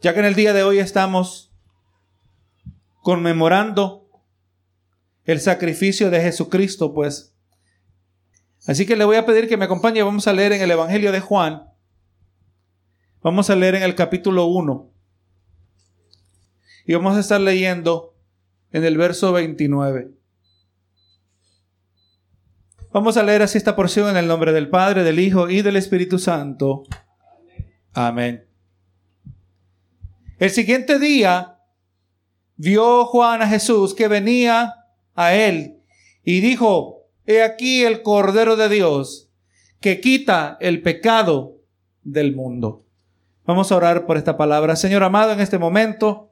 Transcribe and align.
ya 0.00 0.14
que 0.14 0.20
en 0.20 0.26
el 0.26 0.34
día 0.34 0.52
de 0.52 0.62
hoy 0.62 0.78
estamos 0.78 1.52
conmemorando 3.02 4.08
el 5.24 5.40
sacrificio 5.40 6.10
de 6.10 6.20
Jesucristo, 6.20 6.92
pues. 6.94 7.34
Así 8.66 8.86
que 8.86 8.96
le 8.96 9.04
voy 9.04 9.16
a 9.16 9.26
pedir 9.26 9.48
que 9.48 9.56
me 9.56 9.64
acompañe, 9.64 10.02
vamos 10.02 10.26
a 10.26 10.32
leer 10.32 10.52
en 10.52 10.62
el 10.62 10.70
Evangelio 10.70 11.12
de 11.12 11.20
Juan, 11.20 11.64
vamos 13.22 13.50
a 13.50 13.56
leer 13.56 13.74
en 13.76 13.82
el 13.82 13.94
capítulo 13.94 14.46
1, 14.46 14.90
y 16.86 16.94
vamos 16.94 17.16
a 17.16 17.20
estar 17.20 17.40
leyendo 17.40 18.14
en 18.72 18.84
el 18.84 18.96
verso 18.96 19.32
29. 19.32 20.12
Vamos 22.92 23.16
a 23.16 23.22
leer 23.22 23.42
así 23.42 23.56
esta 23.56 23.76
porción 23.76 24.10
en 24.10 24.16
el 24.16 24.26
nombre 24.26 24.52
del 24.52 24.68
Padre, 24.68 25.04
del 25.04 25.20
Hijo 25.20 25.48
y 25.48 25.62
del 25.62 25.76
Espíritu 25.76 26.18
Santo. 26.18 26.82
Amén. 27.92 28.49
El 30.40 30.48
siguiente 30.48 30.98
día 30.98 31.58
vio 32.56 33.04
Juan 33.04 33.42
a 33.42 33.46
Jesús 33.46 33.92
que 33.92 34.08
venía 34.08 34.74
a 35.14 35.34
él 35.34 35.82
y 36.24 36.40
dijo, 36.40 37.04
he 37.26 37.42
aquí 37.42 37.84
el 37.84 38.00
Cordero 38.00 38.56
de 38.56 38.70
Dios 38.70 39.28
que 39.82 40.00
quita 40.00 40.56
el 40.60 40.80
pecado 40.80 41.58
del 42.04 42.34
mundo. 42.34 42.86
Vamos 43.44 43.70
a 43.70 43.76
orar 43.76 44.06
por 44.06 44.16
esta 44.16 44.38
palabra. 44.38 44.76
Señor 44.76 45.02
amado, 45.02 45.32
en 45.32 45.40
este 45.40 45.58
momento, 45.58 46.30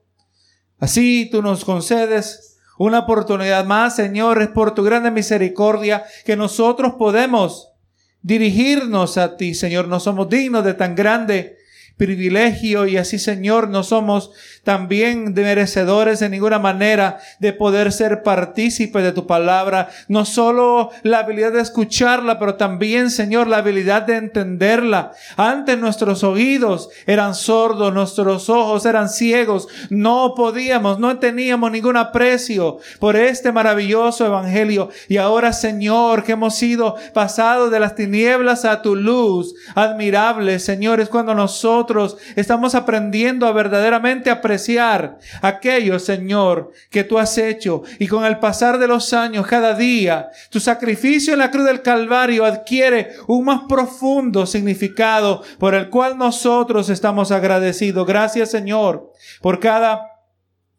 así 0.79 1.29
tú 1.31 1.43
nos 1.43 1.67
concedes 1.67 2.57
una 2.79 3.01
oportunidad 3.01 3.67
más, 3.67 3.97
Señor, 3.97 4.41
es 4.41 4.49
por 4.49 4.75
tu 4.75 4.85
grande 4.85 5.11
misericordia 5.11 6.03
que 6.25 6.35
nosotros 6.35 6.95
podemos 6.95 7.75
dirigirnos 8.23 9.19
a 9.19 9.37
ti, 9.37 9.53
Señor. 9.53 9.87
No 9.87 10.01
somos 10.01 10.31
dignos 10.31 10.65
de 10.65 10.73
tan 10.73 10.95
grande 10.95 11.58
privilegio 11.99 12.87
y 12.87 12.97
así 12.97 13.19
Señor 13.19 13.69
no 13.69 13.83
somos 13.83 14.31
también 14.65 15.35
merecedores 15.35 16.21
de 16.21 16.29
ninguna 16.29 16.59
manera 16.59 17.19
de 17.39 17.53
poder 17.53 17.93
ser 17.93 18.23
partícipes 18.23 19.03
de 19.03 19.13
tu 19.13 19.27
palabra. 19.27 19.89
No 20.09 20.25
solo 20.25 20.91
la 21.03 21.21
habilidad 21.21 21.53
de 21.53 21.61
escucharla, 21.61 22.39
pero 22.39 22.55
también 22.55 23.11
Señor 23.11 23.47
la 23.47 23.59
habilidad 23.59 24.03
de 24.03 24.17
entenderla. 24.17 25.13
Antes 25.37 25.79
nuestros 25.79 26.25
oídos 26.25 26.89
eran 27.07 27.35
sordos, 27.35 27.93
nuestros 27.93 28.49
ojos 28.49 28.87
eran 28.87 29.09
ciegos. 29.09 29.69
No 29.91 30.35
podíamos, 30.37 30.99
no 30.99 31.19
teníamos 31.19 31.71
ningún 31.71 31.97
aprecio 31.97 32.79
por 33.01 33.17
este 33.17 33.53
maravilloso 33.53 34.25
evangelio. 34.25 34.91
Y 35.09 35.17
ahora 35.17 35.53
Señor 35.53 36.25
que 36.25 36.33
hemos 36.33 36.55
sido 36.55 36.97
pasados 37.13 37.71
de 37.71 37.81
las 37.81 37.95
tinieblas 37.95 38.65
a 38.65 38.83
tu 38.83 38.97
luz 38.97 39.55
admirable 39.75 40.59
Señor 40.59 41.01
es 41.01 41.09
cuando 41.09 41.35
nosotros 41.35 41.88
estamos 42.37 42.75
aprendiendo 42.75 43.47
a 43.47 43.53
verdaderamente 43.53 44.31
apreciar 44.31 45.19
aquello, 45.43 45.99
Señor, 45.99 46.73
que 46.91 47.05
tú 47.05 47.19
has 47.19 47.39
hecho. 47.39 47.83
Y 47.99 48.07
con 48.07 48.25
el 48.25 48.39
pasar 48.39 48.79
de 48.79 48.89
los 48.89 49.13
años, 49.13 49.47
cada 49.47 49.75
día, 49.75 50.29
tu 50.51 50.61
sacrificio 50.61 51.33
en 51.33 51.39
la 51.41 51.51
cruz 51.51 51.65
del 51.65 51.83
Calvario 51.83 52.45
adquiere 52.45 53.13
un 53.27 53.45
más 53.45 53.63
profundo 53.69 54.47
significado 54.47 55.43
por 55.59 55.75
el 55.75 55.91
cual 55.91 56.19
nosotros 56.19 56.89
estamos 56.91 57.31
agradecidos. 57.31 58.07
Gracias, 58.07 58.51
Señor, 58.51 59.13
por 59.41 59.61
cada 59.61 60.03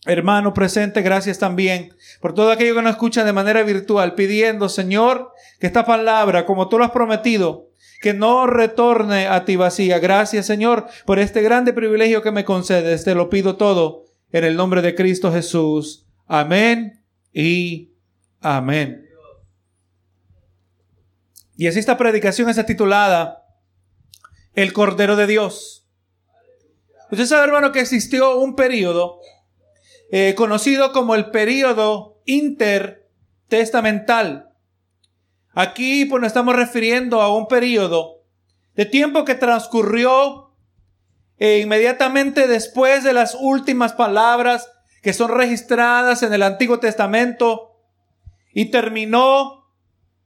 hermano 0.05 0.53
presente, 0.53 1.01
gracias 1.01 1.39
también 1.39 1.93
por 2.21 2.33
todo 2.33 2.51
aquello 2.51 2.75
que 2.75 2.81
nos 2.81 2.91
escucha 2.91 3.23
de 3.23 3.33
manera 3.33 3.63
virtual, 3.63 4.15
pidiendo, 4.15 4.69
Señor, 4.69 5.33
que 5.59 5.67
esta 5.67 5.85
palabra, 5.85 6.45
como 6.45 6.69
tú 6.69 6.77
lo 6.77 6.85
has 6.85 6.91
prometido, 6.91 7.68
que 7.99 8.13
no 8.13 8.47
retorne 8.47 9.27
a 9.27 9.45
ti 9.45 9.55
vacía. 9.55 9.99
Gracias 9.99 10.45
Señor 10.45 10.87
por 11.05 11.19
este 11.19 11.41
grande 11.41 11.73
privilegio 11.73 12.21
que 12.21 12.31
me 12.31 12.45
concedes. 12.45 13.03
Te 13.03 13.15
lo 13.15 13.29
pido 13.29 13.57
todo 13.57 14.05
en 14.31 14.43
el 14.43 14.55
nombre 14.55 14.81
de 14.81 14.95
Cristo 14.95 15.31
Jesús. 15.31 16.07
Amén 16.27 17.03
y 17.33 17.93
amén. 18.41 19.05
Y 21.57 21.67
así 21.67 21.79
esta 21.79 21.97
predicación 21.97 22.49
está 22.49 22.65
titulada 22.65 23.43
El 24.53 24.71
Cordero 24.71 25.17
de 25.17 25.27
Dios. 25.27 25.85
Usted 27.11 27.25
sabe, 27.25 27.43
hermano, 27.45 27.73
que 27.73 27.81
existió 27.81 28.37
un 28.37 28.55
periodo 28.55 29.19
eh, 30.11 30.35
conocido 30.35 30.93
como 30.93 31.15
el 31.15 31.31
periodo 31.31 32.21
intertestamental. 32.25 34.48
Aquí 35.53 36.05
pues 36.05 36.21
nos 36.21 36.27
estamos 36.27 36.55
refiriendo 36.55 37.21
a 37.21 37.35
un 37.35 37.47
periodo 37.47 38.23
de 38.75 38.85
tiempo 38.85 39.25
que 39.25 39.35
transcurrió 39.35 40.53
e 41.37 41.59
inmediatamente 41.59 42.47
después 42.47 43.03
de 43.03 43.13
las 43.13 43.35
últimas 43.39 43.93
palabras 43.93 44.69
que 45.01 45.13
son 45.13 45.31
registradas 45.31 46.23
en 46.23 46.33
el 46.33 46.43
Antiguo 46.43 46.79
Testamento 46.79 47.77
y 48.53 48.65
terminó, 48.71 49.71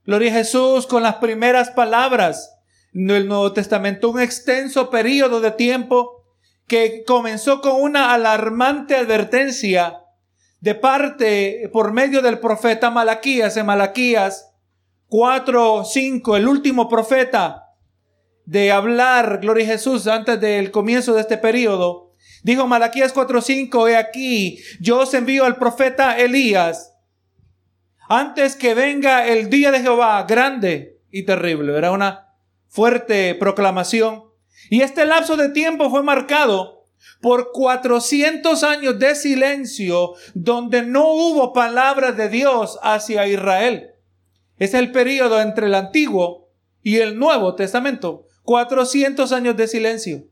gloria 0.06 0.32
a 0.32 0.36
Jesús, 0.36 0.88
con 0.88 1.04
las 1.04 1.16
primeras 1.16 1.70
palabras 1.72 2.58
del 2.92 3.28
Nuevo 3.28 3.54
Testamento, 3.54 4.10
un 4.10 4.20
extenso 4.20 4.90
periodo 4.90 5.40
de 5.40 5.52
tiempo 5.52 6.26
que 6.68 7.04
comenzó 7.06 7.62
con 7.62 7.82
una 7.82 8.14
alarmante 8.14 8.96
advertencia 8.96 10.00
de 10.62 10.76
parte 10.76 11.70
por 11.74 11.92
medio 11.92 12.22
del 12.22 12.40
profeta 12.40 12.90
Malaquías 12.90 13.58
en 13.58 13.66
Malaquías 13.66 14.53
4, 15.14 15.86
5, 15.86 16.38
el 16.38 16.48
último 16.48 16.90
profeta 16.90 17.68
de 18.46 18.72
hablar, 18.72 19.42
gloria 19.42 19.64
a 19.64 19.68
Jesús, 19.74 20.08
antes 20.08 20.42
del 20.42 20.72
comienzo 20.72 21.14
de 21.14 21.22
este 21.22 21.38
periodo, 21.38 22.16
dijo 22.42 22.66
Malaquías 22.66 23.14
4, 23.14 23.40
5, 23.40 23.90
he 23.90 23.96
aquí, 23.96 24.58
yo 24.80 25.02
os 25.02 25.14
envío 25.14 25.46
al 25.46 25.58
profeta 25.58 26.18
Elías, 26.18 26.96
antes 28.10 28.56
que 28.56 28.74
venga 28.74 29.28
el 29.28 29.52
día 29.52 29.70
de 29.70 29.82
Jehová, 29.82 30.24
grande 30.24 31.00
y 31.12 31.22
terrible. 31.22 31.78
Era 31.78 31.92
una 31.92 32.30
fuerte 32.68 33.36
proclamación. 33.36 34.24
Y 34.72 34.82
este 34.82 35.06
lapso 35.06 35.38
de 35.38 35.50
tiempo 35.50 35.92
fue 35.92 36.02
marcado 36.02 36.88
por 37.22 37.52
400 37.52 38.64
años 38.64 38.98
de 38.98 39.14
silencio 39.14 40.16
donde 40.34 40.82
no 40.82 41.08
hubo 41.14 41.54
palabras 41.54 42.18
de 42.18 42.30
Dios 42.30 42.80
hacia 42.82 43.28
Israel. 43.28 43.93
Es 44.58 44.74
el 44.74 44.92
periodo 44.92 45.42
entre 45.42 45.68
el 45.68 45.76
Antiguo 45.76 46.50
y 46.82 46.98
el 46.98 47.18
Nuevo 47.18 47.56
Testamento. 47.56 48.26
400 48.44 49.32
años 49.32 49.56
de 49.56 49.68
silencio. 49.68 50.28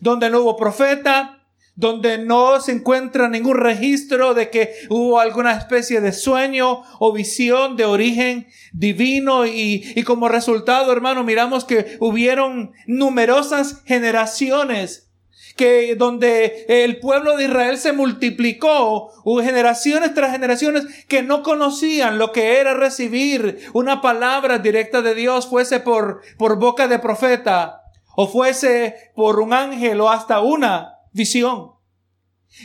Donde 0.00 0.30
no 0.30 0.40
hubo 0.40 0.56
profeta, 0.56 1.44
donde 1.76 2.18
no 2.18 2.60
se 2.60 2.72
encuentra 2.72 3.28
ningún 3.28 3.56
registro 3.56 4.34
de 4.34 4.50
que 4.50 4.74
hubo 4.88 5.18
alguna 5.18 5.52
especie 5.52 6.00
de 6.00 6.12
sueño 6.12 6.82
o 6.98 7.12
visión 7.12 7.76
de 7.76 7.84
origen 7.84 8.46
divino 8.72 9.46
y, 9.46 9.92
y, 9.96 10.02
como 10.04 10.28
resultado, 10.28 10.92
hermano, 10.92 11.24
miramos 11.24 11.64
que 11.64 11.96
hubieron 12.00 12.72
numerosas 12.86 13.82
generaciones 13.84 15.10
que 15.56 15.94
donde 15.94 16.66
el 16.68 16.98
pueblo 16.98 17.36
de 17.36 17.44
Israel 17.44 17.78
se 17.78 17.92
multiplicó, 17.92 19.12
hubo 19.24 19.42
generaciones 19.42 20.14
tras 20.14 20.32
generaciones 20.32 20.84
que 21.06 21.22
no 21.22 21.42
conocían 21.42 22.18
lo 22.18 22.32
que 22.32 22.58
era 22.58 22.74
recibir 22.74 23.68
una 23.72 24.00
palabra 24.00 24.58
directa 24.58 25.02
de 25.02 25.14
Dios, 25.14 25.46
fuese 25.46 25.80
por, 25.80 26.22
por 26.38 26.58
boca 26.58 26.88
de 26.88 26.98
profeta, 26.98 27.82
o 28.16 28.28
fuese 28.28 29.12
por 29.14 29.40
un 29.40 29.52
ángel 29.52 30.00
o 30.00 30.10
hasta 30.10 30.40
una 30.40 30.98
visión. 31.12 31.72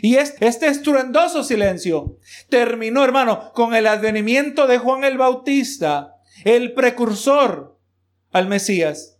Y 0.01 0.17
este 0.17 0.67
estruendoso 0.67 1.43
silencio 1.43 2.17
terminó, 2.49 3.03
hermano, 3.03 3.51
con 3.53 3.73
el 3.73 3.87
advenimiento 3.87 4.67
de 4.67 4.77
Juan 4.77 5.03
el 5.03 5.17
Bautista, 5.17 6.15
el 6.43 6.73
precursor 6.73 7.79
al 8.31 8.47
Mesías. 8.47 9.17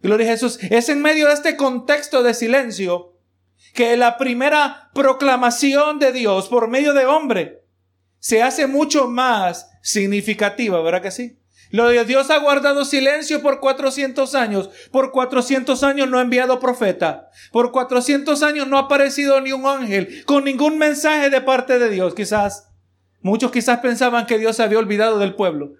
Gloria 0.00 0.28
a 0.28 0.30
Jesús. 0.30 0.58
Es 0.70 0.88
en 0.88 1.02
medio 1.02 1.28
de 1.28 1.34
este 1.34 1.56
contexto 1.56 2.22
de 2.22 2.34
silencio 2.34 3.11
que 3.72 3.96
la 3.96 4.18
primera 4.18 4.90
proclamación 4.94 5.98
de 5.98 6.12
Dios 6.12 6.48
por 6.48 6.68
medio 6.68 6.92
de 6.92 7.06
hombre 7.06 7.62
se 8.18 8.42
hace 8.42 8.66
mucho 8.66 9.08
más 9.08 9.70
significativa, 9.82 10.80
¿verdad 10.82 11.02
que 11.02 11.10
sí? 11.10 11.38
Lo 11.72 11.88
de 11.88 12.04
Dios 12.04 12.30
ha 12.30 12.36
guardado 12.38 12.84
silencio 12.84 13.40
por 13.40 13.58
400 13.58 14.34
años. 14.34 14.68
Por 14.90 15.10
400 15.10 15.82
años 15.82 16.08
no 16.08 16.18
ha 16.18 16.22
enviado 16.22 16.60
profeta. 16.60 17.30
Por 17.50 17.72
400 17.72 18.42
años 18.42 18.68
no 18.68 18.76
ha 18.76 18.82
aparecido 18.82 19.40
ni 19.40 19.52
un 19.52 19.66
ángel 19.66 20.22
con 20.26 20.44
ningún 20.44 20.76
mensaje 20.76 21.30
de 21.30 21.40
parte 21.40 21.78
de 21.78 21.88
Dios. 21.88 22.14
Quizás, 22.14 22.68
muchos 23.22 23.50
quizás 23.50 23.80
pensaban 23.80 24.26
que 24.26 24.38
Dios 24.38 24.56
se 24.56 24.62
había 24.62 24.78
olvidado 24.78 25.18
del 25.18 25.34
pueblo. 25.34 25.72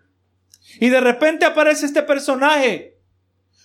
Y 0.81 0.89
de 0.89 1.01
repente 1.01 1.45
aparece 1.45 1.85
este 1.85 2.03
personaje 2.03 2.92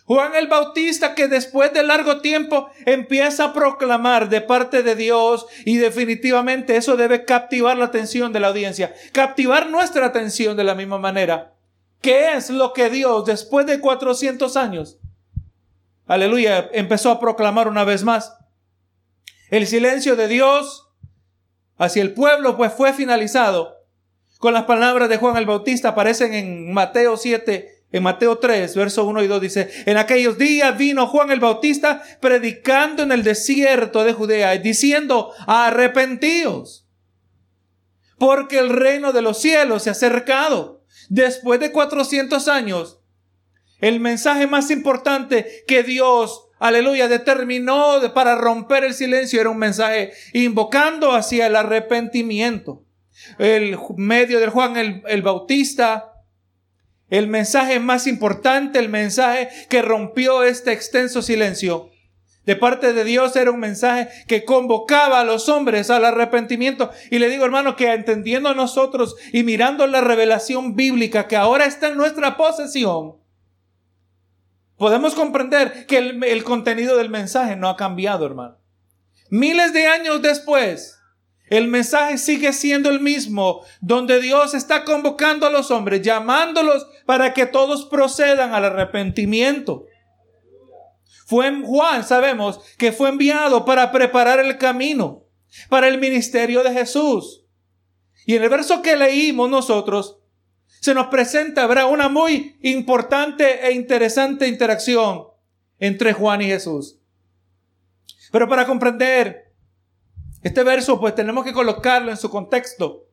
Juan 0.08 0.36
el 0.36 0.48
Bautista 0.48 1.16
que 1.16 1.28
después 1.28 1.74
de 1.74 1.84
largo 1.84 2.22
tiempo 2.22 2.70
empieza 2.86 3.44
a 3.44 3.54
proclamar 3.54 4.30
de 4.30 4.40
parte 4.40 4.82
de 4.82 4.96
Dios 4.96 5.46
y 5.66 5.76
definitivamente 5.76 6.78
eso 6.78 6.96
debe 6.96 7.26
captivar 7.26 7.76
la 7.76 7.86
atención 7.86 8.32
de 8.32 8.40
la 8.40 8.48
audiencia, 8.48 8.96
captivar 9.12 9.70
nuestra 9.70 10.06
atención 10.06 10.56
de 10.56 10.64
la 10.64 10.76
misma 10.76 10.98
manera. 10.98 11.56
¿Qué 12.00 12.32
es 12.32 12.50
lo 12.50 12.72
que 12.72 12.90
Dios 12.90 13.26
después 13.26 13.66
de 13.66 13.82
400 13.82 14.56
años, 14.56 14.98
aleluya, 16.06 16.70
empezó 16.72 17.12
a 17.12 17.20
proclamar 17.20 17.68
una 17.68 17.84
vez 17.84 18.06
más? 18.06 18.34
El 19.50 19.68
silencio 19.68 20.16
de 20.16 20.30
Dios 20.30 20.88
hacia 21.78 22.02
el 22.02 22.14
pueblo 22.14 22.56
pues 22.56 22.72
fue 22.72 22.94
finalizado 22.94 23.76
con 24.40 24.54
las 24.54 24.64
palabras 24.64 25.10
de 25.10 25.18
Juan 25.18 25.36
el 25.36 25.46
Bautista 25.46 25.90
aparecen 25.90 26.34
en 26.34 26.72
Mateo 26.72 27.18
7 27.18 27.77
en 27.92 28.04
Mateo 28.04 28.38
3, 28.38 28.76
verso 28.76 29.06
1 29.06 29.24
y 29.24 29.28
2 29.28 29.42
dice, 29.42 29.70
en 29.86 29.98
aquellos 29.98 30.38
días 30.38 30.78
vino 30.78 31.08
Juan 31.08 31.32
el 31.32 31.40
Bautista 31.40 32.04
predicando 32.20 33.04
en 33.04 33.12
el 33.12 33.24
desierto 33.24 34.04
de 34.04 34.14
Judea, 34.14 34.58
diciendo, 34.58 35.32
arrepentíos, 35.46 36.86
porque 38.18 38.60
el 38.60 38.70
reino 38.70 39.14
de 39.14 39.22
los 39.22 39.40
cielos 39.40 39.84
se 39.84 39.90
ha 39.90 39.94
acercado. 39.94 40.84
Después 41.10 41.62
de 41.62 41.72
400 41.72 42.48
años, 42.50 43.00
el 43.80 44.02
mensaje 44.02 44.48
más 44.48 44.70
importante 44.70 45.64
que 45.66 45.84
Dios, 45.84 46.50
aleluya, 46.60 47.08
determinó 47.08 48.02
para 48.14 48.36
romper 48.36 48.84
el 48.84 48.96
silencio 48.96 49.40
era 49.40 49.50
un 49.50 49.60
mensaje 49.60 50.12
invocando 50.34 51.14
hacia 51.14 51.48
el 51.48 51.56
arrepentimiento. 51.56 52.84
El 53.40 53.78
medio 53.96 54.40
de 54.40 54.48
Juan 54.48 54.76
el, 54.76 55.04
el 55.08 55.22
Bautista 55.22 56.17
el 57.10 57.28
mensaje 57.28 57.80
más 57.80 58.08
importante, 58.08 58.80
el 58.80 58.90
mensaje 58.90 59.50
que 59.70 59.82
rompió 59.82 60.44
este 60.44 60.72
extenso 60.72 61.22
silencio 61.22 61.92
de 62.48 62.56
parte 62.56 62.94
de 62.94 63.04
Dios 63.04 63.36
era 63.36 63.52
un 63.52 63.60
mensaje 63.60 64.08
que 64.26 64.46
convocaba 64.46 65.20
a 65.20 65.26
los 65.26 65.50
hombres 65.50 65.90
al 65.90 66.06
arrepentimiento. 66.06 66.90
Y 67.12 67.20
le 67.20 67.30
digo, 67.30 67.44
hermano, 67.44 67.76
que 67.76 67.92
entendiendo 67.92 68.56
nosotros 68.56 69.18
y 69.34 69.44
mirando 69.44 69.86
la 69.86 70.00
revelación 70.00 70.74
bíblica 70.74 71.28
que 71.28 71.36
ahora 71.36 71.66
está 71.66 71.90
en 71.90 71.98
nuestra 71.98 72.38
posesión, 72.38 73.18
podemos 74.78 75.14
comprender 75.14 75.86
que 75.88 75.98
el, 75.98 76.24
el 76.24 76.46
contenido 76.46 76.96
del 76.96 77.10
mensaje 77.10 77.58
no 77.58 77.68
ha 77.68 77.76
cambiado, 77.76 78.26
hermano. 78.26 78.58
Miles 79.30 79.74
de 79.74 79.88
años 79.88 80.22
después, 80.22 80.97
el 81.50 81.68
mensaje 81.68 82.18
sigue 82.18 82.52
siendo 82.54 82.90
el 82.90 83.00
mismo, 83.00 83.62
donde 83.82 84.22
Dios 84.22 84.54
está 84.54 84.84
convocando 84.84 85.46
a 85.46 85.50
los 85.50 85.72
hombres, 85.72 86.02
llamándolos 86.02 86.88
para 87.06 87.34
que 87.34 87.46
todos 87.46 87.86
procedan 87.86 88.54
al 88.54 88.66
arrepentimiento. 88.66 89.86
Fue 91.26 91.62
Juan, 91.64 92.04
sabemos, 92.04 92.60
que 92.78 92.92
fue 92.92 93.10
enviado 93.10 93.66
para 93.66 93.92
preparar 93.92 94.40
el 94.40 94.58
camino 94.58 95.28
para 95.70 95.88
el 95.88 95.98
ministerio 95.98 96.64
de 96.64 96.74
Jesús. 96.74 97.44
Y 98.26 98.36
en 98.36 98.44
el 98.44 98.50
verso 98.50 98.82
que 98.82 98.98
leímos 98.98 99.50
nosotros, 99.50 100.20
se 100.82 100.94
nos 100.94 101.08
presenta, 101.08 101.64
habrá 101.64 101.86
una 101.86 102.10
muy 102.10 102.58
importante 102.62 103.66
e 103.68 103.72
interesante 103.72 104.48
interacción 104.48 105.28
entre 105.80 106.14
Juan 106.14 106.42
y 106.42 106.46
Jesús. 106.46 107.00
Pero 108.32 108.48
para 108.48 108.66
comprender 108.66 109.47
este 110.44 110.64
verso 110.64 111.00
pues 111.00 111.16
tenemos 111.16 111.44
que 111.44 111.54
colocarlo 111.54 112.12
en 112.12 112.18
su 112.18 112.30
contexto. 112.30 113.06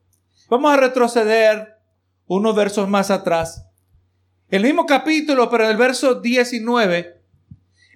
Vamos 0.48 0.72
a 0.72 0.76
retroceder 0.76 1.78
unos 2.26 2.54
versos 2.54 2.88
más 2.88 3.10
atrás. 3.10 3.66
El 4.48 4.62
mismo 4.62 4.86
capítulo, 4.86 5.50
pero 5.50 5.68
el 5.68 5.76
verso 5.76 6.16
19, 6.20 7.20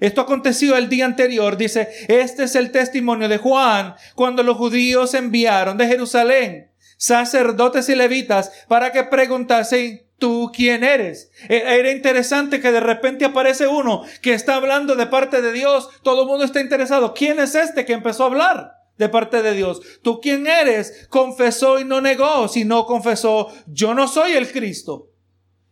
esto 0.01 0.21
aconteció 0.21 0.77
el 0.77 0.89
día 0.89 1.05
anterior, 1.05 1.57
dice, 1.57 1.89
este 2.09 2.45
es 2.45 2.55
el 2.55 2.73
testimonio 2.73 3.29
de 3.29 3.39
Juan 3.39 3.95
cuando 4.15 4.43
los 4.43 4.57
judíos 4.57 5.15
enviaron 5.15 5.77
de 5.77 5.87
Jerusalén 5.87 6.69
sacerdotes 6.99 7.89
y 7.89 7.95
levitas 7.95 8.53
para 8.69 8.93
que 8.93 9.05
preguntasen, 9.05 10.07
¿tú 10.19 10.51
quién 10.55 10.85
eres? 10.85 11.31
E, 11.49 11.63
era 11.79 11.91
interesante 11.91 12.61
que 12.61 12.73
de 12.73 12.81
repente 12.81 13.25
aparece 13.25 13.67
uno 13.67 14.05
que 14.21 14.35
está 14.35 14.57
hablando 14.57 14.97
de 14.97 15.07
parte 15.07 15.41
de 15.41 15.53
Dios, 15.53 15.89
todo 16.03 16.23
el 16.23 16.29
mundo 16.29 16.45
está 16.45 16.61
interesado, 16.61 17.15
¿quién 17.15 17.39
es 17.39 17.55
este 17.55 17.87
que 17.87 17.95
empezó 17.95 18.25
a 18.25 18.27
hablar? 18.27 18.78
De 18.99 19.09
parte 19.09 19.43
de 19.43 19.55
Dios. 19.55 19.81
¿Tú 20.03 20.21
quién 20.21 20.47
eres? 20.47 21.06
Confesó 21.09 21.81
y 21.81 21.85
no 21.85 22.00
negó, 22.00 22.49
sino 22.49 22.85
confesó, 22.85 23.49
yo 23.67 23.95
no 23.95 24.09
soy 24.09 24.33
el 24.33 24.50
Cristo. 24.53 25.09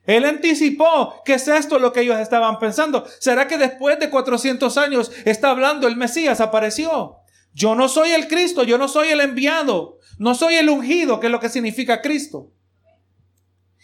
Él 0.04 0.24
anticipó 0.24 1.22
que 1.24 1.34
es 1.34 1.48
esto 1.48 1.80
lo 1.80 1.92
que 1.92 2.00
ellos 2.02 2.18
estaban 2.20 2.58
pensando. 2.60 3.04
¿Será 3.18 3.48
que 3.48 3.58
después 3.58 3.98
de 3.98 4.08
400 4.08 4.78
años 4.78 5.10
está 5.24 5.50
hablando 5.50 5.88
el 5.88 5.96
Mesías? 5.96 6.40
Apareció. 6.40 7.16
Yo 7.52 7.74
no 7.74 7.88
soy 7.88 8.10
el 8.10 8.28
Cristo, 8.28 8.62
yo 8.62 8.78
no 8.78 8.86
soy 8.86 9.08
el 9.08 9.20
enviado, 9.20 9.98
no 10.18 10.34
soy 10.34 10.54
el 10.54 10.68
ungido, 10.68 11.18
que 11.18 11.26
es 11.26 11.32
lo 11.32 11.40
que 11.40 11.48
significa 11.48 12.02
Cristo. 12.02 12.52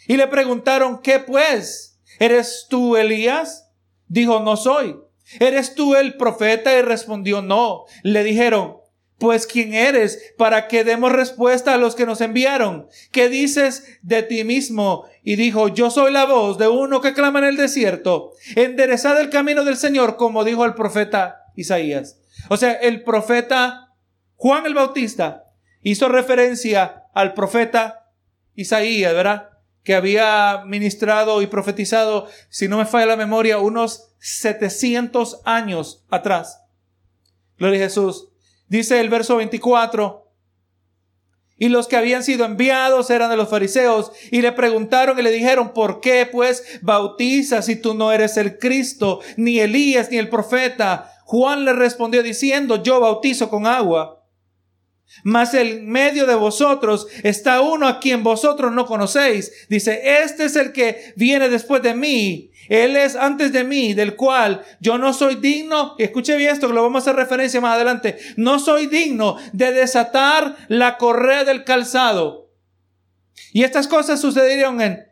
Y 0.07 0.15
le 0.15 0.27
preguntaron, 0.27 1.01
¿qué 1.01 1.19
pues? 1.19 1.99
¿Eres 2.19 2.67
tú 2.69 2.95
Elías? 2.95 3.69
Dijo, 4.07 4.39
no 4.39 4.55
soy. 4.55 4.95
¿Eres 5.39 5.75
tú 5.75 5.95
el 5.95 6.15
profeta? 6.15 6.77
Y 6.77 6.81
respondió, 6.83 7.41
no. 7.41 7.85
Le 8.03 8.23
dijeron, 8.23 8.77
pues 9.23 9.47
quién 9.47 9.73
eres 9.73 10.33
para 10.37 10.67
que 10.67 10.83
demos 10.83 11.13
respuesta 11.13 11.73
a 11.73 11.77
los 11.77 11.95
que 11.95 12.05
nos 12.05 12.19
enviaron. 12.19 12.89
¿Qué 13.13 13.29
dices 13.29 13.85
de 14.01 14.21
ti 14.21 14.43
mismo? 14.43 15.05
Y 15.23 15.37
dijo, 15.37 15.69
yo 15.69 15.89
soy 15.89 16.11
la 16.11 16.25
voz 16.25 16.57
de 16.57 16.67
uno 16.67 16.99
que 16.99 17.13
clama 17.13 17.39
en 17.39 17.45
el 17.45 17.55
desierto. 17.55 18.33
Enderezad 18.57 19.17
el 19.21 19.29
camino 19.29 19.63
del 19.63 19.77
Señor, 19.77 20.17
como 20.17 20.43
dijo 20.43 20.65
el 20.65 20.73
profeta 20.73 21.37
Isaías. 21.55 22.19
O 22.49 22.57
sea, 22.57 22.73
el 22.73 23.05
profeta 23.05 23.93
Juan 24.35 24.65
el 24.65 24.73
Bautista 24.73 25.45
hizo 25.83 26.09
referencia 26.09 27.05
al 27.13 27.33
profeta 27.33 28.09
Isaías, 28.55 29.13
¿verdad? 29.13 29.51
Que 29.83 29.95
había 29.95 30.63
ministrado 30.65 31.41
y 31.41 31.47
profetizado, 31.47 32.27
si 32.49 32.67
no 32.67 32.77
me 32.77 32.85
falla 32.85 33.05
la 33.05 33.15
memoria, 33.15 33.59
unos 33.59 34.15
700 34.19 35.43
años 35.45 36.03
atrás. 36.09 36.61
Gloria 37.57 37.79
a 37.79 37.83
Jesús. 37.87 38.32
Dice 38.73 38.99
el 38.99 39.07
verso 39.07 39.35
24, 39.35 40.33
y 41.57 41.69
los 41.69 41.87
que 41.87 41.95
habían 41.95 42.23
sido 42.23 42.43
enviados 42.43 43.11
eran 43.11 43.29
de 43.29 43.37
los 43.37 43.47
fariseos 43.47 44.11
y 44.31 44.41
le 44.41 44.51
preguntaron 44.51 45.19
y 45.19 45.21
le 45.21 45.29
dijeron, 45.29 45.73
¿por 45.73 46.01
qué 46.01 46.25
pues 46.25 46.79
bautizas 46.81 47.67
si 47.67 47.75
tú 47.75 47.93
no 47.93 48.11
eres 48.11 48.35
el 48.35 48.57
Cristo, 48.57 49.19
ni 49.37 49.59
Elías, 49.59 50.09
ni 50.09 50.17
el 50.17 50.27
profeta? 50.27 51.13
Juan 51.23 51.65
le 51.65 51.73
respondió 51.73 52.23
diciendo, 52.23 52.81
yo 52.81 52.99
bautizo 52.99 53.47
con 53.47 53.67
agua. 53.67 54.22
Mas 55.23 55.53
en 55.53 55.89
medio 55.89 56.25
de 56.25 56.35
vosotros 56.35 57.07
está 57.23 57.61
uno 57.61 57.87
a 57.87 57.99
quien 57.99 58.23
vosotros 58.23 58.73
no 58.73 58.85
conocéis. 58.85 59.67
Dice, 59.69 60.21
este 60.23 60.45
es 60.45 60.55
el 60.55 60.73
que 60.73 61.13
viene 61.15 61.49
después 61.49 61.81
de 61.81 61.93
mí, 61.93 62.51
él 62.69 62.95
es 62.95 63.15
antes 63.15 63.51
de 63.51 63.63
mí, 63.63 63.93
del 63.93 64.15
cual 64.15 64.63
yo 64.79 64.97
no 64.97 65.13
soy 65.13 65.35
digno, 65.35 65.95
escuche 65.97 66.35
bien 66.37 66.51
esto 66.51 66.67
que 66.67 66.73
lo 66.73 66.83
vamos 66.83 67.01
a 67.01 67.11
hacer 67.11 67.15
referencia 67.15 67.61
más 67.61 67.75
adelante, 67.75 68.17
no 68.37 68.59
soy 68.59 68.87
digno 68.87 69.37
de 69.51 69.71
desatar 69.71 70.55
la 70.67 70.97
correa 70.97 71.43
del 71.43 71.63
calzado. 71.63 72.51
Y 73.51 73.63
estas 73.63 73.87
cosas 73.87 74.19
sucedieron 74.19 74.81
en 74.81 75.03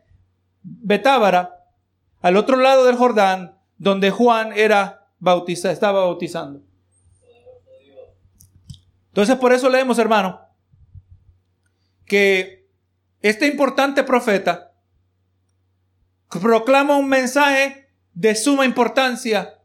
Betábara, 0.62 1.58
al 2.20 2.36
otro 2.36 2.56
lado 2.56 2.84
del 2.84 2.96
Jordán, 2.96 3.58
donde 3.78 4.10
Juan 4.10 4.52
era 4.54 5.08
bautizado, 5.18 5.72
estaba 5.72 6.00
bautizando. 6.00 6.62
Entonces 9.12 9.36
por 9.36 9.52
eso 9.52 9.68
leemos, 9.68 9.98
hermano, 9.98 10.40
que 12.06 12.66
este 13.20 13.46
importante 13.46 14.02
profeta 14.04 14.72
proclama 16.40 16.96
un 16.96 17.08
mensaje 17.08 17.90
de 18.14 18.34
suma 18.34 18.64
importancia 18.64 19.58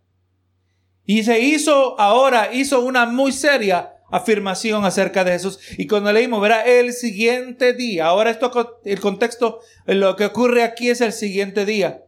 y 1.06 1.24
se 1.24 1.40
hizo 1.40 1.98
ahora, 1.98 2.54
hizo 2.54 2.82
una 2.82 3.06
muy 3.06 3.32
seria 3.32 3.94
afirmación 4.12 4.84
acerca 4.84 5.24
de 5.24 5.32
Jesús. 5.32 5.60
Y 5.78 5.88
cuando 5.88 6.12
leímos, 6.12 6.42
verá, 6.42 6.66
el 6.66 6.92
siguiente 6.92 7.72
día. 7.72 8.08
Ahora 8.08 8.30
esto, 8.30 8.82
el 8.84 9.00
contexto, 9.00 9.62
lo 9.86 10.18
que 10.18 10.26
ocurre 10.26 10.64
aquí 10.64 10.90
es 10.90 11.00
el 11.00 11.14
siguiente 11.14 11.66
día. 11.66 12.04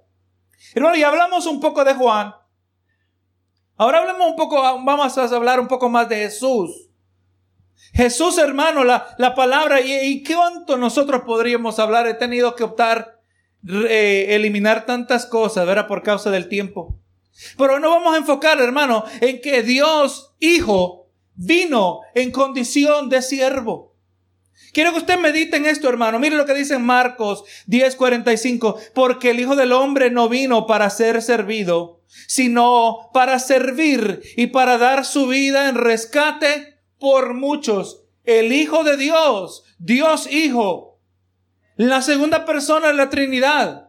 Hermano, 0.75 0.97
y 0.97 1.03
hablamos 1.03 1.45
un 1.45 1.61
poco 1.61 1.85
de 1.85 1.93
Juan. 1.93 2.33
Ahora 3.77 3.99
hablemos 3.99 4.31
un 4.31 4.35
poco, 4.35 4.61
vamos 4.61 5.17
a 5.17 5.23
hablar 5.23 5.61
un 5.61 5.69
poco 5.69 5.87
más 5.87 6.09
de 6.09 6.17
Jesús. 6.17 6.88
Jesús, 7.93 8.37
hermano, 8.37 8.83
la, 8.83 9.15
la 9.17 9.35
palabra, 9.35 9.81
y, 9.81 9.93
y 9.93 10.23
cuánto 10.23 10.77
nosotros 10.77 11.23
podríamos 11.25 11.79
hablar, 11.79 12.07
he 12.07 12.13
tenido 12.13 12.55
que 12.55 12.63
optar 12.63 13.19
eliminar 13.63 14.85
tantas 14.85 15.25
cosas, 15.25 15.65
¿verdad? 15.65 15.87
Por 15.87 16.03
causa 16.03 16.31
del 16.31 16.47
tiempo. 16.47 16.99
Pero 17.57 17.79
no 17.79 17.89
vamos 17.89 18.13
a 18.15 18.17
enfocar, 18.17 18.59
hermano, 18.61 19.03
en 19.21 19.41
que 19.41 19.63
Dios, 19.63 20.35
Hijo, 20.39 21.09
vino 21.35 22.01
en 22.15 22.31
condición 22.31 23.09
de 23.09 23.21
siervo. 23.21 23.95
Quiero 24.73 24.91
que 24.91 24.99
usted 24.99 25.17
medite 25.17 25.57
en 25.57 25.65
esto, 25.65 25.89
hermano. 25.89 26.19
Mire 26.19 26.37
lo 26.37 26.45
que 26.45 26.53
dice 26.53 26.75
en 26.75 26.85
Marcos 26.85 27.43
10:45. 27.67 28.77
Porque 28.93 29.31
el 29.31 29.39
Hijo 29.39 29.55
del 29.55 29.71
Hombre 29.71 30.11
no 30.11 30.29
vino 30.29 30.67
para 30.67 30.89
ser 30.89 31.21
servido, 31.21 32.01
sino 32.27 33.09
para 33.13 33.39
servir 33.39 34.21
y 34.37 34.47
para 34.47 34.77
dar 34.77 35.05
su 35.05 35.27
vida 35.27 35.69
en 35.69 35.75
rescate 35.75 36.78
por 36.99 37.33
muchos. 37.33 38.03
El 38.23 38.51
Hijo 38.51 38.83
de 38.83 38.97
Dios, 38.97 39.63
Dios 39.79 40.31
Hijo, 40.31 40.99
la 41.75 42.01
segunda 42.01 42.45
persona 42.45 42.87
de 42.87 42.93
la 42.93 43.09
Trinidad. 43.09 43.85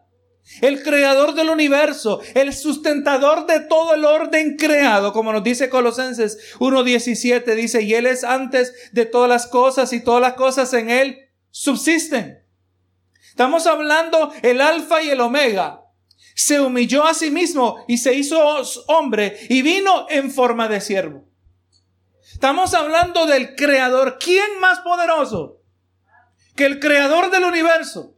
el 0.62 0.82
creador 0.82 1.34
del 1.34 1.50
universo, 1.50 2.20
el 2.34 2.52
sustentador 2.52 3.46
de 3.46 3.60
todo 3.60 3.94
el 3.94 4.04
orden 4.04 4.56
creado, 4.56 5.12
como 5.12 5.32
nos 5.32 5.44
dice 5.44 5.68
Colosenses 5.68 6.38
1.17, 6.58 7.54
dice, 7.54 7.82
y 7.82 7.94
Él 7.94 8.06
es 8.06 8.24
antes 8.24 8.74
de 8.92 9.06
todas 9.06 9.28
las 9.28 9.46
cosas 9.46 9.92
y 9.92 10.02
todas 10.02 10.20
las 10.20 10.34
cosas 10.34 10.72
en 10.72 10.90
Él 10.90 11.30
subsisten. 11.50 12.44
Estamos 13.28 13.66
hablando 13.66 14.32
el 14.42 14.60
alfa 14.60 15.02
y 15.02 15.10
el 15.10 15.20
omega. 15.20 15.84
Se 16.34 16.60
humilló 16.60 17.04
a 17.04 17.14
sí 17.14 17.30
mismo 17.30 17.84
y 17.86 17.98
se 17.98 18.14
hizo 18.14 18.40
hombre 18.88 19.38
y 19.48 19.62
vino 19.62 20.06
en 20.10 20.30
forma 20.30 20.68
de 20.68 20.80
siervo. 20.80 21.29
Estamos 22.40 22.72
hablando 22.72 23.26
del 23.26 23.54
creador. 23.54 24.16
¿Quién 24.18 24.60
más 24.62 24.80
poderoso 24.80 25.60
que 26.56 26.64
el 26.64 26.80
creador 26.80 27.30
del 27.30 27.44
universo? 27.44 28.16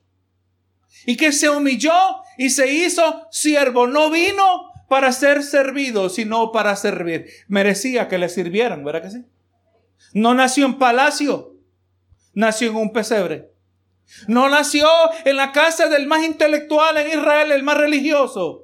Y 1.07 1.17
que 1.17 1.33
se 1.33 1.51
humilló 1.51 1.93
y 2.39 2.51
se 2.51 2.73
hizo 2.73 3.27
siervo. 3.33 3.89
No 3.89 4.11
vino 4.11 4.71
para 4.89 5.11
ser 5.11 5.43
servido, 5.43 6.09
sino 6.09 6.53
para 6.53 6.77
servir. 6.77 7.27
Merecía 7.49 8.07
que 8.07 8.17
le 8.17 8.29
sirvieran, 8.29 8.85
¿verdad 8.85 9.03
que 9.03 9.11
sí? 9.11 9.25
No 10.15 10.35
nació 10.35 10.67
en 10.67 10.79
palacio, 10.79 11.57
nació 12.33 12.71
en 12.71 12.77
un 12.77 12.93
pesebre. 12.93 13.51
No 14.29 14.49
nació 14.49 14.87
en 15.25 15.35
la 15.35 15.51
casa 15.51 15.89
del 15.89 16.07
más 16.07 16.23
intelectual 16.23 16.97
en 16.97 17.19
Israel, 17.19 17.51
el 17.51 17.65
más 17.65 17.77
religioso. 17.77 18.62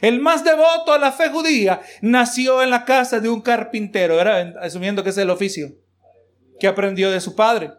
El 0.00 0.20
más 0.20 0.44
devoto 0.44 0.92
a 0.92 0.98
la 0.98 1.12
fe 1.12 1.28
judía 1.30 1.80
nació 2.02 2.62
en 2.62 2.70
la 2.70 2.84
casa 2.84 3.20
de 3.20 3.28
un 3.28 3.40
carpintero, 3.40 4.18
asumiendo 4.60 5.02
que 5.02 5.10
es 5.10 5.18
el 5.18 5.30
oficio 5.30 5.72
que 6.58 6.66
aprendió 6.66 7.10
de 7.10 7.20
su 7.20 7.34
padre. 7.34 7.72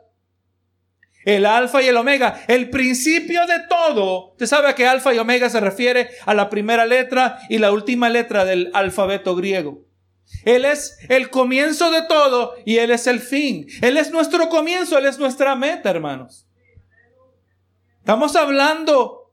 El 1.25 1.45
alfa 1.45 1.81
y 1.81 1.87
el 1.87 1.97
omega, 1.97 2.41
el 2.47 2.69
principio 2.69 3.45
de 3.47 3.59
todo. 3.67 4.31
Usted 4.31 4.45
sabe 4.45 4.73
que 4.75 4.87
alfa 4.87 5.13
y 5.13 5.17
omega 5.17 5.49
se 5.49 5.59
refiere 5.59 6.09
a 6.25 6.33
la 6.33 6.49
primera 6.49 6.85
letra 6.85 7.39
y 7.49 7.57
la 7.57 7.71
última 7.71 8.07
letra 8.07 8.45
del 8.45 8.71
alfabeto 8.73 9.35
griego. 9.35 9.83
Él 10.45 10.65
es 10.65 10.97
el 11.09 11.29
comienzo 11.29 11.91
de 11.91 12.03
todo 12.03 12.55
y 12.65 12.77
Él 12.77 12.91
es 12.91 13.07
el 13.07 13.19
fin. 13.19 13.67
Él 13.81 13.97
es 13.97 14.11
nuestro 14.11 14.49
comienzo, 14.49 14.97
Él 14.97 15.05
es 15.05 15.19
nuestra 15.19 15.55
meta, 15.55 15.89
hermanos. 15.89 16.47
Estamos 17.99 18.35
hablando 18.37 19.26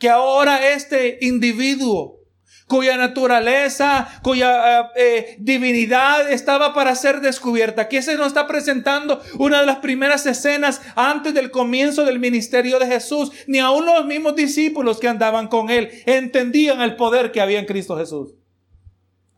que 0.00 0.08
ahora 0.08 0.72
este 0.72 1.18
individuo 1.20 2.20
cuya 2.66 2.96
naturaleza, 2.96 4.08
cuya 4.22 4.80
eh, 4.80 4.86
eh, 4.96 5.36
divinidad 5.40 6.30
estaba 6.30 6.72
para 6.72 6.94
ser 6.94 7.20
descubierta. 7.20 7.82
Aquí 7.82 8.00
se 8.00 8.16
nos 8.16 8.28
está 8.28 8.46
presentando 8.46 9.20
una 9.38 9.60
de 9.60 9.66
las 9.66 9.78
primeras 9.78 10.24
escenas 10.24 10.80
antes 10.94 11.34
del 11.34 11.50
comienzo 11.50 12.04
del 12.04 12.20
ministerio 12.20 12.78
de 12.78 12.86
Jesús. 12.86 13.32
Ni 13.48 13.58
aun 13.58 13.86
los 13.86 14.06
mismos 14.06 14.36
discípulos 14.36 15.00
que 15.00 15.08
andaban 15.08 15.48
con 15.48 15.68
él 15.68 15.90
entendían 16.06 16.80
el 16.80 16.94
poder 16.94 17.32
que 17.32 17.40
había 17.40 17.58
en 17.58 17.66
Cristo 17.66 17.98
Jesús. 17.98 18.34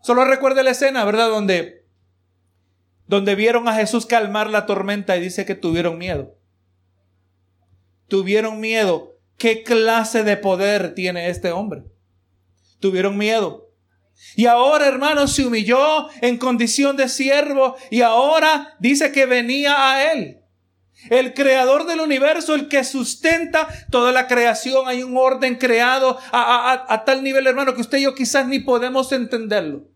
Solo 0.02 0.26
recuerde 0.26 0.62
la 0.62 0.72
escena, 0.72 1.02
¿verdad? 1.06 1.30
Donde, 1.30 1.86
donde 3.06 3.34
vieron 3.34 3.66
a 3.66 3.74
Jesús 3.74 4.04
calmar 4.04 4.50
la 4.50 4.66
tormenta 4.66 5.16
y 5.16 5.22
dice 5.22 5.46
que 5.46 5.54
tuvieron 5.54 5.96
miedo. 5.96 6.36
Tuvieron 8.08 8.60
miedo 8.60 9.11
¿Qué 9.38 9.62
clase 9.62 10.22
de 10.22 10.36
poder 10.36 10.94
tiene 10.94 11.28
este 11.28 11.50
hombre? 11.50 11.84
Tuvieron 12.80 13.16
miedo. 13.16 13.72
Y 14.36 14.46
ahora, 14.46 14.86
hermano, 14.86 15.26
se 15.26 15.44
humilló 15.44 16.08
en 16.20 16.38
condición 16.38 16.96
de 16.96 17.08
siervo 17.08 17.76
y 17.90 18.02
ahora 18.02 18.76
dice 18.78 19.12
que 19.12 19.26
venía 19.26 19.90
a 19.90 20.12
él. 20.12 20.38
El 21.10 21.34
creador 21.34 21.86
del 21.86 22.00
universo, 22.00 22.54
el 22.54 22.68
que 22.68 22.84
sustenta 22.84 23.66
toda 23.90 24.12
la 24.12 24.28
creación. 24.28 24.86
Hay 24.86 25.02
un 25.02 25.16
orden 25.16 25.56
creado 25.56 26.18
a, 26.30 26.84
a, 26.88 27.04
tal 27.04 27.24
nivel, 27.24 27.46
hermano, 27.46 27.74
que 27.74 27.80
usted 27.80 27.98
y 27.98 28.02
yo 28.02 28.14
quizás 28.14 28.46
ni 28.46 28.60
podemos 28.60 29.10
entenderlo. 29.10 29.88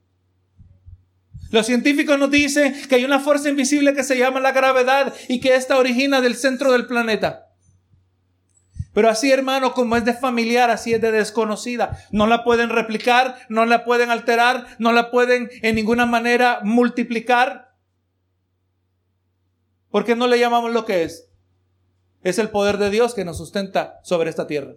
Los 1.50 1.66
científicos 1.66 2.18
nos 2.18 2.30
dicen 2.30 2.74
que 2.88 2.96
hay 2.96 3.04
una 3.04 3.20
fuerza 3.20 3.48
invisible 3.48 3.94
que 3.94 4.02
se 4.02 4.18
llama 4.18 4.40
la 4.40 4.50
gravedad 4.50 5.14
y 5.28 5.38
que 5.38 5.54
esta 5.54 5.76
origina 5.76 6.20
del 6.20 6.34
centro 6.34 6.72
del 6.72 6.86
planeta. 6.86 7.45
Pero 8.96 9.10
así, 9.10 9.30
hermano, 9.30 9.74
como 9.74 9.94
es 9.98 10.06
de 10.06 10.14
familiar, 10.14 10.70
así 10.70 10.94
es 10.94 11.02
de 11.02 11.12
desconocida. 11.12 12.02
No 12.12 12.26
la 12.26 12.44
pueden 12.44 12.70
replicar, 12.70 13.36
no 13.50 13.66
la 13.66 13.84
pueden 13.84 14.08
alterar, 14.08 14.68
no 14.78 14.90
la 14.90 15.10
pueden 15.10 15.50
en 15.60 15.74
ninguna 15.74 16.06
manera 16.06 16.60
multiplicar. 16.62 17.74
¿Por 19.90 20.06
qué 20.06 20.16
no 20.16 20.26
le 20.26 20.38
llamamos 20.38 20.72
lo 20.72 20.86
que 20.86 21.02
es? 21.02 21.28
Es 22.22 22.38
el 22.38 22.48
poder 22.48 22.78
de 22.78 22.88
Dios 22.88 23.12
que 23.12 23.26
nos 23.26 23.36
sustenta 23.36 24.00
sobre 24.02 24.30
esta 24.30 24.46
tierra. 24.46 24.76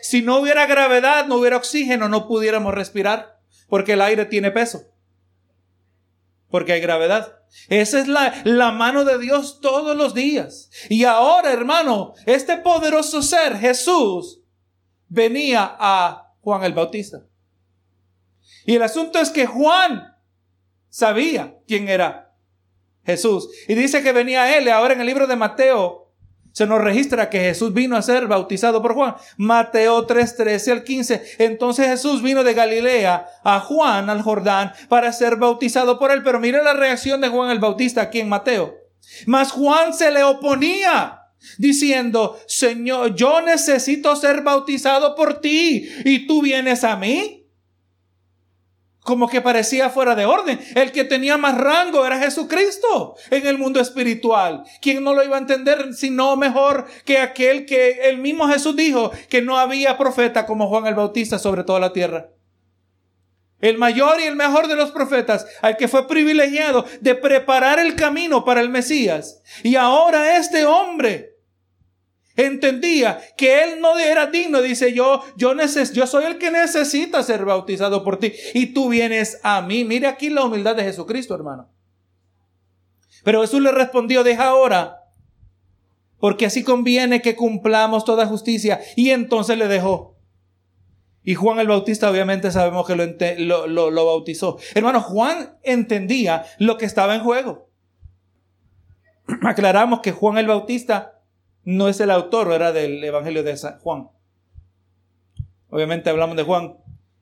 Si 0.00 0.22
no 0.22 0.38
hubiera 0.38 0.64
gravedad, 0.64 1.26
no 1.26 1.34
hubiera 1.34 1.58
oxígeno, 1.58 2.08
no 2.08 2.28
pudiéramos 2.28 2.72
respirar, 2.72 3.40
porque 3.68 3.92
el 3.92 4.00
aire 4.00 4.24
tiene 4.24 4.52
peso 4.52 4.87
porque 6.50 6.72
hay 6.72 6.80
gravedad. 6.80 7.38
Esa 7.68 8.00
es 8.00 8.08
la, 8.08 8.42
la, 8.44 8.72
mano 8.72 9.04
de 9.04 9.18
Dios 9.18 9.60
todos 9.60 9.96
los 9.96 10.14
días. 10.14 10.70
Y 10.88 11.04
ahora, 11.04 11.52
hermano, 11.52 12.14
este 12.26 12.58
poderoso 12.58 13.22
ser, 13.22 13.56
Jesús, 13.56 14.40
venía 15.08 15.76
a 15.78 16.34
Juan 16.40 16.64
el 16.64 16.74
Bautista. 16.74 17.22
Y 18.66 18.76
el 18.76 18.82
asunto 18.82 19.18
es 19.18 19.30
que 19.30 19.46
Juan 19.46 20.16
sabía 20.90 21.56
quién 21.66 21.88
era 21.88 22.34
Jesús. 23.04 23.48
Y 23.66 23.74
dice 23.74 24.02
que 24.02 24.12
venía 24.12 24.56
él. 24.56 24.68
Ahora 24.68 24.94
en 24.94 25.00
el 25.00 25.06
libro 25.06 25.26
de 25.26 25.36
Mateo 25.36 26.07
se 26.52 26.66
nos 26.66 26.80
registra 26.80 27.30
que 27.30 27.40
Jesús 27.40 27.72
vino 27.72 27.96
a 27.96 28.02
ser 28.02 28.26
bautizado 28.26 28.82
por 28.82 28.94
Juan. 28.94 29.14
Mateo 29.36 30.06
3, 30.06 30.36
13 30.36 30.72
al 30.72 30.84
15. 30.84 31.22
Entonces 31.38 31.86
Jesús 31.86 32.22
vino 32.22 32.44
de 32.44 32.54
Galilea 32.54 33.26
a 33.44 33.60
Juan, 33.60 34.10
al 34.10 34.22
Jordán, 34.22 34.72
para 34.88 35.12
ser 35.12 35.36
bautizado 35.36 35.98
por 35.98 36.10
él. 36.10 36.22
Pero 36.22 36.40
mire 36.40 36.62
la 36.62 36.74
reacción 36.74 37.20
de 37.20 37.28
Juan 37.28 37.50
el 37.50 37.60
Bautista 37.60 38.02
aquí 38.02 38.20
en 38.20 38.28
Mateo. 38.28 38.76
Mas 39.26 39.52
Juan 39.52 39.94
se 39.94 40.10
le 40.10 40.24
oponía 40.24 41.22
diciendo, 41.56 42.38
Señor, 42.46 43.14
yo 43.14 43.40
necesito 43.40 44.16
ser 44.16 44.42
bautizado 44.42 45.14
por 45.14 45.40
ti 45.40 45.88
y 46.04 46.26
tú 46.26 46.42
vienes 46.42 46.84
a 46.84 46.96
mí 46.96 47.37
como 49.08 49.26
que 49.26 49.40
parecía 49.40 49.88
fuera 49.88 50.14
de 50.14 50.26
orden. 50.26 50.60
El 50.74 50.92
que 50.92 51.02
tenía 51.02 51.38
más 51.38 51.56
rango 51.56 52.04
era 52.04 52.18
Jesucristo 52.18 53.16
en 53.30 53.46
el 53.46 53.56
mundo 53.56 53.80
espiritual. 53.80 54.64
¿Quién 54.82 55.02
no 55.02 55.14
lo 55.14 55.24
iba 55.24 55.36
a 55.36 55.40
entender 55.40 55.94
sino 55.94 56.36
mejor 56.36 56.84
que 57.06 57.16
aquel 57.16 57.64
que 57.64 58.10
el 58.10 58.18
mismo 58.18 58.46
Jesús 58.48 58.76
dijo 58.76 59.10
que 59.30 59.40
no 59.40 59.56
había 59.56 59.96
profeta 59.96 60.44
como 60.44 60.68
Juan 60.68 60.86
el 60.86 60.94
Bautista 60.94 61.38
sobre 61.38 61.64
toda 61.64 61.80
la 61.80 61.94
tierra? 61.94 62.32
El 63.60 63.78
mayor 63.78 64.20
y 64.20 64.24
el 64.24 64.36
mejor 64.36 64.68
de 64.68 64.76
los 64.76 64.90
profetas, 64.90 65.46
al 65.62 65.78
que 65.78 65.88
fue 65.88 66.06
privilegiado 66.06 66.84
de 67.00 67.14
preparar 67.14 67.78
el 67.78 67.96
camino 67.96 68.44
para 68.44 68.60
el 68.60 68.68
Mesías. 68.68 69.40
Y 69.62 69.76
ahora 69.76 70.36
este 70.36 70.66
hombre 70.66 71.27
entendía 72.38 73.20
que 73.36 73.64
él 73.64 73.80
no 73.80 73.98
era 73.98 74.26
digno. 74.26 74.62
Dice 74.62 74.92
yo, 74.94 75.22
yo, 75.36 75.52
yo 75.92 76.06
soy 76.06 76.24
el 76.24 76.38
que 76.38 76.50
necesita 76.50 77.22
ser 77.22 77.44
bautizado 77.44 78.04
por 78.04 78.18
ti 78.18 78.32
y 78.54 78.66
tú 78.66 78.88
vienes 78.88 79.40
a 79.42 79.60
mí. 79.60 79.84
Mire 79.84 80.06
aquí 80.06 80.30
la 80.30 80.44
humildad 80.44 80.76
de 80.76 80.84
Jesucristo, 80.84 81.34
hermano. 81.34 81.68
Pero 83.24 83.42
Jesús 83.42 83.60
le 83.60 83.72
respondió, 83.72 84.22
deja 84.22 84.44
ahora, 84.44 85.02
porque 86.20 86.46
así 86.46 86.62
conviene 86.62 87.20
que 87.20 87.36
cumplamos 87.36 88.04
toda 88.04 88.26
justicia. 88.26 88.80
Y 88.96 89.10
entonces 89.10 89.58
le 89.58 89.68
dejó. 89.68 90.16
Y 91.24 91.34
Juan 91.34 91.58
el 91.58 91.68
Bautista 91.68 92.08
obviamente 92.10 92.50
sabemos 92.50 92.86
que 92.86 92.96
lo 92.96 94.06
bautizó. 94.06 94.58
Hermano, 94.74 95.00
Juan 95.00 95.58
entendía 95.62 96.44
lo 96.58 96.78
que 96.78 96.86
estaba 96.86 97.14
en 97.16 97.22
juego. 97.22 97.68
Aclaramos 99.42 100.00
que 100.00 100.12
Juan 100.12 100.38
el 100.38 100.46
Bautista 100.46 101.17
no 101.68 101.86
es 101.90 102.00
el 102.00 102.10
autor, 102.10 102.50
era 102.50 102.72
del 102.72 103.04
Evangelio 103.04 103.42
de 103.42 103.54
Juan. 103.82 104.08
Obviamente 105.68 106.08
hablamos 106.08 106.34
de 106.34 106.42
Juan, 106.42 106.78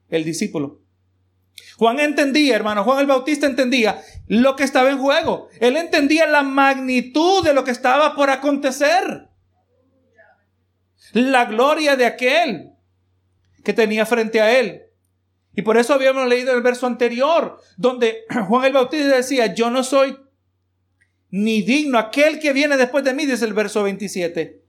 el 0.07 0.23
discípulo. 0.23 0.79
Juan 1.75 1.99
entendía, 1.99 2.55
hermano, 2.55 2.85
Juan 2.85 2.99
el 2.99 3.07
Bautista 3.07 3.45
entendía 3.45 4.01
lo 4.27 4.55
que 4.55 4.63
estaba 4.63 4.89
en 4.89 4.99
juego. 4.99 5.49
Él 5.59 5.75
entendía 5.75 6.27
la 6.27 6.43
magnitud 6.43 7.43
de 7.43 7.53
lo 7.53 7.65
que 7.65 7.71
estaba 7.71 8.15
por 8.15 8.29
acontecer. 8.29 9.27
La 11.11 11.43
gloria 11.43 11.97
de 11.97 12.05
aquel 12.05 12.71
que 13.65 13.73
tenía 13.73 14.05
frente 14.05 14.39
a 14.39 14.57
él. 14.57 14.83
Y 15.55 15.63
por 15.63 15.75
eso 15.75 15.93
habíamos 15.93 16.25
leído 16.25 16.53
el 16.53 16.61
verso 16.61 16.87
anterior, 16.87 17.59
donde 17.75 18.23
Juan 18.47 18.63
el 18.63 18.71
Bautista 18.71 19.13
decía, 19.13 19.53
yo 19.53 19.69
no 19.69 19.83
soy 19.83 20.17
ni 21.29 21.61
digno. 21.61 21.97
Aquel 21.97 22.39
que 22.39 22.53
viene 22.53 22.77
después 22.77 23.03
de 23.03 23.13
mí, 23.13 23.25
dice 23.25 23.45
el 23.45 23.53
verso 23.53 23.83
27 23.83 24.61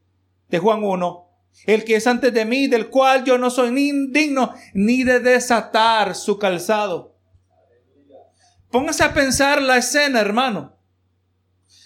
de 0.48 0.58
Juan 0.58 0.82
1. 0.82 1.24
El 1.66 1.84
que 1.84 1.96
es 1.96 2.06
antes 2.06 2.32
de 2.32 2.44
mí, 2.44 2.68
del 2.68 2.88
cual 2.88 3.24
yo 3.24 3.36
no 3.38 3.50
soy 3.50 3.70
ni 3.70 3.90
digno 4.10 4.54
ni 4.74 5.02
de 5.02 5.20
desatar 5.20 6.14
su 6.14 6.38
calzado. 6.38 7.16
Póngase 8.70 9.02
a 9.02 9.14
pensar 9.14 9.62
la 9.62 9.78
escena, 9.78 10.20
hermano. 10.20 10.76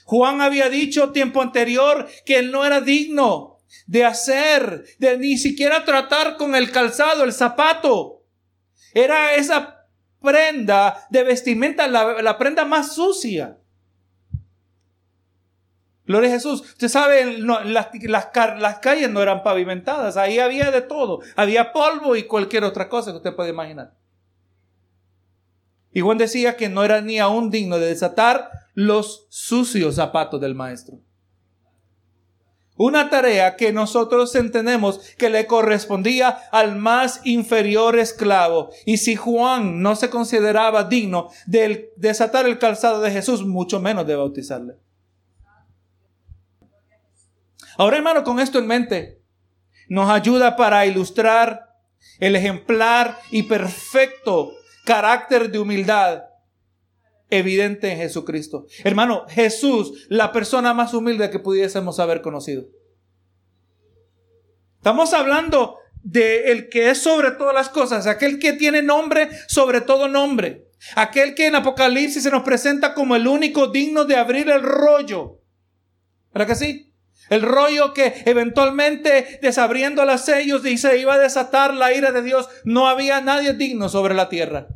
Juan 0.04 0.40
había 0.40 0.68
dicho 0.68 1.10
tiempo 1.10 1.40
anterior 1.40 2.08
que 2.26 2.38
él 2.38 2.50
no 2.50 2.64
era 2.64 2.80
digno 2.80 3.58
de 3.86 4.04
hacer, 4.04 4.84
de 4.98 5.16
ni 5.16 5.38
siquiera 5.38 5.84
tratar 5.84 6.36
con 6.36 6.54
el 6.54 6.70
calzado, 6.70 7.24
el 7.24 7.32
zapato. 7.32 8.24
Era 8.94 9.34
esa 9.34 9.86
prenda 10.20 11.06
de 11.10 11.24
vestimenta, 11.24 11.86
la, 11.86 12.36
prenda 12.38 12.64
más 12.64 12.94
sucia. 12.94 13.58
Gloria 16.06 16.30
a 16.30 16.32
Jesús. 16.32 16.62
Usted 16.62 16.88
sabe, 16.88 17.38
las, 17.38 17.88
las, 18.02 18.78
calles 18.78 19.10
no 19.10 19.22
eran 19.22 19.42
pavimentadas, 19.42 20.16
ahí 20.16 20.38
había 20.38 20.70
de 20.70 20.82
todo. 20.82 21.20
Había 21.36 21.72
polvo 21.72 22.16
y 22.16 22.24
cualquier 22.24 22.64
otra 22.64 22.88
cosa 22.88 23.12
que 23.12 23.18
usted 23.18 23.36
puede 23.36 23.50
imaginar. 23.50 23.94
Y 25.92 26.00
Juan 26.00 26.18
decía 26.18 26.56
que 26.56 26.68
no 26.68 26.84
era 26.84 27.00
ni 27.00 27.18
aún 27.18 27.50
digno 27.50 27.78
de 27.78 27.86
desatar 27.86 28.50
los 28.74 29.26
sucios 29.28 29.96
zapatos 29.96 30.40
del 30.40 30.54
maestro. 30.54 30.98
Una 32.76 33.10
tarea 33.10 33.56
que 33.56 33.72
nosotros 33.72 34.34
entendemos 34.34 34.98
que 35.18 35.28
le 35.28 35.46
correspondía 35.46 36.30
al 36.50 36.76
más 36.76 37.20
inferior 37.24 37.98
esclavo. 37.98 38.70
Y 38.86 38.96
si 38.96 39.14
Juan 39.14 39.82
no 39.82 39.94
se 39.94 40.08
consideraba 40.08 40.84
digno 40.84 41.28
de 41.46 41.92
desatar 41.96 42.46
el 42.46 42.58
calzado 42.58 43.02
de 43.02 43.10
Jesús, 43.10 43.46
mucho 43.46 43.78
menos 43.78 44.06
de 44.06 44.16
bautizarle. 44.16 44.76
Ahora, 47.76 47.96
hermano, 47.96 48.24
con 48.24 48.40
esto 48.40 48.58
en 48.58 48.66
mente, 48.66 49.22
nos 49.88 50.10
ayuda 50.10 50.56
para 50.56 50.86
ilustrar 50.86 51.68
el 52.18 52.36
ejemplar 52.36 53.18
y 53.30 53.44
perfecto 53.44 54.52
carácter 54.84 55.50
de 55.50 55.58
humildad 55.58 56.24
evidente 57.32 57.90
en 57.90 57.96
Jesucristo. 57.96 58.66
Hermano, 58.84 59.24
Jesús, 59.26 60.06
la 60.10 60.32
persona 60.32 60.74
más 60.74 60.92
humilde 60.92 61.30
que 61.30 61.38
pudiésemos 61.38 61.98
haber 61.98 62.20
conocido. 62.20 62.66
Estamos 64.76 65.14
hablando 65.14 65.78
de 66.02 66.52
el 66.52 66.68
que 66.68 66.90
es 66.90 66.98
sobre 66.98 67.30
todas 67.30 67.54
las 67.54 67.70
cosas, 67.70 68.06
aquel 68.06 68.38
que 68.38 68.52
tiene 68.52 68.82
nombre 68.82 69.30
sobre 69.48 69.80
todo 69.80 70.08
nombre, 70.08 70.68
aquel 70.94 71.34
que 71.34 71.46
en 71.46 71.54
Apocalipsis 71.54 72.22
se 72.22 72.30
nos 72.30 72.42
presenta 72.42 72.92
como 72.92 73.16
el 73.16 73.26
único 73.26 73.68
digno 73.68 74.04
de 74.04 74.16
abrir 74.16 74.50
el 74.50 74.62
rollo. 74.62 75.40
¿Verdad 76.34 76.48
que 76.48 76.54
sí? 76.54 76.91
El 77.28 77.42
rollo 77.42 77.94
que 77.94 78.22
eventualmente 78.26 79.38
desabriendo 79.40 80.04
las 80.04 80.24
sellos 80.24 80.66
y 80.66 80.76
se 80.76 80.98
iba 80.98 81.14
a 81.14 81.18
desatar 81.18 81.74
la 81.74 81.92
ira 81.94 82.12
de 82.12 82.22
Dios. 82.22 82.48
No 82.64 82.88
había 82.88 83.20
nadie 83.20 83.54
digno 83.54 83.88
sobre 83.88 84.14
la 84.14 84.28
tierra. 84.28 84.68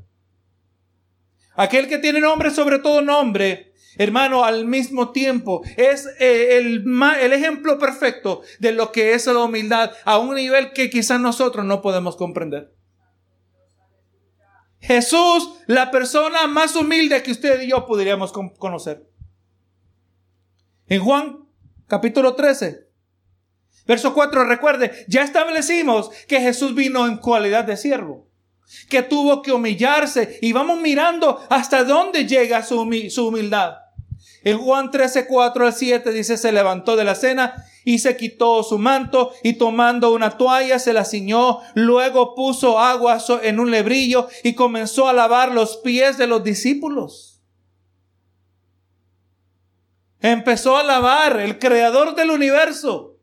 Aquel 1.54 1.88
que 1.88 1.98
tiene 1.98 2.20
nombre 2.20 2.50
sobre 2.50 2.78
todo 2.78 3.00
nombre, 3.00 3.72
hermano, 3.96 4.44
al 4.44 4.66
mismo 4.66 5.10
tiempo 5.12 5.62
es 5.76 6.06
eh, 6.20 6.58
el, 6.58 6.84
el 7.20 7.32
ejemplo 7.32 7.78
perfecto 7.78 8.42
de 8.58 8.72
lo 8.72 8.92
que 8.92 9.14
es 9.14 9.26
la 9.26 9.38
humildad 9.38 9.92
a 10.04 10.18
un 10.18 10.34
nivel 10.34 10.72
que 10.72 10.90
quizás 10.90 11.18
nosotros 11.18 11.64
no 11.64 11.80
podemos 11.80 12.16
comprender. 12.16 12.74
Jesús, 14.80 15.54
la 15.66 15.90
persona 15.90 16.46
más 16.46 16.76
humilde 16.76 17.22
que 17.22 17.32
usted 17.32 17.62
y 17.62 17.70
yo 17.70 17.86
podríamos 17.86 18.32
conocer. 18.32 19.08
En 20.88 21.00
Juan 21.00 21.45
capítulo 21.86 22.34
13, 22.34 22.86
verso 23.86 24.14
4, 24.14 24.44
recuerde, 24.44 25.04
ya 25.08 25.22
establecimos 25.22 26.10
que 26.28 26.40
Jesús 26.40 26.74
vino 26.74 27.06
en 27.06 27.18
cualidad 27.18 27.64
de 27.64 27.76
siervo 27.76 28.26
que 28.88 29.02
tuvo 29.02 29.42
que 29.42 29.52
humillarse 29.52 30.38
y 30.42 30.52
vamos 30.52 30.80
mirando 30.80 31.40
hasta 31.48 31.84
dónde 31.84 32.26
llega 32.26 32.62
su, 32.62 32.80
humildad. 32.80 33.76
En 34.42 34.58
Juan 34.58 34.90
13, 34.90 35.26
4 35.26 35.66
al 35.66 35.72
7 35.72 36.12
dice, 36.12 36.36
se 36.36 36.52
levantó 36.52 36.96
de 36.96 37.04
la 37.04 37.14
cena 37.14 37.64
y 37.84 37.98
se 37.98 38.16
quitó 38.16 38.62
su 38.62 38.78
manto 38.78 39.32
y 39.42 39.54
tomando 39.54 40.12
una 40.12 40.36
toalla 40.36 40.78
se 40.78 40.92
la 40.92 41.04
ciñó, 41.04 41.60
luego 41.74 42.34
puso 42.34 42.78
agua 42.80 43.18
en 43.42 43.60
un 43.60 43.70
lebrillo 43.70 44.28
y 44.42 44.54
comenzó 44.54 45.08
a 45.08 45.12
lavar 45.12 45.52
los 45.52 45.76
pies 45.78 46.18
de 46.18 46.26
los 46.26 46.42
discípulos. 46.42 47.35
Empezó 50.20 50.76
a 50.76 50.82
lavar 50.82 51.38
el 51.40 51.58
creador 51.58 52.14
del 52.14 52.30
universo 52.30 53.16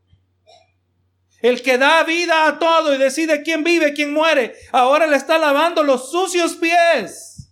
el 1.44 1.62
que 1.62 1.78
da 1.78 2.04
vida 2.04 2.48
a 2.48 2.58
todo 2.58 2.96
y 2.96 2.98
decide 2.98 3.44
quién 3.44 3.66
vive, 3.66 3.94
quién 3.94 4.14
muere, 4.14 4.56
ahora 4.72 5.06
le 5.06 5.18
está 5.18 5.38
lavando 5.38 5.84
los 5.84 6.10
sucios 6.10 6.54
pies 6.56 7.50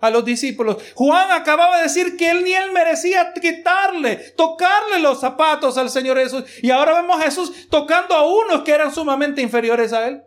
a 0.00 0.08
los 0.08 0.24
discípulos. 0.24 0.78
Juan 0.94 1.30
acababa 1.30 1.76
de 1.76 1.84
decir 1.84 2.16
que 2.16 2.30
él 2.30 2.42
ni 2.42 2.54
él 2.54 2.72
merecía 2.72 3.34
quitarle, 3.34 4.16
tocarle 4.36 4.98
los 4.98 5.20
zapatos 5.20 5.76
al 5.76 5.90
Señor 5.90 6.18
Jesús. 6.18 6.44
Y 6.62 6.70
ahora 6.70 6.94
vemos 7.02 7.22
Jesús 7.22 7.68
tocando 7.68 8.14
a 8.14 8.26
unos 8.26 8.62
que 8.62 8.72
eran 8.72 8.94
sumamente 8.94 9.42
inferiores 9.42 9.92
a 9.92 10.08
él. 10.08 10.22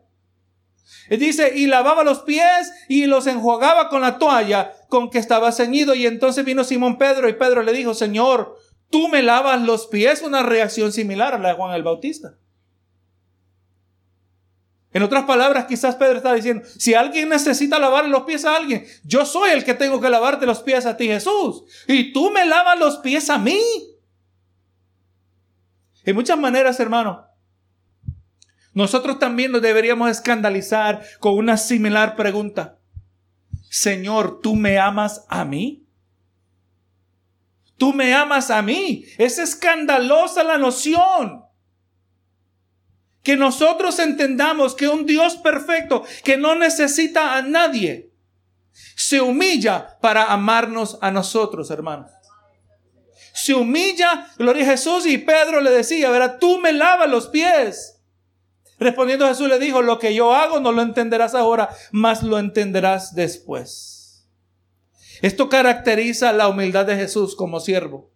Dice, 1.09 1.53
y 1.55 1.67
lavaba 1.67 2.03
los 2.03 2.19
pies 2.19 2.71
y 2.87 3.05
los 3.05 3.27
enjuagaba 3.27 3.89
con 3.89 4.01
la 4.01 4.17
toalla 4.17 4.73
con 4.89 5.09
que 5.09 5.19
estaba 5.19 5.51
ceñido. 5.51 5.95
Y 5.95 6.05
entonces 6.05 6.45
vino 6.45 6.63
Simón 6.63 6.97
Pedro 6.97 7.29
y 7.29 7.33
Pedro 7.33 7.63
le 7.63 7.73
dijo, 7.73 7.93
Señor, 7.93 8.57
tú 8.89 9.07
me 9.07 9.23
lavas 9.23 9.61
los 9.61 9.87
pies, 9.87 10.21
una 10.21 10.43
reacción 10.43 10.91
similar 10.91 11.33
a 11.33 11.39
la 11.39 11.49
de 11.49 11.55
Juan 11.55 11.75
el 11.75 11.83
Bautista. 11.83 12.35
En 14.91 15.03
otras 15.03 15.25
palabras, 15.25 15.65
quizás 15.65 15.95
Pedro 15.95 16.17
está 16.17 16.33
diciendo, 16.33 16.65
si 16.77 16.93
alguien 16.93 17.29
necesita 17.29 17.77
lavar 17.77 18.07
los 18.07 18.23
pies 18.23 18.45
a 18.45 18.55
alguien, 18.55 18.85
yo 19.03 19.25
soy 19.25 19.51
el 19.51 19.63
que 19.63 19.73
tengo 19.73 20.01
que 20.01 20.09
lavarte 20.09 20.45
los 20.45 20.61
pies 20.61 20.85
a 20.85 20.97
ti, 20.97 21.07
Jesús. 21.07 21.63
Y 21.87 22.13
tú 22.13 22.31
me 22.31 22.45
lavas 22.45 22.79
los 22.79 22.97
pies 22.97 23.29
a 23.29 23.37
mí. 23.37 23.61
En 26.03 26.15
muchas 26.15 26.39
maneras, 26.39 26.79
hermano, 26.79 27.26
nosotros 28.77 29.17
también 29.17 29.51
nos 29.51 29.63
deberíamos 29.63 30.11
escandalizar 30.11 31.01
con 31.19 31.33
una 31.33 31.57
similar 31.57 32.15
pregunta. 32.15 32.77
Señor, 33.71 34.39
¿tú 34.39 34.55
me 34.55 34.77
amas 34.77 35.25
a 35.29 35.45
mí? 35.45 35.87
Tú 37.77 37.91
me 37.91 38.13
amas 38.13 38.51
a 38.51 38.61
mí. 38.61 39.03
Es 39.17 39.39
escandalosa 39.39 40.43
la 40.43 40.59
noción. 40.59 41.43
Que 43.23 43.35
nosotros 43.35 43.97
entendamos 43.97 44.75
que 44.75 44.87
un 44.87 45.07
Dios 45.07 45.37
perfecto, 45.37 46.03
que 46.23 46.37
no 46.37 46.53
necesita 46.53 47.35
a 47.35 47.41
nadie, 47.41 48.11
se 48.95 49.21
humilla 49.21 49.97
para 50.01 50.31
amarnos 50.31 50.99
a 51.01 51.09
nosotros, 51.09 51.71
hermanos. 51.71 52.11
Se 53.33 53.55
humilla, 53.55 54.27
gloria 54.37 54.65
a 54.65 54.69
Jesús, 54.69 55.07
y 55.07 55.17
Pedro 55.17 55.61
le 55.61 55.71
decía, 55.71 56.11
verá, 56.11 56.37
tú 56.37 56.59
me 56.59 56.73
lavas 56.73 57.09
los 57.09 57.27
pies. 57.29 57.96
Respondiendo 58.79 59.27
Jesús 59.27 59.49
le 59.49 59.59
dijo, 59.59 59.81
lo 59.81 59.97
que 59.97 60.13
yo 60.13 60.33
hago 60.33 60.59
no 60.59 60.71
lo 60.71 60.81
entenderás 60.81 61.33
ahora, 61.33 61.69
mas 61.91 62.21
lo 62.21 62.37
entenderás 62.37 63.15
después. 63.15 64.27
Esto 65.21 65.49
caracteriza 65.49 66.31
la 66.31 66.47
humildad 66.47 66.85
de 66.85 66.95
Jesús 66.95 67.35
como 67.35 67.59
siervo. 67.59 68.11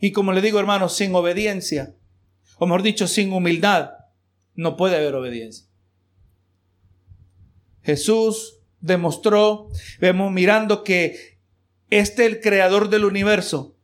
Y 0.00 0.10
como 0.10 0.32
le 0.32 0.40
digo, 0.40 0.58
hermanos, 0.58 0.96
sin 0.96 1.14
obediencia, 1.14 1.94
o 2.58 2.66
mejor 2.66 2.82
dicho, 2.82 3.06
sin 3.06 3.32
humildad, 3.32 3.92
no 4.54 4.76
puede 4.76 4.96
haber 4.96 5.14
obediencia. 5.14 5.68
Jesús 7.82 8.58
demostró, 8.80 9.68
vemos 10.00 10.32
mirando 10.32 10.82
que 10.82 11.38
este, 11.90 12.26
el 12.26 12.40
creador 12.40 12.88
del 12.88 13.04
universo, 13.04 13.76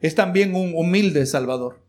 es 0.00 0.14
también 0.14 0.54
un 0.54 0.72
humilde 0.74 1.26
Salvador. 1.26 1.84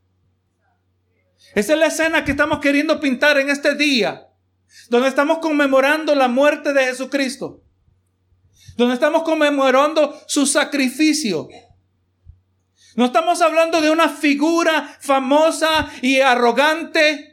Esa 1.54 1.74
es 1.74 1.80
la 1.80 1.88
escena 1.88 2.24
que 2.24 2.32
estamos 2.32 2.60
queriendo 2.60 3.00
pintar 3.00 3.38
en 3.38 3.50
este 3.50 3.76
día 3.76 4.28
donde 4.90 5.10
estamos 5.10 5.40
conmemorando 5.40 6.16
la 6.16 6.28
muerte 6.28 6.74
de 6.74 6.86
Jesucristo, 6.86 7.62
donde 8.78 8.94
estamos 8.94 9.24
conmemorando 9.24 10.18
su 10.28 10.46
sacrificio. 10.46 11.48
No 12.96 13.06
estamos 13.06 13.42
hablando 13.42 13.82
de 13.82 13.90
una 13.90 14.10
figura 14.10 14.98
famosa 15.00 15.90
y 16.02 16.20
arrogante, 16.20 17.31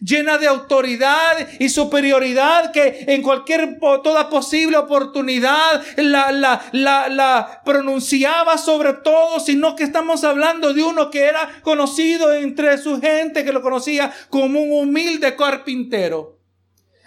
llena 0.00 0.38
de 0.38 0.46
autoridad 0.46 1.48
y 1.58 1.68
superioridad 1.68 2.72
que 2.72 3.04
en 3.08 3.22
cualquier 3.22 3.78
toda 3.78 4.28
posible 4.30 4.76
oportunidad 4.76 5.82
la, 5.96 6.32
la, 6.32 6.62
la, 6.72 7.08
la 7.08 7.62
pronunciaba 7.64 8.58
sobre 8.58 8.94
todo, 8.94 9.40
sino 9.40 9.76
que 9.76 9.84
estamos 9.84 10.24
hablando 10.24 10.72
de 10.72 10.82
uno 10.82 11.10
que 11.10 11.24
era 11.24 11.60
conocido 11.62 12.32
entre 12.32 12.78
su 12.78 13.00
gente, 13.00 13.44
que 13.44 13.52
lo 13.52 13.62
conocía 13.62 14.12
como 14.30 14.60
un 14.60 14.72
humilde 14.72 15.36
carpintero. 15.36 16.40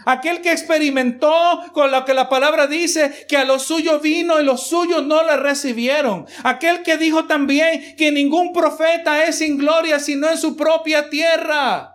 Aquel 0.06 0.42
que 0.42 0.52
experimentó 0.52 1.32
con 1.72 1.92
lo 1.92 2.04
que 2.04 2.14
la 2.14 2.28
palabra 2.28 2.68
dice 2.68 3.26
que 3.30 3.38
a 3.38 3.46
los 3.46 3.64
suyos 3.64 4.02
vino 4.02 4.40
y 4.40 4.44
los 4.44 4.68
suyos 4.68 5.06
no 5.06 5.24
le 5.24 5.38
recibieron. 5.38 6.26
Aquel 6.44 6.84
que 6.84 6.98
dijo 6.98 7.26
también 7.26 7.96
que 7.96 8.12
ningún 8.12 8.52
profeta 8.52 9.24
es 9.24 9.38
sin 9.38 9.58
gloria 9.58 10.00
sino 10.00 10.30
en 10.30 10.38
su 10.38 10.58
propia 10.58 11.10
tierra. 11.10 11.93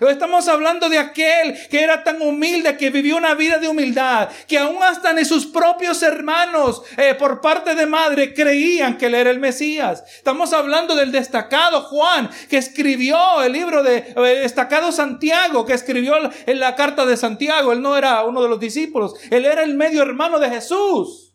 Estamos 0.00 0.48
hablando 0.48 0.88
de 0.88 0.98
aquel 0.98 1.56
que 1.68 1.82
era 1.82 2.04
tan 2.04 2.20
humilde, 2.22 2.76
que 2.76 2.90
vivió 2.90 3.16
una 3.16 3.34
vida 3.34 3.58
de 3.58 3.68
humildad, 3.68 4.28
que 4.46 4.58
aún 4.58 4.82
hasta 4.82 5.12
ni 5.12 5.24
sus 5.24 5.46
propios 5.46 6.02
hermanos 6.02 6.82
eh, 6.96 7.14
por 7.14 7.40
parte 7.40 7.74
de 7.74 7.86
madre 7.86 8.34
creían 8.34 8.96
que 8.96 9.06
él 9.06 9.14
era 9.14 9.30
el 9.30 9.38
Mesías. 9.38 10.04
Estamos 10.16 10.52
hablando 10.52 10.94
del 10.94 11.12
destacado 11.12 11.82
Juan, 11.82 12.30
que 12.48 12.58
escribió 12.58 13.42
el 13.42 13.52
libro 13.52 13.82
de 13.82 14.14
el 14.16 14.42
destacado 14.42 14.92
Santiago, 14.92 15.66
que 15.66 15.74
escribió 15.74 16.14
en 16.46 16.60
la 16.60 16.74
carta 16.74 17.06
de 17.06 17.16
Santiago. 17.16 17.72
Él 17.72 17.82
no 17.82 17.96
era 17.96 18.24
uno 18.24 18.42
de 18.42 18.48
los 18.48 18.60
discípulos, 18.60 19.14
él 19.30 19.44
era 19.44 19.62
el 19.62 19.74
medio 19.74 20.02
hermano 20.02 20.38
de 20.38 20.50
Jesús. 20.50 21.27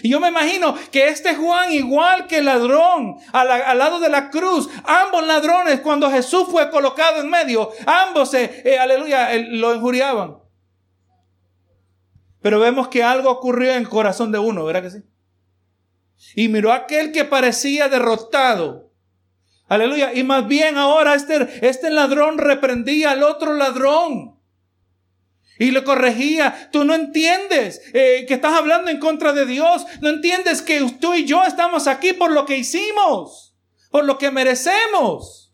Y 0.00 0.08
yo 0.08 0.20
me 0.20 0.28
imagino 0.28 0.74
que 0.90 1.08
este 1.08 1.34
Juan, 1.34 1.72
igual 1.72 2.26
que 2.26 2.38
el 2.38 2.46
ladrón 2.46 3.16
al, 3.32 3.78
lado 3.78 4.00
de 4.00 4.08
la 4.08 4.30
cruz, 4.30 4.70
ambos 4.84 5.26
ladrones, 5.26 5.80
cuando 5.80 6.10
Jesús 6.10 6.46
fue 6.50 6.70
colocado 6.70 7.20
en 7.20 7.28
medio, 7.28 7.70
ambos, 7.84 8.30
se, 8.30 8.62
eh, 8.64 8.78
aleluya, 8.78 9.28
lo 9.50 9.74
injuriaban. 9.74 10.38
Pero 12.40 12.58
vemos 12.58 12.88
que 12.88 13.02
algo 13.02 13.30
ocurrió 13.30 13.72
en 13.72 13.78
el 13.78 13.88
corazón 13.88 14.32
de 14.32 14.38
uno, 14.38 14.64
¿verdad 14.64 14.82
que 14.82 14.90
sí? 14.90 14.98
Y 16.36 16.48
miró 16.48 16.72
a 16.72 16.76
aquel 16.76 17.12
que 17.12 17.24
parecía 17.24 17.88
derrotado. 17.88 18.92
Aleluya. 19.68 20.12
Y 20.14 20.22
más 20.24 20.46
bien 20.46 20.78
ahora 20.78 21.14
este, 21.14 21.66
este 21.66 21.90
ladrón 21.90 22.38
reprendía 22.38 23.10
al 23.10 23.22
otro 23.22 23.54
ladrón 23.54 24.38
y 25.66 25.70
le 25.70 25.84
corregía. 25.84 26.70
Tú 26.72 26.84
no 26.84 26.94
entiendes 26.94 27.80
eh, 27.92 28.24
que 28.26 28.34
estás 28.34 28.54
hablando 28.54 28.90
en 28.90 28.98
contra 28.98 29.32
de 29.32 29.46
Dios. 29.46 29.86
No 30.00 30.08
entiendes 30.08 30.62
que 30.62 30.80
tú 31.00 31.14
y 31.14 31.24
yo 31.24 31.44
estamos 31.44 31.86
aquí 31.86 32.12
por 32.12 32.32
lo 32.32 32.46
que 32.46 32.58
hicimos, 32.58 33.54
por 33.90 34.04
lo 34.04 34.18
que 34.18 34.30
merecemos. 34.30 35.52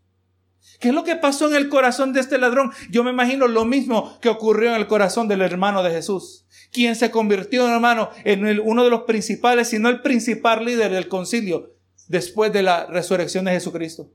¿Qué 0.80 0.88
es 0.88 0.94
lo 0.94 1.02
que 1.02 1.16
pasó 1.16 1.48
en 1.48 1.56
el 1.56 1.68
corazón 1.68 2.12
de 2.12 2.20
este 2.20 2.38
ladrón? 2.38 2.72
Yo 2.90 3.02
me 3.02 3.10
imagino 3.10 3.48
lo 3.48 3.64
mismo 3.64 4.18
que 4.20 4.28
ocurrió 4.28 4.70
en 4.70 4.76
el 4.76 4.86
corazón 4.86 5.26
del 5.26 5.42
hermano 5.42 5.82
de 5.82 5.90
Jesús, 5.90 6.46
quien 6.70 6.94
se 6.94 7.10
convirtió, 7.10 7.68
hermano, 7.68 8.10
en 8.24 8.60
uno 8.60 8.84
de 8.84 8.90
los 8.90 9.02
principales, 9.02 9.68
si 9.68 9.80
no 9.80 9.88
el 9.88 10.02
principal 10.02 10.64
líder 10.64 10.92
del 10.92 11.08
concilio 11.08 11.74
después 12.06 12.52
de 12.52 12.62
la 12.62 12.86
resurrección 12.86 13.44
de 13.44 13.52
Jesucristo. 13.52 14.10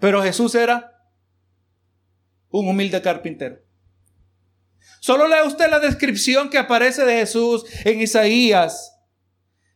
Pero 0.00 0.20
Jesús 0.20 0.56
era 0.56 0.91
un 2.52 2.68
humilde 2.68 3.02
carpintero. 3.02 3.58
Solo 5.00 5.26
lea 5.26 5.44
usted 5.44 5.68
la 5.68 5.80
descripción 5.80 6.48
que 6.48 6.58
aparece 6.58 7.04
de 7.04 7.16
Jesús 7.16 7.64
en 7.84 8.00
Isaías. 8.00 8.96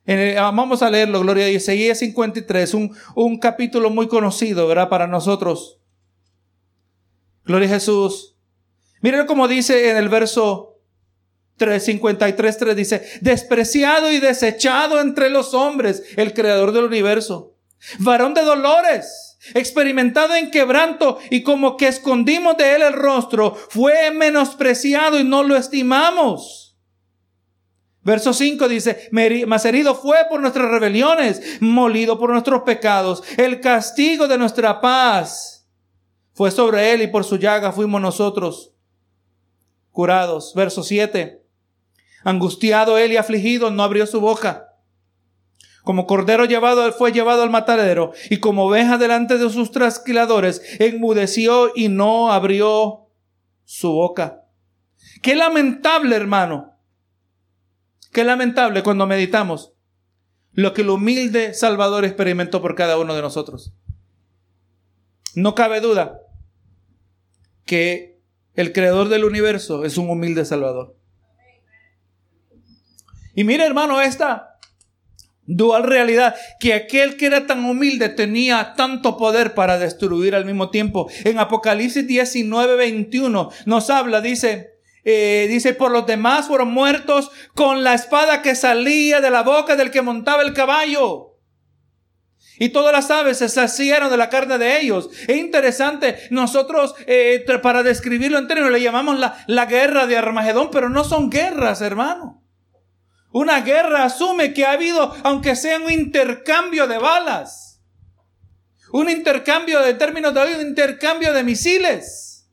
Ah, 0.06 0.52
vamos 0.54 0.82
a 0.82 0.90
leerlo, 0.90 1.20
Gloria 1.20 1.46
a 1.46 1.48
Dios. 1.48 1.64
Isaías 1.64 1.98
53, 1.98 2.74
un, 2.74 2.96
un 3.16 3.38
capítulo 3.38 3.90
muy 3.90 4.06
conocido, 4.06 4.68
¿verdad? 4.68 4.88
Para 4.88 5.08
nosotros. 5.08 5.80
Gloria 7.44 7.68
a 7.68 7.72
Jesús. 7.72 8.36
Miren 9.00 9.26
cómo 9.26 9.48
dice 9.48 9.90
en 9.90 9.96
el 9.96 10.08
verso 10.08 10.80
3, 11.56 11.84
53, 11.84 12.58
3 12.58 12.76
dice, 12.76 13.08
despreciado 13.20 14.12
y 14.12 14.20
desechado 14.20 15.00
entre 15.00 15.30
los 15.30 15.54
hombres, 15.54 16.04
el 16.16 16.34
creador 16.34 16.72
del 16.72 16.84
universo, 16.84 17.56
varón 17.98 18.34
de 18.34 18.42
dolores 18.42 19.35
experimentado 19.54 20.34
en 20.34 20.50
quebranto 20.50 21.18
y 21.30 21.42
como 21.42 21.76
que 21.76 21.88
escondimos 21.88 22.56
de 22.56 22.74
él 22.74 22.82
el 22.82 22.92
rostro, 22.92 23.54
fue 23.54 24.10
menospreciado 24.10 25.18
y 25.18 25.24
no 25.24 25.42
lo 25.42 25.56
estimamos. 25.56 26.76
Verso 28.02 28.32
5 28.32 28.68
dice, 28.68 29.08
mas 29.46 29.64
herido 29.64 29.96
fue 29.96 30.18
por 30.30 30.40
nuestras 30.40 30.70
rebeliones, 30.70 31.60
molido 31.60 32.20
por 32.20 32.30
nuestros 32.30 32.62
pecados, 32.62 33.24
el 33.36 33.60
castigo 33.60 34.28
de 34.28 34.38
nuestra 34.38 34.80
paz 34.80 35.66
fue 36.32 36.52
sobre 36.52 36.92
él 36.92 37.02
y 37.02 37.08
por 37.08 37.24
su 37.24 37.36
llaga 37.36 37.72
fuimos 37.72 38.00
nosotros 38.00 38.74
curados. 39.90 40.52
Verso 40.54 40.84
7, 40.84 41.42
angustiado 42.22 42.98
él 42.98 43.12
y 43.12 43.16
afligido, 43.16 43.70
no 43.70 43.82
abrió 43.82 44.06
su 44.06 44.20
boca. 44.20 44.65
Como 45.86 46.08
cordero 46.08 46.46
llevado, 46.46 46.92
fue 46.92 47.12
llevado 47.12 47.44
al 47.44 47.50
matadero, 47.50 48.10
y 48.28 48.38
como 48.38 48.64
oveja 48.64 48.98
delante 48.98 49.38
de 49.38 49.48
sus 49.50 49.70
trasquiladores, 49.70 50.60
enmudeció 50.80 51.70
y 51.76 51.86
no 51.86 52.32
abrió 52.32 53.06
su 53.64 53.92
boca. 53.92 54.42
Qué 55.22 55.36
lamentable, 55.36 56.16
hermano. 56.16 56.76
Qué 58.12 58.24
lamentable 58.24 58.82
cuando 58.82 59.06
meditamos 59.06 59.74
lo 60.50 60.74
que 60.74 60.82
el 60.82 60.90
humilde 60.90 61.54
Salvador 61.54 62.04
experimentó 62.04 62.60
por 62.60 62.74
cada 62.74 62.98
uno 62.98 63.14
de 63.14 63.22
nosotros. 63.22 63.72
No 65.36 65.54
cabe 65.54 65.80
duda 65.80 66.18
que 67.64 68.18
el 68.54 68.72
creador 68.72 69.08
del 69.08 69.24
universo 69.24 69.84
es 69.84 69.98
un 69.98 70.10
humilde 70.10 70.44
Salvador. 70.44 70.96
Y 73.36 73.44
mire, 73.44 73.64
hermano, 73.64 74.00
esta 74.00 74.55
dual 75.46 75.84
realidad, 75.84 76.34
que 76.60 76.74
aquel 76.74 77.16
que 77.16 77.26
era 77.26 77.46
tan 77.46 77.64
humilde 77.64 78.08
tenía 78.08 78.74
tanto 78.76 79.16
poder 79.16 79.54
para 79.54 79.78
destruir 79.78 80.34
al 80.34 80.44
mismo 80.44 80.70
tiempo. 80.70 81.08
En 81.24 81.38
Apocalipsis 81.38 82.06
19, 82.06 82.76
21 82.76 83.50
nos 83.64 83.90
habla, 83.90 84.20
dice, 84.20 84.76
eh, 85.04 85.46
dice, 85.48 85.72
por 85.72 85.92
los 85.92 86.06
demás 86.06 86.48
fueron 86.48 86.72
muertos 86.72 87.30
con 87.54 87.84
la 87.84 87.94
espada 87.94 88.42
que 88.42 88.54
salía 88.54 89.20
de 89.20 89.30
la 89.30 89.42
boca 89.42 89.76
del 89.76 89.90
que 89.90 90.02
montaba 90.02 90.42
el 90.42 90.52
caballo. 90.52 91.34
Y 92.58 92.70
todas 92.70 92.92
las 92.92 93.10
aves 93.10 93.38
se 93.38 93.48
sacieron 93.48 94.10
de 94.10 94.16
la 94.16 94.30
carne 94.30 94.58
de 94.58 94.80
ellos. 94.80 95.10
Es 95.28 95.36
interesante, 95.36 96.18
nosotros 96.30 96.94
eh, 97.06 97.44
para 97.62 97.82
describirlo 97.82 98.38
en 98.38 98.48
términos 98.48 98.72
le 98.72 98.80
llamamos 98.80 99.18
la, 99.18 99.44
la 99.46 99.66
guerra 99.66 100.06
de 100.06 100.16
Armagedón, 100.16 100.70
pero 100.72 100.88
no 100.88 101.04
son 101.04 101.30
guerras, 101.30 101.82
hermano. 101.82 102.45
Una 103.36 103.60
guerra 103.60 104.04
asume 104.04 104.54
que 104.54 104.64
ha 104.64 104.72
habido, 104.72 105.14
aunque 105.22 105.56
sea 105.56 105.76
un 105.76 105.90
intercambio 105.92 106.86
de 106.86 106.96
balas, 106.96 107.82
un 108.92 109.10
intercambio 109.10 109.82
de 109.82 109.92
términos 109.92 110.32
de 110.32 110.54
un 110.54 110.66
intercambio 110.68 111.34
de 111.34 111.44
misiles. 111.44 112.48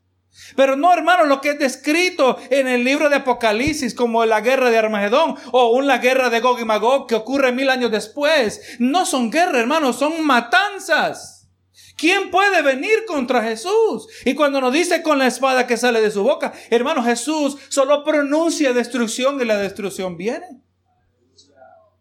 Pero 0.56 0.76
no, 0.76 0.92
hermano, 0.92 1.24
lo 1.24 1.40
que 1.40 1.52
es 1.52 1.58
descrito 1.58 2.36
en 2.50 2.68
el 2.68 2.84
libro 2.84 3.08
de 3.08 3.16
Apocalipsis 3.16 3.94
como 3.94 4.26
la 4.26 4.42
guerra 4.42 4.68
de 4.68 4.76
Armagedón 4.76 5.36
o 5.52 5.70
una 5.70 5.96
guerra 5.96 6.28
de 6.28 6.40
Gog 6.40 6.60
y 6.60 6.66
Magog 6.66 7.06
que 7.06 7.14
ocurre 7.14 7.50
mil 7.50 7.70
años 7.70 7.90
después, 7.90 8.76
no 8.78 9.06
son 9.06 9.30
guerras, 9.30 9.62
hermano, 9.62 9.94
son 9.94 10.22
matanzas. 10.22 11.48
¿Quién 11.96 12.30
puede 12.30 12.60
venir 12.60 13.06
contra 13.06 13.42
Jesús? 13.42 14.06
Y 14.26 14.34
cuando 14.34 14.60
nos 14.60 14.74
dice 14.74 15.02
con 15.02 15.18
la 15.18 15.28
espada 15.28 15.66
que 15.66 15.78
sale 15.78 16.02
de 16.02 16.10
su 16.10 16.22
boca, 16.24 16.52
hermano, 16.68 17.02
Jesús 17.02 17.56
solo 17.70 18.04
pronuncia 18.04 18.74
destrucción 18.74 19.40
y 19.40 19.46
la 19.46 19.56
destrucción 19.56 20.18
viene. 20.18 20.63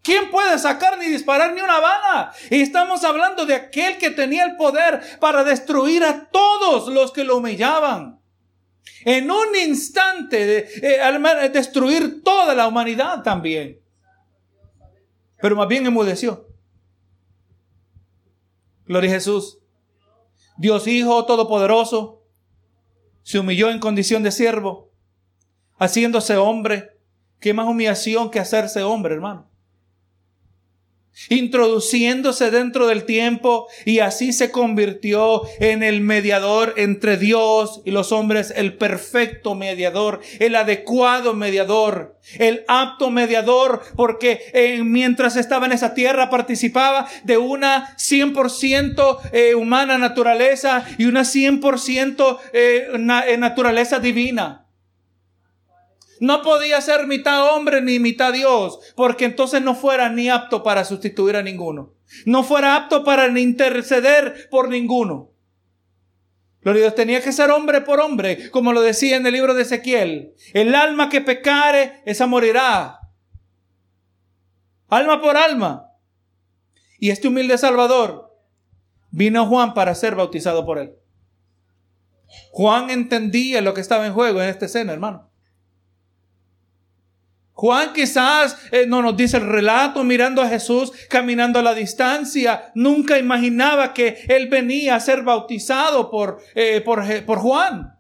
¿Quién 0.04 0.30
puede 0.30 0.60
sacar 0.60 1.00
ni 1.00 1.08
disparar 1.08 1.54
ni 1.54 1.62
una 1.62 1.80
bala? 1.80 2.34
Y 2.52 2.62
estamos 2.62 3.06
hablando 3.06 3.46
de 3.46 3.56
aquel 3.56 3.98
que 3.98 4.10
tenía 4.10 4.44
el 4.44 4.58
poder 4.58 5.02
para 5.22 5.46
destruir 5.46 6.04
a 6.04 6.30
todos 6.30 6.90
los 6.90 7.14
que 7.14 7.24
lo 7.24 7.38
humillaban. 7.38 8.20
En 9.06 9.32
un 9.32 9.56
instante, 9.56 10.46
de, 10.46 10.70
eh, 10.82 11.50
destruir 11.54 12.22
toda 12.22 12.54
la 12.54 12.68
humanidad 12.68 13.24
también. 13.24 13.80
Pero 15.42 15.56
más 15.56 15.70
bien 15.70 15.86
enmudeció. 15.86 16.50
Gloria 18.86 19.10
a 19.10 19.14
Jesús. 19.14 19.60
Dios 20.58 20.86
Hijo 20.86 21.26
Todopoderoso 21.26 22.24
se 23.22 23.40
humilló 23.40 23.70
en 23.70 23.80
condición 23.80 24.22
de 24.22 24.34
siervo, 24.34 24.92
haciéndose 25.80 26.36
hombre. 26.36 27.00
¿Qué 27.40 27.54
más 27.54 27.68
humillación 27.68 28.30
que 28.30 28.42
hacerse 28.42 28.84
hombre, 28.84 29.14
hermano? 29.14 29.53
Introduciéndose 31.30 32.52
dentro 32.52 32.88
del 32.88 33.06
tiempo 33.06 33.68
y 33.86 34.00
así 34.00 34.34
se 34.34 34.52
convirtió 34.52 35.44
en 35.60 35.84
el 35.84 36.02
mediador 36.02 36.74
entre 36.78 37.18
Dios 37.18 37.82
y 37.86 37.92
los 37.92 38.12
hombres, 38.12 38.54
el 38.56 38.78
perfecto 38.78 39.56
mediador, 39.56 40.22
el 40.40 40.56
adecuado 40.56 41.34
mediador, 41.34 42.18
el 42.38 42.64
apto 42.68 43.10
mediador, 43.10 43.82
porque 43.96 44.42
eh, 44.54 44.82
mientras 44.84 45.36
estaba 45.36 45.66
en 45.66 45.74
esa 45.74 45.94
tierra 45.94 46.30
participaba 46.30 47.08
de 47.24 47.38
una 47.38 47.96
100% 47.98 49.20
eh, 49.32 49.56
humana 49.56 49.98
naturaleza 49.98 50.86
y 50.98 51.06
una 51.06 51.22
100% 51.22 52.38
eh, 52.54 52.88
naturaleza 53.38 54.00
divina. 54.00 54.63
No 56.24 56.42
podía 56.42 56.80
ser 56.80 57.06
mitad 57.06 57.54
hombre 57.54 57.82
ni 57.82 58.00
mitad 58.00 58.32
Dios, 58.32 58.80
porque 58.96 59.26
entonces 59.26 59.62
no 59.62 59.76
fuera 59.76 60.08
ni 60.08 60.30
apto 60.30 60.64
para 60.64 60.86
sustituir 60.86 61.36
a 61.36 61.44
ninguno. 61.44 61.96
No 62.26 62.46
fuera 62.46 62.78
apto 62.78 63.04
para 63.04 63.28
interceder 63.38 64.48
por 64.50 64.70
ninguno. 64.70 65.32
Gloria 66.62 66.84
Dios 66.84 66.96
tenía 66.96 67.22
que 67.22 67.34
ser 67.34 67.52
hombre 67.52 67.82
por 67.82 68.00
hombre, 68.00 68.50
como 68.52 68.72
lo 68.72 68.80
decía 68.80 69.18
en 69.18 69.28
el 69.28 69.34
libro 69.34 69.54
de 69.54 69.64
Ezequiel. 69.64 70.34
El 70.54 70.76
alma 70.76 71.10
que 71.10 71.20
pecare, 71.20 72.02
esa 72.06 72.26
morirá. 72.26 73.02
Alma 74.88 75.22
por 75.22 75.36
alma. 75.36 75.90
Y 77.00 77.10
este 77.10 77.28
humilde 77.28 77.58
Salvador 77.58 78.34
vino 79.12 79.42
a 79.42 79.46
Juan 79.46 79.74
para 79.74 79.94
ser 79.94 80.16
bautizado 80.16 80.66
por 80.66 80.78
él. 80.78 80.96
Juan 82.52 82.92
entendía 82.92 83.60
lo 83.60 83.74
que 83.74 83.82
estaba 83.82 84.08
en 84.08 84.14
juego 84.14 84.42
en 84.42 84.48
esta 84.48 84.68
escena, 84.68 84.94
hermano. 84.94 85.33
Juan 87.54 87.94
quizás 87.94 88.58
eh, 88.72 88.86
no 88.88 89.02
nos 89.02 89.16
dice 89.16 89.38
el 89.38 89.48
relato 89.48 90.04
mirando 90.04 90.42
a 90.42 90.50
Jesús 90.50 90.92
caminando 91.10 91.60
a 91.60 91.62
la 91.64 91.76
distancia. 91.76 92.72
Nunca 92.74 93.20
imaginaba 93.20 93.94
que 93.94 94.26
él 94.28 94.48
venía 94.48 94.96
a 94.96 95.00
ser 95.00 95.22
bautizado 95.22 96.10
por, 96.10 96.42
eh, 96.56 96.82
por, 96.82 97.04
por 97.26 97.40
Juan. 97.40 97.94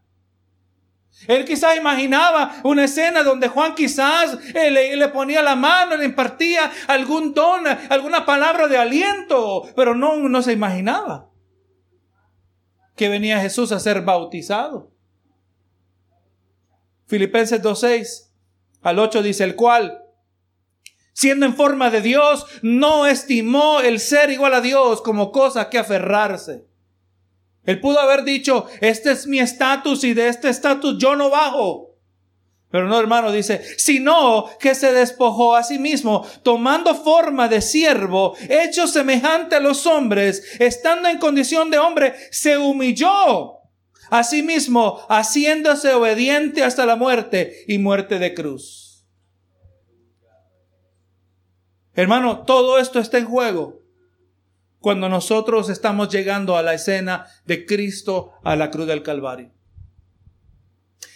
Él 1.27 1.45
quizás 1.45 1.77
imaginaba 1.77 2.55
una 2.63 2.85
escena 2.85 3.23
donde 3.23 3.47
Juan 3.47 3.75
quizás 3.75 4.37
eh, 4.55 4.71
le, 4.71 5.07
ponía 5.09 5.41
la 5.41 5.55
mano, 5.55 5.95
le 5.95 6.05
impartía 6.05 6.71
algún 6.87 7.33
don, 7.33 7.65
alguna 7.89 8.25
palabra 8.25 8.67
de 8.67 8.77
aliento, 8.77 9.63
pero 9.75 9.95
no, 9.95 10.17
no 10.17 10.41
se 10.41 10.51
imaginaba 10.51 11.29
que 12.95 13.09
venía 13.09 13.39
Jesús 13.39 13.71
a 13.71 13.79
ser 13.79 14.01
bautizado. 14.01 14.91
Filipenses 17.07 17.61
2.6 17.61 18.33
al 18.84 19.00
8 19.00 19.24
dice, 19.24 19.43
el 19.43 19.56
cual, 19.56 20.04
siendo 21.13 21.46
en 21.46 21.56
forma 21.56 21.89
de 21.89 22.02
Dios, 22.02 22.46
no 22.62 23.08
estimó 23.08 23.80
el 23.82 24.00
ser 24.00 24.30
igual 24.30 24.54
a 24.54 24.62
Dios 24.62 25.02
como 25.02 25.32
cosa 25.32 25.69
que 25.69 25.80
aferrarse 25.80 26.65
él 27.65 27.80
pudo 27.80 28.00
haber 28.00 28.24
dicho, 28.24 28.65
este 28.82 29.12
es 29.12 29.26
mi 29.26 29.39
estatus 29.39 30.04
y 30.04 30.13
de 30.13 30.28
este 30.28 30.50
estatus 30.50 30.98
yo 30.98 31.15
no 31.15 31.30
bajo. 31.30 31.91
Pero 32.69 32.88
no, 32.88 33.00
hermano, 33.00 33.32
dice, 33.32 33.62
sino 33.78 34.50
que 34.60 34.74
se 34.74 34.91
despojó 34.91 35.56
a 35.56 35.63
sí 35.63 35.78
mismo, 35.78 36.28
tomando 36.41 36.96
forma 36.96 37.48
de 37.48 37.62
siervo, 37.62 38.36
hecho 38.50 38.88
semejante 38.88 39.56
a 39.56 39.60
los 39.60 39.86
hombres, 39.86 40.43
estando 40.60 41.08
en 41.08 41.19
condición 41.19 41.69
de 41.69 41.78
hombre, 41.78 42.15
se 42.32 42.58
humilló 42.58 43.60
a 44.09 44.23
sí 44.23 44.43
mismo, 44.43 44.99
haciéndose 45.09 45.93
obediente 45.93 46.63
hasta 46.63 46.85
la 46.85 46.95
muerte 46.95 47.63
y 47.67 47.77
muerte 47.77 48.19
de 48.19 48.33
cruz. 48.33 49.05
Hermano, 51.95 52.43
todo 52.43 52.79
esto 52.79 52.99
está 52.99 53.19
en 53.19 53.25
juego 53.25 53.83
cuando 54.79 55.07
nosotros 55.07 55.69
estamos 55.69 56.09
llegando 56.09 56.57
a 56.57 56.63
la 56.63 56.73
escena 56.73 57.25
de 57.45 57.65
Cristo 57.65 58.33
a 58.43 58.55
la 58.55 58.69
cruz 58.69 58.87
del 58.87 59.01
Calvario. 59.03 59.53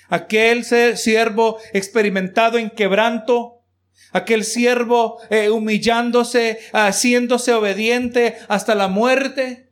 Aquel 0.08 0.64
siervo 0.64 1.60
experimentado 1.74 2.58
en 2.58 2.70
quebranto, 2.70 3.66
aquel 4.14 4.46
siervo 4.46 5.20
eh, 5.30 5.50
humillándose, 5.50 6.60
haciéndose 6.72 7.54
obediente 7.54 8.38
hasta 8.48 8.74
la 8.74 8.88
muerte, 8.88 9.67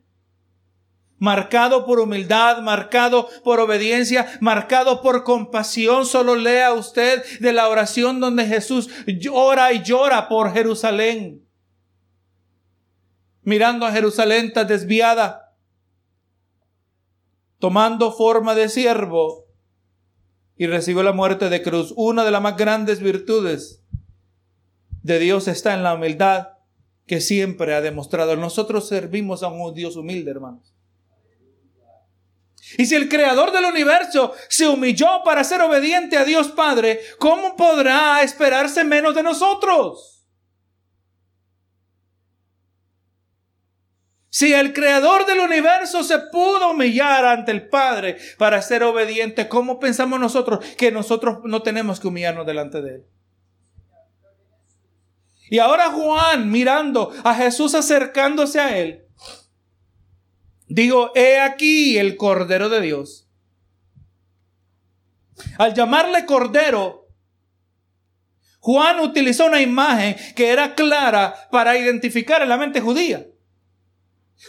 marcado 1.18 1.86
por 1.86 2.00
humildad, 2.00 2.62
marcado 2.62 3.28
por 3.44 3.60
obediencia, 3.60 4.38
marcado 4.40 5.02
por 5.02 5.24
compasión. 5.24 6.06
Solo 6.06 6.36
lea 6.36 6.72
usted 6.72 7.22
de 7.40 7.52
la 7.52 7.68
oración 7.68 8.20
donde 8.20 8.46
Jesús 8.46 8.88
llora 9.06 9.72
y 9.72 9.82
llora 9.82 10.28
por 10.28 10.52
Jerusalén 10.52 11.46
mirando 13.46 13.86
a 13.86 13.92
Jerusalén 13.92 14.52
tan 14.52 14.66
desviada, 14.66 15.54
tomando 17.60 18.12
forma 18.12 18.56
de 18.56 18.68
siervo 18.68 19.46
y 20.56 20.66
recibió 20.66 21.04
la 21.04 21.12
muerte 21.12 21.48
de 21.48 21.62
cruz. 21.62 21.94
Una 21.96 22.24
de 22.24 22.32
las 22.32 22.42
más 22.42 22.56
grandes 22.56 23.00
virtudes 23.00 23.84
de 25.04 25.20
Dios 25.20 25.46
está 25.46 25.74
en 25.74 25.84
la 25.84 25.94
humildad 25.94 26.48
que 27.06 27.20
siempre 27.20 27.72
ha 27.76 27.80
demostrado. 27.80 28.34
Nosotros 28.34 28.88
servimos 28.88 29.44
a 29.44 29.48
un 29.48 29.72
Dios 29.74 29.94
humilde, 29.94 30.32
hermanos. 30.32 30.75
Y 32.78 32.86
si 32.86 32.94
el 32.94 33.08
creador 33.08 33.52
del 33.52 33.64
universo 33.64 34.34
se 34.48 34.68
humilló 34.68 35.22
para 35.24 35.44
ser 35.44 35.62
obediente 35.62 36.16
a 36.16 36.24
Dios 36.24 36.48
Padre, 36.48 37.00
¿cómo 37.18 37.56
podrá 37.56 38.22
esperarse 38.22 38.84
menos 38.84 39.14
de 39.14 39.22
nosotros? 39.22 40.16
Si 44.28 44.52
el 44.52 44.74
creador 44.74 45.24
del 45.24 45.40
universo 45.40 46.04
se 46.04 46.18
pudo 46.18 46.72
humillar 46.72 47.24
ante 47.24 47.52
el 47.52 47.70
Padre 47.70 48.18
para 48.36 48.60
ser 48.60 48.82
obediente, 48.82 49.48
¿cómo 49.48 49.80
pensamos 49.80 50.20
nosotros 50.20 50.62
que 50.76 50.92
nosotros 50.92 51.38
no 51.44 51.62
tenemos 51.62 52.00
que 52.00 52.08
humillarnos 52.08 52.44
delante 52.44 52.82
de 52.82 52.96
Él? 52.96 53.06
Y 55.48 55.58
ahora 55.58 55.90
Juan, 55.90 56.50
mirando 56.50 57.14
a 57.24 57.34
Jesús 57.34 57.74
acercándose 57.74 58.60
a 58.60 58.76
Él, 58.76 59.05
digo, 60.66 61.12
he 61.14 61.38
aquí 61.38 61.98
el 61.98 62.16
Cordero 62.16 62.68
de 62.68 62.80
Dios. 62.80 63.28
Al 65.58 65.74
llamarle 65.74 66.24
Cordero, 66.26 67.08
Juan 68.60 69.00
utilizó 69.00 69.46
una 69.46 69.60
imagen 69.60 70.16
que 70.34 70.48
era 70.48 70.74
clara 70.74 71.48
para 71.50 71.78
identificar 71.78 72.42
en 72.42 72.48
la 72.48 72.56
mente 72.56 72.80
judía. 72.80 73.26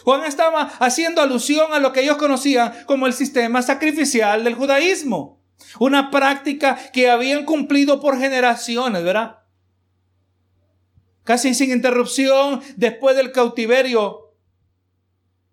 Juan 0.02 0.24
estaba 0.24 0.62
haciendo 0.80 1.22
alusión 1.22 1.72
a 1.72 1.78
lo 1.78 1.92
que 1.92 2.02
ellos 2.02 2.16
conocían 2.16 2.72
como 2.86 3.06
el 3.06 3.12
sistema 3.12 3.62
sacrificial 3.62 4.44
del 4.44 4.54
judaísmo. 4.54 5.40
Una 5.78 6.10
práctica 6.10 6.78
que 6.92 7.10
habían 7.10 7.44
cumplido 7.44 8.00
por 8.00 8.18
generaciones, 8.18 9.02
¿verdad? 9.02 9.38
Casi 11.24 11.54
sin 11.54 11.70
interrupción 11.70 12.60
después 12.76 13.16
del 13.16 13.32
cautiverio 13.32 14.27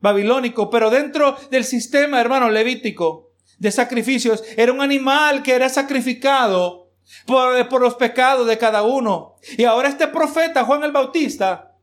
babilónico, 0.06 0.70
pero 0.70 0.92
dentro 0.92 1.36
del 1.50 1.66
sistema, 1.66 2.22
hermano, 2.22 2.52
levítico 2.52 3.32
de 3.58 3.72
sacrificios, 3.72 4.44
era 4.56 4.72
un 4.72 4.82
animal 4.82 5.42
que 5.42 5.54
era 5.54 5.68
sacrificado 5.68 6.92
por, 7.26 7.68
por 7.70 7.82
los 7.82 7.96
pecados 7.96 8.46
de 8.48 8.60
cada 8.60 8.84
uno. 8.84 9.36
Y 9.58 9.64
ahora 9.64 9.90
este 9.90 10.08
profeta, 10.08 10.64
Juan 10.64 10.84
el 10.84 10.92
Bautista, 10.92 11.76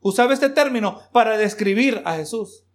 usaba 0.00 0.34
este 0.34 0.50
término 0.50 1.00
para 1.12 1.38
describir 1.38 2.02
a 2.04 2.16
Jesús. 2.16 2.66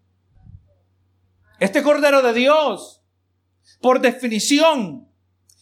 Este 1.59 1.83
Cordero 1.83 2.23
de 2.23 2.33
Dios, 2.33 3.03
por 3.79 4.01
definición, 4.01 5.07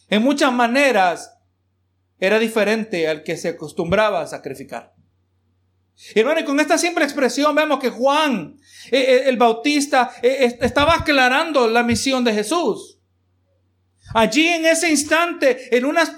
en 0.08 0.22
muchas 0.22 0.52
maneras, 0.54 1.38
era 2.18 2.38
diferente 2.38 3.08
al 3.08 3.24
que 3.24 3.36
se 3.36 3.50
acostumbraba 3.50 4.22
a 4.22 4.26
sacrificar. 4.26 4.95
Bueno, 6.14 6.40
y 6.40 6.44
con 6.44 6.60
esta 6.60 6.78
simple 6.78 7.04
expresión 7.04 7.54
vemos 7.54 7.78
que 7.78 7.90
Juan, 7.90 8.58
eh, 8.90 8.98
eh, 8.98 9.22
el 9.26 9.36
Bautista, 9.36 10.12
eh, 10.22 10.56
estaba 10.60 10.94
aclarando 10.94 11.68
la 11.68 11.82
misión 11.82 12.22
de 12.22 12.34
Jesús. 12.34 12.96
Allí 14.14 14.46
en 14.46 14.66
ese 14.66 14.88
instante, 14.88 15.76
en 15.76 15.84
unas 15.84 16.12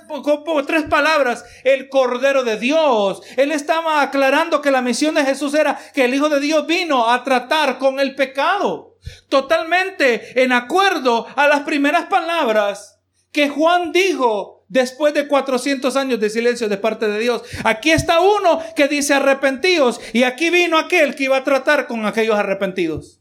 tres 0.67 0.85
palabras, 0.85 1.45
el 1.65 1.89
Cordero 1.89 2.45
de 2.45 2.59
Dios. 2.59 3.23
Él 3.37 3.51
estaba 3.51 4.03
aclarando 4.03 4.61
que 4.61 4.71
la 4.71 4.83
misión 4.83 5.15
de 5.15 5.25
Jesús 5.25 5.55
era 5.55 5.79
que 5.95 6.05
el 6.05 6.15
Hijo 6.15 6.29
de 6.29 6.39
Dios 6.39 6.67
vino 6.67 7.11
a 7.11 7.25
tratar 7.25 7.79
con 7.79 7.99
el 7.99 8.15
pecado. 8.15 8.97
Totalmente 9.29 10.43
en 10.43 10.53
acuerdo 10.53 11.27
a 11.35 11.49
las 11.49 11.61
primeras 11.61 12.07
palabras 12.07 13.01
que 13.33 13.49
Juan 13.49 13.91
dijo 13.93 14.58
después 14.69 15.15
de 15.15 15.27
400 15.27 15.97
años 15.97 16.21
de 16.21 16.31
silencio 16.31 16.69
de 16.69 16.77
parte 16.77 17.09
de 17.09 17.19
Dios. 17.19 17.43
Aquí 17.65 17.91
está 17.91 18.21
uno 18.21 18.63
que 18.77 18.89
dice 18.89 19.15
arrepentidos 19.15 20.01
y 20.13 20.23
aquí 20.23 20.51
vino 20.51 20.79
aquel 20.79 21.15
que 21.15 21.25
iba 21.25 21.37
a 21.37 21.45
tratar 21.45 21.87
con 21.87 22.07
aquellos 22.07 22.37
arrepentidos. 22.37 23.21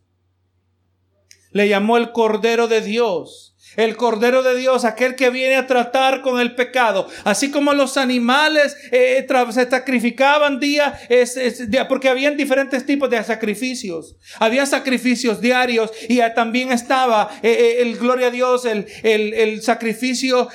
Le 1.57 1.67
llamó 1.67 1.97
el 1.97 2.11
Cordero 2.11 2.67
de 2.67 2.81
Dios 2.81 3.55
el 3.75 3.95
Cordero 3.95 4.41
de 4.41 4.55
Dios, 4.55 4.85
aquel 4.85 5.15
que 5.15 5.29
viene 5.29 5.55
a 5.55 5.67
tratar 5.67 6.21
con 6.21 6.39
el 6.39 6.55
pecado. 6.55 7.07
Así 7.23 7.51
como 7.51 7.73
los 7.73 7.95
animales 7.95 8.75
eh, 8.91 9.25
se 9.51 9.69
sacrificaban 9.69 10.59
día, 10.59 10.99
porque 11.87 12.09
habían 12.09 12.37
diferentes 12.37 12.85
tipos 12.87 13.09
de 13.09 13.23
sacrificios. 13.23 14.15
Había 14.39 14.65
sacrificios 14.65 15.41
diarios 15.41 15.91
y 16.09 16.19
también 16.33 16.71
estaba 16.71 17.29
eh, 17.43 17.51
eh, 17.51 17.81
el, 17.81 17.97
gloria 17.97 18.27
a 18.27 18.31
Dios, 18.31 18.65
el, 18.65 18.87
el 19.03 19.61
sacrificio 19.61 20.49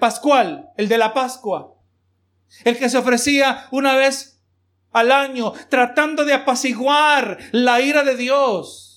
pascual, 0.00 0.70
el 0.78 0.88
de 0.88 0.96
la 0.96 1.12
Pascua. 1.12 1.74
El 2.64 2.78
que 2.78 2.88
se 2.88 2.96
ofrecía 2.96 3.66
una 3.70 3.96
vez 3.96 4.40
al 4.92 5.12
año, 5.12 5.52
tratando 5.68 6.24
de 6.24 6.32
apaciguar 6.32 7.38
la 7.52 7.82
ira 7.82 8.02
de 8.02 8.16
Dios 8.16 8.91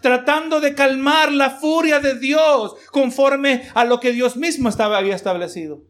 tratando 0.00 0.60
de 0.60 0.74
calmar 0.74 1.32
la 1.32 1.50
furia 1.50 2.00
de 2.00 2.18
Dios 2.18 2.74
conforme 2.90 3.68
a 3.74 3.84
lo 3.84 4.00
que 4.00 4.12
Dios 4.12 4.36
mismo 4.36 4.68
había 4.68 5.14
establecido. 5.14 5.82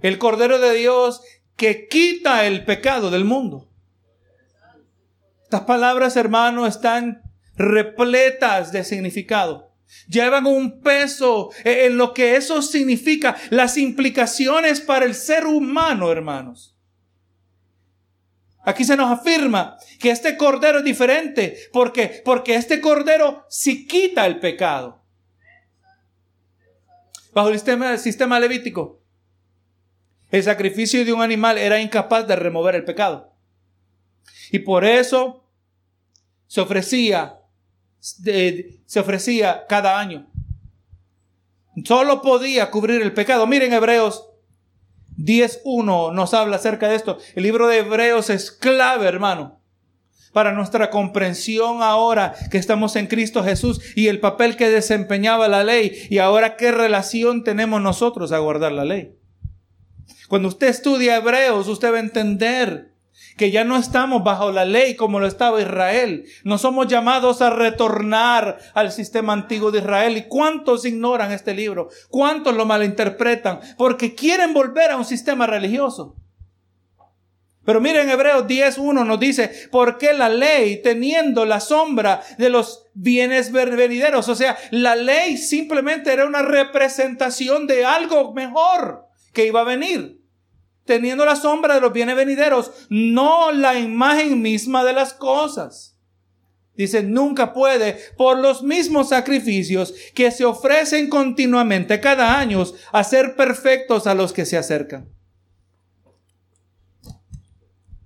El 0.00 0.18
Cordero 0.18 0.58
de 0.58 0.74
Dios 0.74 1.22
que 1.56 1.86
quita 1.88 2.46
el 2.46 2.64
pecado 2.64 3.10
del 3.10 3.24
mundo. 3.24 3.68
Estas 5.44 5.62
palabras, 5.62 6.16
hermano, 6.16 6.66
están 6.66 7.22
repletas 7.56 8.72
de 8.72 8.84
significado. 8.84 9.70
Llevan 10.08 10.46
un 10.46 10.80
peso 10.80 11.50
en 11.64 11.98
lo 11.98 12.14
que 12.14 12.36
eso 12.36 12.62
significa, 12.62 13.36
las 13.50 13.76
implicaciones 13.76 14.80
para 14.80 15.04
el 15.04 15.14
ser 15.14 15.46
humano, 15.46 16.10
hermanos. 16.10 16.71
Aquí 18.64 18.84
se 18.84 18.96
nos 18.96 19.10
afirma 19.10 19.76
que 19.98 20.10
este 20.10 20.36
cordero 20.36 20.78
es 20.78 20.84
diferente. 20.84 21.56
¿Por 21.72 21.92
qué? 21.92 22.22
Porque 22.24 22.54
este 22.54 22.80
cordero 22.80 23.44
sí 23.48 23.86
quita 23.86 24.24
el 24.26 24.38
pecado. 24.38 25.02
Bajo 27.32 27.48
el 27.48 27.54
sistema, 27.54 27.92
el 27.92 27.98
sistema 27.98 28.38
levítico, 28.38 29.00
el 30.30 30.42
sacrificio 30.42 31.04
de 31.04 31.12
un 31.12 31.22
animal 31.22 31.58
era 31.58 31.80
incapaz 31.80 32.26
de 32.26 32.36
remover 32.36 32.74
el 32.74 32.84
pecado. 32.84 33.32
Y 34.50 34.60
por 34.60 34.84
eso 34.84 35.44
se 36.46 36.60
ofrecía, 36.60 37.40
se 37.98 39.00
ofrecía 39.00 39.66
cada 39.68 39.98
año. 39.98 40.30
Solo 41.84 42.20
podía 42.20 42.70
cubrir 42.70 43.00
el 43.00 43.14
pecado. 43.14 43.46
Miren 43.46 43.72
Hebreos 43.72 44.31
10.1 45.18 46.12
nos 46.12 46.34
habla 46.34 46.56
acerca 46.56 46.88
de 46.88 46.96
esto. 46.96 47.18
El 47.34 47.42
libro 47.42 47.68
de 47.68 47.78
Hebreos 47.78 48.30
es 48.30 48.50
clave, 48.50 49.06
hermano, 49.06 49.60
para 50.32 50.52
nuestra 50.52 50.90
comprensión 50.90 51.82
ahora 51.82 52.34
que 52.50 52.58
estamos 52.58 52.96
en 52.96 53.06
Cristo 53.06 53.44
Jesús 53.44 53.80
y 53.94 54.08
el 54.08 54.20
papel 54.20 54.56
que 54.56 54.70
desempeñaba 54.70 55.48
la 55.48 55.64
ley 55.64 56.06
y 56.10 56.18
ahora 56.18 56.56
qué 56.56 56.72
relación 56.72 57.44
tenemos 57.44 57.80
nosotros 57.80 58.32
a 58.32 58.38
guardar 58.38 58.72
la 58.72 58.84
ley. 58.84 59.14
Cuando 60.28 60.48
usted 60.48 60.68
estudia 60.68 61.16
Hebreos, 61.16 61.68
usted 61.68 61.92
va 61.92 61.96
a 61.96 62.00
entender 62.00 62.91
que 63.36 63.50
ya 63.50 63.64
no 63.64 63.76
estamos 63.76 64.22
bajo 64.22 64.50
la 64.52 64.64
ley 64.64 64.96
como 64.96 65.20
lo 65.20 65.26
estaba 65.26 65.60
Israel. 65.60 66.24
No 66.44 66.58
somos 66.58 66.86
llamados 66.88 67.42
a 67.42 67.50
retornar 67.50 68.58
al 68.74 68.92
sistema 68.92 69.32
antiguo 69.32 69.70
de 69.70 69.78
Israel. 69.78 70.16
¿Y 70.16 70.22
cuántos 70.22 70.84
ignoran 70.84 71.32
este 71.32 71.54
libro? 71.54 71.88
¿Cuántos 72.08 72.54
lo 72.54 72.66
malinterpretan? 72.66 73.60
Porque 73.76 74.14
quieren 74.14 74.54
volver 74.54 74.90
a 74.90 74.96
un 74.96 75.04
sistema 75.04 75.46
religioso. 75.46 76.16
Pero 77.64 77.80
miren, 77.80 78.08
Hebreos 78.08 78.44
10.1 78.46 79.06
nos 79.06 79.20
dice, 79.20 79.52
¿por 79.70 79.96
qué 79.96 80.12
la 80.12 80.28
ley 80.28 80.82
teniendo 80.82 81.44
la 81.44 81.60
sombra 81.60 82.20
de 82.36 82.50
los 82.50 82.86
bienes 82.92 83.52
venideros? 83.52 84.28
O 84.28 84.34
sea, 84.34 84.56
la 84.72 84.96
ley 84.96 85.36
simplemente 85.36 86.12
era 86.12 86.26
una 86.26 86.42
representación 86.42 87.68
de 87.68 87.84
algo 87.84 88.32
mejor 88.34 89.06
que 89.32 89.46
iba 89.46 89.60
a 89.60 89.64
venir 89.64 90.21
teniendo 90.84 91.24
la 91.24 91.36
sombra 91.36 91.74
de 91.74 91.80
los 91.80 91.92
bienes 91.92 92.16
venideros, 92.16 92.72
no 92.88 93.52
la 93.52 93.78
imagen 93.78 94.42
misma 94.42 94.84
de 94.84 94.92
las 94.92 95.12
cosas. 95.14 95.96
Dice, 96.74 97.02
nunca 97.02 97.52
puede, 97.52 97.98
por 98.16 98.38
los 98.38 98.62
mismos 98.62 99.10
sacrificios 99.10 99.94
que 100.14 100.30
se 100.30 100.44
ofrecen 100.44 101.10
continuamente 101.10 102.00
cada 102.00 102.38
año, 102.38 102.64
hacer 102.92 103.36
perfectos 103.36 104.06
a 104.06 104.14
los 104.14 104.32
que 104.32 104.46
se 104.46 104.56
acercan. 104.56 105.08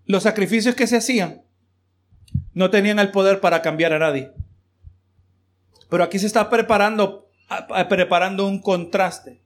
Los 0.05 0.25
sacrificios 0.25 0.75
que 0.75 0.87
se 0.87 0.97
hacían 0.97 1.43
no 2.55 2.71
tenían 2.71 2.99
el 2.99 3.11
poder 3.13 3.41
para 3.41 3.63
cambiar 3.63 3.93
a 3.93 3.99
nadie. 3.99 4.33
Pero 5.89 6.03
aquí 6.03 6.19
se 6.19 6.27
está 6.27 6.51
preparando, 6.51 7.31
preparando 7.89 8.47
un 8.47 8.61
contraste. 8.61 9.43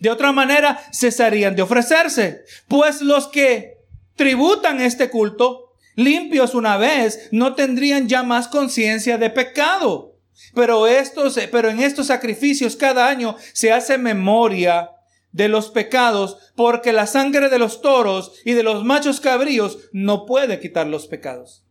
De 0.00 0.10
otra 0.10 0.32
manera, 0.32 0.80
cesarían 0.92 1.56
de 1.56 1.62
ofrecerse, 1.62 2.44
pues 2.68 3.00
los 3.00 3.28
que 3.28 3.78
tributan 4.16 4.80
este 4.80 5.10
culto, 5.10 5.72
limpios 5.94 6.54
una 6.54 6.76
vez, 6.76 7.28
no 7.30 7.54
tendrían 7.54 8.08
ya 8.08 8.22
más 8.22 8.48
conciencia 8.48 9.18
de 9.18 9.30
pecado. 9.30 10.16
Pero 10.54 10.86
estos, 10.86 11.38
pero 11.50 11.70
en 11.70 11.80
estos 11.80 12.08
sacrificios 12.08 12.76
cada 12.76 13.08
año 13.08 13.36
se 13.52 13.72
hace 13.72 13.98
memoria 13.98 14.90
de 15.32 15.48
los 15.48 15.70
pecados, 15.70 16.38
porque 16.54 16.92
la 16.92 17.06
sangre 17.06 17.48
de 17.48 17.58
los 17.58 17.80
toros 17.80 18.32
y 18.44 18.52
de 18.52 18.62
los 18.62 18.84
machos 18.84 19.20
cabríos 19.20 19.78
no 19.92 20.26
puede 20.26 20.60
quitar 20.60 20.86
los 20.86 21.08
pecados. 21.08 21.64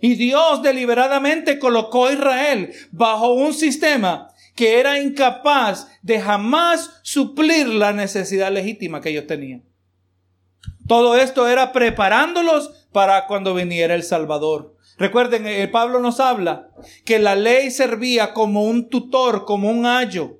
Y 0.00 0.16
Dios 0.16 0.62
deliberadamente 0.62 1.58
colocó 1.58 2.06
a 2.06 2.12
Israel 2.12 2.74
bajo 2.92 3.32
un 3.32 3.54
sistema 3.54 4.33
que 4.54 4.78
era 4.78 5.00
incapaz 5.00 5.88
de 6.02 6.20
jamás 6.20 7.00
suplir 7.02 7.68
la 7.68 7.92
necesidad 7.92 8.52
legítima 8.52 9.00
que 9.00 9.10
ellos 9.10 9.26
tenían. 9.26 9.64
Todo 10.86 11.16
esto 11.16 11.48
era 11.48 11.72
preparándolos 11.72 12.86
para 12.92 13.26
cuando 13.26 13.54
viniera 13.54 13.94
el 13.94 14.02
Salvador. 14.02 14.76
Recuerden, 14.96 15.46
eh, 15.46 15.66
Pablo 15.66 15.98
nos 15.98 16.20
habla 16.20 16.68
que 17.04 17.18
la 17.18 17.34
ley 17.34 17.70
servía 17.70 18.32
como 18.32 18.64
un 18.64 18.88
tutor, 18.88 19.44
como 19.44 19.70
un 19.70 19.86
ayo 19.86 20.38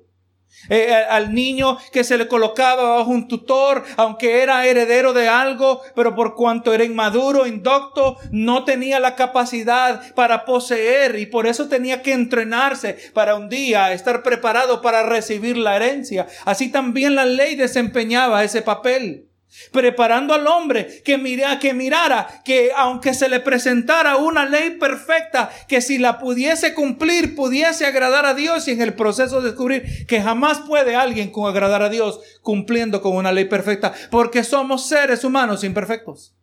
eh, 0.69 0.87
eh, 0.89 0.93
al 1.09 1.33
niño 1.33 1.77
que 1.91 2.03
se 2.03 2.17
le 2.17 2.27
colocaba 2.27 2.97
bajo 2.97 3.11
un 3.11 3.27
tutor, 3.27 3.83
aunque 3.97 4.41
era 4.41 4.65
heredero 4.65 5.13
de 5.13 5.27
algo, 5.27 5.81
pero 5.95 6.15
por 6.15 6.35
cuanto 6.35 6.73
era 6.73 6.83
inmaduro, 6.83 7.47
indocto, 7.47 8.17
no 8.31 8.63
tenía 8.63 8.99
la 8.99 9.15
capacidad 9.15 10.13
para 10.15 10.45
poseer 10.45 11.17
y 11.19 11.25
por 11.25 11.47
eso 11.47 11.67
tenía 11.67 12.01
que 12.01 12.13
entrenarse 12.13 12.97
para 13.13 13.35
un 13.35 13.49
día 13.49 13.93
estar 13.93 14.23
preparado 14.23 14.81
para 14.81 15.03
recibir 15.03 15.57
la 15.57 15.75
herencia. 15.75 16.27
Así 16.45 16.71
también 16.71 17.15
la 17.15 17.25
ley 17.25 17.55
desempeñaba 17.55 18.43
ese 18.43 18.61
papel 18.61 19.29
preparando 19.71 20.33
al 20.33 20.47
hombre 20.47 21.01
que, 21.03 21.17
mira, 21.17 21.59
que 21.59 21.73
mirara 21.73 22.41
que 22.43 22.71
aunque 22.75 23.13
se 23.13 23.29
le 23.29 23.39
presentara 23.39 24.17
una 24.17 24.45
ley 24.45 24.71
perfecta, 24.71 25.49
que 25.67 25.81
si 25.81 25.97
la 25.97 26.19
pudiese 26.19 26.73
cumplir, 26.73 27.35
pudiese 27.35 27.85
agradar 27.85 28.25
a 28.25 28.33
Dios 28.33 28.67
y 28.67 28.71
en 28.71 28.81
el 28.81 28.93
proceso 28.93 29.41
descubrir 29.41 30.05
que 30.07 30.21
jamás 30.21 30.59
puede 30.59 30.95
alguien 30.95 31.31
con 31.31 31.49
agradar 31.49 31.81
a 31.81 31.89
Dios 31.89 32.19
cumpliendo 32.41 33.01
con 33.01 33.15
una 33.15 33.31
ley 33.31 33.45
perfecta, 33.45 33.93
porque 34.11 34.43
somos 34.43 34.87
seres 34.87 35.23
humanos 35.23 35.63
imperfectos. 35.63 36.35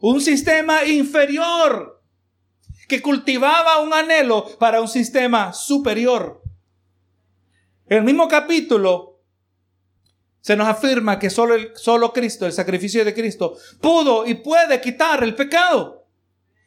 Un 0.00 0.20
sistema 0.20 0.84
inferior 0.84 2.02
que 2.88 3.00
cultivaba 3.00 3.80
un 3.80 3.92
anhelo 3.94 4.58
para 4.58 4.80
un 4.80 4.88
sistema 4.88 5.52
superior. 5.52 6.42
El 7.86 8.02
mismo 8.02 8.28
capítulo 8.28 9.13
se 10.44 10.56
nos 10.56 10.68
afirma 10.68 11.18
que 11.18 11.30
solo, 11.30 11.54
el, 11.54 11.72
solo 11.74 12.12
Cristo, 12.12 12.44
el 12.44 12.52
sacrificio 12.52 13.02
de 13.02 13.14
Cristo, 13.14 13.56
pudo 13.80 14.26
y 14.26 14.34
puede 14.34 14.78
quitar 14.82 15.24
el 15.24 15.34
pecado. 15.34 16.06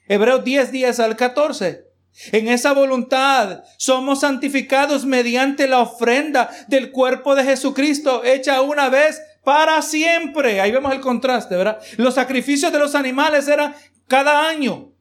Hebreos 0.07 0.43
10, 0.43 0.71
10 0.71 0.99
al 0.99 1.15
14. 1.15 1.85
En 2.31 2.47
esa 2.47 2.73
voluntad 2.73 3.61
somos 3.77 4.21
santificados 4.21 5.05
mediante 5.05 5.67
la 5.67 5.81
ofrenda 5.81 6.49
del 6.67 6.91
cuerpo 6.91 7.35
de 7.35 7.43
Jesucristo 7.43 8.23
hecha 8.23 8.61
una 8.61 8.89
vez 8.89 9.21
para 9.43 9.83
siempre. 9.83 10.59
Ahí 10.59 10.71
vemos 10.71 10.91
el 10.91 10.99
contraste, 10.99 11.55
¿verdad? 11.55 11.79
Los 11.97 12.15
sacrificios 12.15 12.73
de 12.73 12.79
los 12.79 12.95
animales 12.95 13.47
eran 13.47 13.75
cada 14.07 14.49
año, 14.49 14.91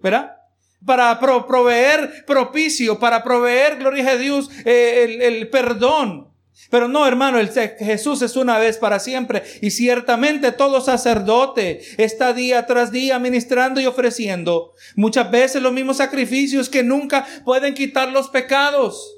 ¿verdad? 0.00 0.38
Para 0.86 1.20
proveer 1.20 2.24
propicio, 2.26 2.98
para 2.98 3.22
proveer, 3.22 3.76
gloria 3.76 4.12
a 4.12 4.16
Dios, 4.16 4.48
eh, 4.64 5.04
el, 5.04 5.20
el 5.20 5.50
perdón. 5.50 6.31
Pero 6.70 6.88
no, 6.88 7.06
hermano, 7.06 7.38
el 7.38 7.50
Jesús 7.50 8.22
es 8.22 8.36
una 8.36 8.58
vez 8.58 8.78
para 8.78 8.98
siempre 8.98 9.42
y 9.60 9.70
ciertamente 9.70 10.52
todo 10.52 10.80
sacerdote 10.80 11.82
está 11.98 12.32
día 12.32 12.66
tras 12.66 12.92
día 12.92 13.18
ministrando 13.18 13.80
y 13.80 13.86
ofreciendo 13.86 14.72
muchas 14.96 15.30
veces 15.30 15.62
los 15.62 15.72
mismos 15.72 15.98
sacrificios 15.98 16.68
que 16.68 16.82
nunca 16.82 17.26
pueden 17.44 17.74
quitar 17.74 18.10
los 18.10 18.28
pecados. 18.28 19.16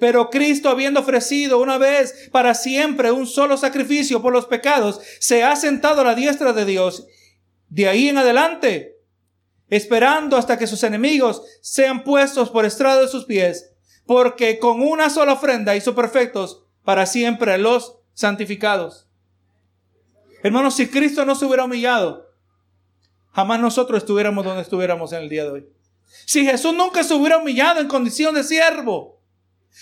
Pero 0.00 0.30
Cristo, 0.30 0.68
habiendo 0.68 1.00
ofrecido 1.00 1.60
una 1.60 1.78
vez 1.78 2.28
para 2.30 2.54
siempre 2.54 3.10
un 3.10 3.26
solo 3.26 3.56
sacrificio 3.56 4.20
por 4.20 4.32
los 4.32 4.46
pecados, 4.46 5.00
se 5.20 5.42
ha 5.42 5.56
sentado 5.56 6.02
a 6.02 6.04
la 6.04 6.14
diestra 6.14 6.52
de 6.52 6.64
Dios. 6.64 7.06
De 7.68 7.88
ahí 7.88 8.08
en 8.08 8.18
adelante, 8.18 8.98
esperando 9.70 10.36
hasta 10.36 10.58
que 10.58 10.66
sus 10.66 10.82
enemigos 10.82 11.42
sean 11.62 12.04
puestos 12.04 12.50
por 12.50 12.64
estrado 12.64 13.02
de 13.02 13.08
sus 13.08 13.24
pies 13.24 13.72
porque 14.06 14.58
con 14.58 14.80
una 14.80 15.10
sola 15.10 15.34
ofrenda 15.34 15.76
hizo 15.76 15.94
perfectos 15.94 16.65
para 16.86 17.04
siempre 17.04 17.58
los 17.58 17.98
santificados. 18.14 19.08
Hermanos, 20.44 20.76
si 20.76 20.88
Cristo 20.88 21.24
no 21.24 21.34
se 21.34 21.44
hubiera 21.44 21.64
humillado, 21.64 22.30
jamás 23.32 23.58
nosotros 23.58 23.98
estuviéramos 23.98 24.44
donde 24.44 24.62
estuviéramos 24.62 25.12
en 25.12 25.24
el 25.24 25.28
día 25.28 25.42
de 25.44 25.50
hoy. 25.50 25.68
Si 26.26 26.46
Jesús 26.46 26.72
nunca 26.74 27.02
se 27.02 27.12
hubiera 27.12 27.38
humillado 27.38 27.80
en 27.80 27.88
condición 27.88 28.36
de 28.36 28.44
siervo, 28.44 29.20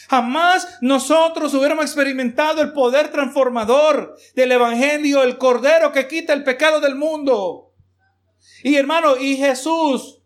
jamás 0.08 0.78
nosotros 0.80 1.52
hubiéramos 1.52 1.84
experimentado 1.84 2.62
el 2.62 2.72
poder 2.72 3.12
transformador 3.12 4.16
del 4.34 4.52
Evangelio, 4.52 5.22
el 5.22 5.36
Cordero 5.36 5.92
que 5.92 6.08
quita 6.08 6.32
el 6.32 6.42
pecado 6.42 6.80
del 6.80 6.94
mundo. 6.94 7.74
Y 8.62 8.76
hermano, 8.76 9.18
y 9.18 9.36
Jesús 9.36 10.22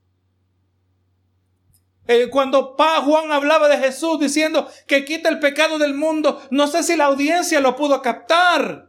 eh, 2.09 2.29
cuando 2.31 2.75
pa 2.75 3.03
Juan 3.03 3.31
hablaba 3.31 3.69
de 3.69 3.77
Jesús 3.77 4.19
diciendo 4.19 4.69
que 4.87 5.05
quita 5.05 5.29
el 5.29 5.39
pecado 5.39 5.79
del 5.79 5.95
mundo, 5.95 6.43
no 6.51 6.67
sé 6.67 6.83
si 6.83 6.97
la 6.97 7.05
audiencia 7.05 7.61
lo 7.61 7.77
pudo 7.77 8.01
captar. 8.01 8.89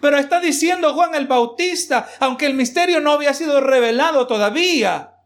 Pero 0.00 0.16
está 0.16 0.40
diciendo 0.40 0.94
Juan 0.94 1.14
el 1.14 1.26
Bautista, 1.26 2.08
aunque 2.18 2.46
el 2.46 2.54
misterio 2.54 3.00
no 3.00 3.12
había 3.12 3.34
sido 3.34 3.60
revelado 3.60 4.26
todavía, 4.26 5.16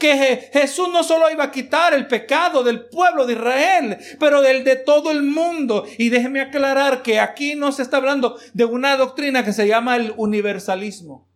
que 0.00 0.50
Jesús 0.52 0.88
no 0.92 1.04
solo 1.04 1.30
iba 1.30 1.44
a 1.44 1.50
quitar 1.52 1.94
el 1.94 2.08
pecado 2.08 2.64
del 2.64 2.86
pueblo 2.86 3.24
de 3.24 3.34
Israel, 3.34 3.98
pero 4.18 4.40
del 4.40 4.64
de 4.64 4.74
todo 4.76 5.12
el 5.12 5.22
mundo. 5.22 5.86
Y 5.96 6.08
déjeme 6.08 6.40
aclarar 6.40 7.02
que 7.02 7.20
aquí 7.20 7.54
no 7.54 7.70
se 7.70 7.82
está 7.82 7.98
hablando 7.98 8.36
de 8.52 8.64
una 8.64 8.96
doctrina 8.96 9.44
que 9.44 9.52
se 9.52 9.68
llama 9.68 9.94
el 9.94 10.12
universalismo. 10.16 11.28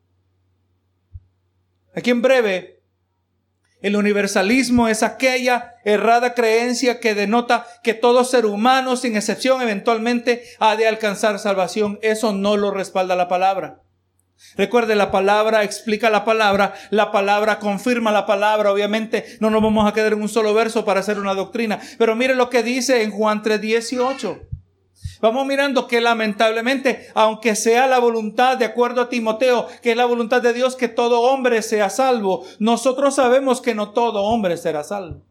Aquí 1.95 2.11
en 2.11 2.23
breve, 2.23 2.76
el 3.83 3.97
universalismo 3.97 4.89
es 4.89 5.03
aquella 5.03 5.75
errada 5.85 6.35
creencia 6.35 6.99
que 6.99 7.15
denota 7.15 7.67
que 7.83 7.95
todo 7.95 8.25
ser 8.25 8.47
humano, 8.47 8.97
sin 8.97 9.17
excepción, 9.17 9.61
eventualmente 9.61 10.43
ha 10.59 10.77
de 10.77 10.89
alcanzar 10.89 11.39
salvación. 11.39 11.99
Eso 12.03 12.33
no 12.33 12.57
lo 12.57 12.71
respalda 12.71 13.15
la 13.17 13.29
palabra. 13.29 13.83
Recuerde, 14.57 14.97
la 14.97 15.11
palabra 15.11 15.63
explica 15.63 16.11
la 16.11 16.25
palabra, 16.25 16.75
la 16.91 17.11
palabra 17.11 17.59
confirma 17.59 18.13
la 18.13 18.27
palabra. 18.27 18.73
Obviamente 18.73 19.25
no 19.41 19.51
nos 19.51 19.63
vamos 19.63 19.89
a 19.89 19.93
quedar 19.93 20.13
en 20.13 20.23
un 20.23 20.29
solo 20.29 20.53
verso 20.55 20.85
para 20.85 21.01
hacer 21.01 21.19
una 21.19 21.35
doctrina. 21.35 21.79
Pero 21.99 22.17
mire 22.17 22.35
lo 22.35 22.51
que 22.51 22.63
dice 22.63 23.03
en 23.03 23.11
Juan 23.11 23.43
3:18. 23.43 24.56
Vamos 25.21 25.47
mirando 25.47 25.87
que 25.87 26.01
lamentablemente, 26.01 27.09
aunque 27.15 27.57
sea 27.57 27.87
la 27.87 27.99
voluntad, 27.99 28.59
de 28.59 28.65
acuerdo 28.65 29.01
a 29.01 29.09
Timoteo, 29.09 29.67
que 29.83 29.93
es 29.93 29.97
la 29.97 30.05
voluntad 30.05 30.43
de 30.43 30.53
Dios 30.53 30.77
que 30.77 30.89
todo 30.89 31.23
hombre 31.23 31.63
sea 31.63 31.91
salvo, 31.91 32.45
nosotros 32.59 33.15
sabemos 33.15 33.61
que 33.61 33.75
no 33.75 33.91
todo 33.91 34.23
hombre 34.23 34.57
será 34.57 34.85
salvo. 34.85 35.23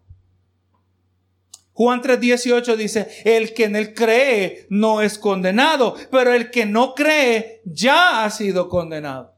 Juan 1.73 2.01
3:18 2.01 2.77
dice, 2.77 3.09
el 3.25 3.53
que 3.53 3.65
en 3.65 3.75
él 3.75 3.93
cree 3.93 4.65
no 4.69 5.01
es 5.01 5.19
condenado, 5.19 5.95
pero 6.09 6.33
el 6.33 6.49
que 6.49 6.65
no 6.65 6.95
cree 6.95 7.61
ya 7.65 8.23
ha 8.23 8.29
sido 8.29 8.69
condenado. 8.69 9.35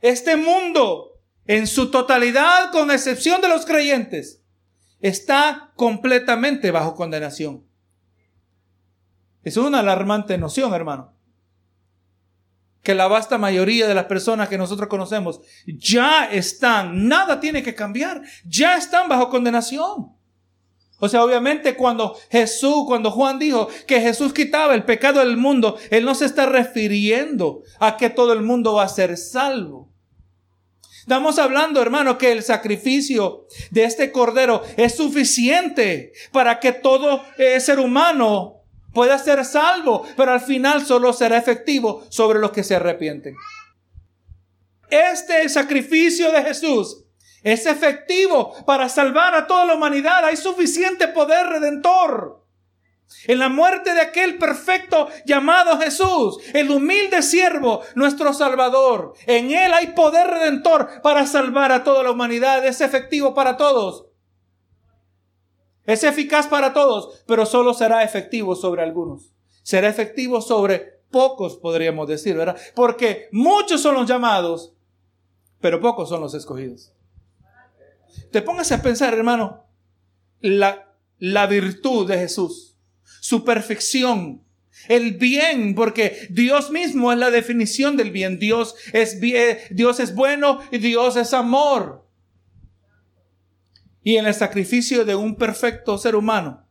Este 0.00 0.36
mundo, 0.36 1.20
en 1.46 1.68
su 1.68 1.92
totalidad, 1.92 2.72
con 2.72 2.90
excepción 2.90 3.40
de 3.40 3.48
los 3.48 3.64
creyentes, 3.64 4.42
está 5.00 5.72
completamente 5.76 6.72
bajo 6.72 6.96
condenación. 6.96 7.67
Es 9.48 9.56
una 9.56 9.80
alarmante 9.80 10.36
noción, 10.38 10.74
hermano. 10.74 11.12
Que 12.82 12.94
la 12.94 13.08
vasta 13.08 13.38
mayoría 13.38 13.86
de 13.86 13.94
las 13.94 14.04
personas 14.04 14.48
que 14.48 14.58
nosotros 14.58 14.88
conocemos 14.88 15.40
ya 15.66 16.26
están, 16.26 17.08
nada 17.08 17.40
tiene 17.40 17.62
que 17.62 17.74
cambiar, 17.74 18.22
ya 18.44 18.76
están 18.76 19.08
bajo 19.08 19.28
condenación. 19.28 20.12
O 21.00 21.08
sea, 21.08 21.24
obviamente 21.24 21.76
cuando 21.76 22.16
Jesús, 22.30 22.84
cuando 22.86 23.10
Juan 23.10 23.38
dijo 23.38 23.68
que 23.86 24.00
Jesús 24.00 24.32
quitaba 24.32 24.74
el 24.74 24.84
pecado 24.84 25.20
del 25.20 25.36
mundo, 25.36 25.76
Él 25.90 26.04
no 26.04 26.14
se 26.14 26.24
está 26.24 26.46
refiriendo 26.46 27.62
a 27.78 27.96
que 27.96 28.10
todo 28.10 28.32
el 28.32 28.42
mundo 28.42 28.74
va 28.74 28.84
a 28.84 28.88
ser 28.88 29.16
salvo. 29.16 29.88
Estamos 31.00 31.38
hablando, 31.38 31.80
hermano, 31.80 32.18
que 32.18 32.32
el 32.32 32.42
sacrificio 32.42 33.46
de 33.70 33.84
este 33.84 34.12
cordero 34.12 34.62
es 34.76 34.96
suficiente 34.96 36.12
para 36.32 36.60
que 36.60 36.72
todo 36.72 37.22
eh, 37.38 37.58
ser 37.60 37.78
humano 37.78 38.57
pueda 38.98 39.16
ser 39.16 39.44
salvo, 39.44 40.04
pero 40.16 40.32
al 40.32 40.40
final 40.40 40.84
solo 40.84 41.12
será 41.12 41.38
efectivo 41.38 42.02
sobre 42.08 42.40
los 42.40 42.50
que 42.50 42.64
se 42.64 42.74
arrepienten. 42.74 43.36
Este 44.90 45.48
sacrificio 45.48 46.32
de 46.32 46.42
Jesús 46.42 47.04
es 47.44 47.66
efectivo 47.66 48.52
para 48.66 48.88
salvar 48.88 49.36
a 49.36 49.46
toda 49.46 49.66
la 49.66 49.74
humanidad. 49.76 50.24
Hay 50.24 50.36
suficiente 50.36 51.06
poder 51.06 51.46
redentor. 51.46 52.44
En 53.28 53.38
la 53.38 53.48
muerte 53.48 53.94
de 53.94 54.00
aquel 54.00 54.36
perfecto 54.36 55.08
llamado 55.24 55.78
Jesús, 55.78 56.38
el 56.52 56.68
humilde 56.68 57.22
siervo, 57.22 57.82
nuestro 57.94 58.32
Salvador. 58.32 59.12
En 59.26 59.52
Él 59.52 59.74
hay 59.74 59.92
poder 59.92 60.26
redentor 60.26 61.00
para 61.02 61.24
salvar 61.24 61.70
a 61.70 61.84
toda 61.84 62.02
la 62.02 62.10
humanidad. 62.10 62.66
Es 62.66 62.80
efectivo 62.80 63.32
para 63.32 63.56
todos. 63.56 64.07
Es 65.88 66.04
eficaz 66.04 66.46
para 66.48 66.74
todos, 66.74 67.22
pero 67.26 67.46
solo 67.46 67.72
será 67.72 68.04
efectivo 68.04 68.54
sobre 68.54 68.82
algunos. 68.82 69.32
Será 69.62 69.88
efectivo 69.88 70.42
sobre 70.42 71.00
pocos, 71.10 71.56
podríamos 71.56 72.06
decir, 72.06 72.36
¿verdad? 72.36 72.58
Porque 72.74 73.30
muchos 73.32 73.80
son 73.80 73.94
los 73.94 74.06
llamados, 74.06 74.74
pero 75.62 75.80
pocos 75.80 76.10
son 76.10 76.20
los 76.20 76.34
escogidos. 76.34 76.92
Te 78.30 78.42
póngase 78.42 78.74
a 78.74 78.82
pensar, 78.82 79.14
hermano, 79.14 79.64
la, 80.42 80.94
la 81.16 81.46
virtud 81.46 82.06
de 82.06 82.18
Jesús, 82.18 82.76
su 83.22 83.42
perfección, 83.42 84.44
el 84.88 85.14
bien, 85.14 85.74
porque 85.74 86.28
Dios 86.28 86.70
mismo 86.70 87.12
es 87.12 87.18
la 87.18 87.30
definición 87.30 87.96
del 87.96 88.10
bien. 88.10 88.38
Dios 88.38 88.74
es 88.92 89.18
Dios 89.70 90.00
es 90.00 90.14
bueno 90.14 90.60
y 90.70 90.76
Dios 90.76 91.16
es 91.16 91.32
amor. 91.32 92.06
Y 94.08 94.16
en 94.16 94.26
el 94.26 94.32
sacrificio 94.32 95.04
de 95.04 95.14
un 95.14 95.36
perfecto 95.36 95.98
ser 95.98 96.16
humano 96.16 96.66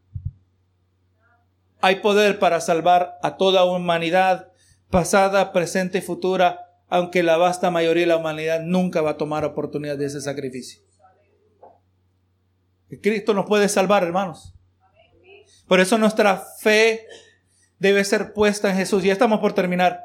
hay 1.82 1.98
poder 1.98 2.40
para 2.40 2.60
salvar 2.60 3.20
a 3.22 3.38
toda 3.38 3.64
humanidad, 3.64 4.52
pasada, 4.90 5.54
presente 5.54 6.00
y 6.00 6.02
futura, 6.02 6.72
aunque 6.88 7.22
la 7.22 7.38
vasta 7.38 7.70
mayoría 7.70 8.02
de 8.02 8.08
la 8.08 8.18
humanidad 8.18 8.62
nunca 8.62 9.02
va 9.02 9.12
a 9.12 9.18
tomar 9.18 9.46
oportunidad 9.46 10.00
de 10.00 10.08
ese 10.08 10.20
sacrificio. 10.20 10.82
Cristo 13.04 13.36
nos 13.36 13.46
puede 13.46 13.70
salvar, 13.70 14.02
hermanos. 14.02 14.56
Por 15.68 15.80
eso 15.80 16.00
nuestra 16.00 16.44
fe 16.60 17.06
debe 17.78 18.04
ser 18.04 18.34
puesta 18.34 18.72
en 18.72 18.78
Jesús. 18.78 19.04
Ya 19.04 19.14
estamos 19.14 19.42
por 19.42 19.54
terminar. 19.54 20.02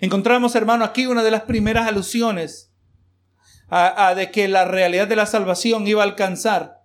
Encontramos, 0.00 0.56
hermano, 0.56 0.84
aquí 0.84 1.06
una 1.06 1.22
de 1.22 1.30
las 1.30 1.42
primeras 1.42 1.86
alusiones 1.86 2.65
a, 3.68 4.14
de 4.14 4.30
que 4.30 4.48
la 4.48 4.64
realidad 4.64 5.08
de 5.08 5.16
la 5.16 5.26
salvación 5.26 5.86
iba 5.86 6.02
a 6.02 6.06
alcanzar 6.06 6.82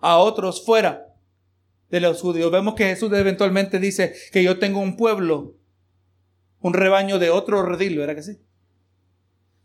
a 0.00 0.18
otros 0.18 0.64
fuera 0.64 1.14
de 1.90 2.00
los 2.00 2.20
judíos. 2.20 2.50
Vemos 2.50 2.74
que 2.74 2.86
Jesús 2.86 3.12
eventualmente 3.12 3.78
dice 3.78 4.14
que 4.32 4.42
yo 4.42 4.58
tengo 4.58 4.80
un 4.80 4.96
pueblo, 4.96 5.54
un 6.60 6.74
rebaño 6.74 7.18
de 7.18 7.30
otro 7.30 7.62
redil, 7.62 7.98
¿verdad 7.98 8.16
que 8.16 8.22
sí? 8.22 8.38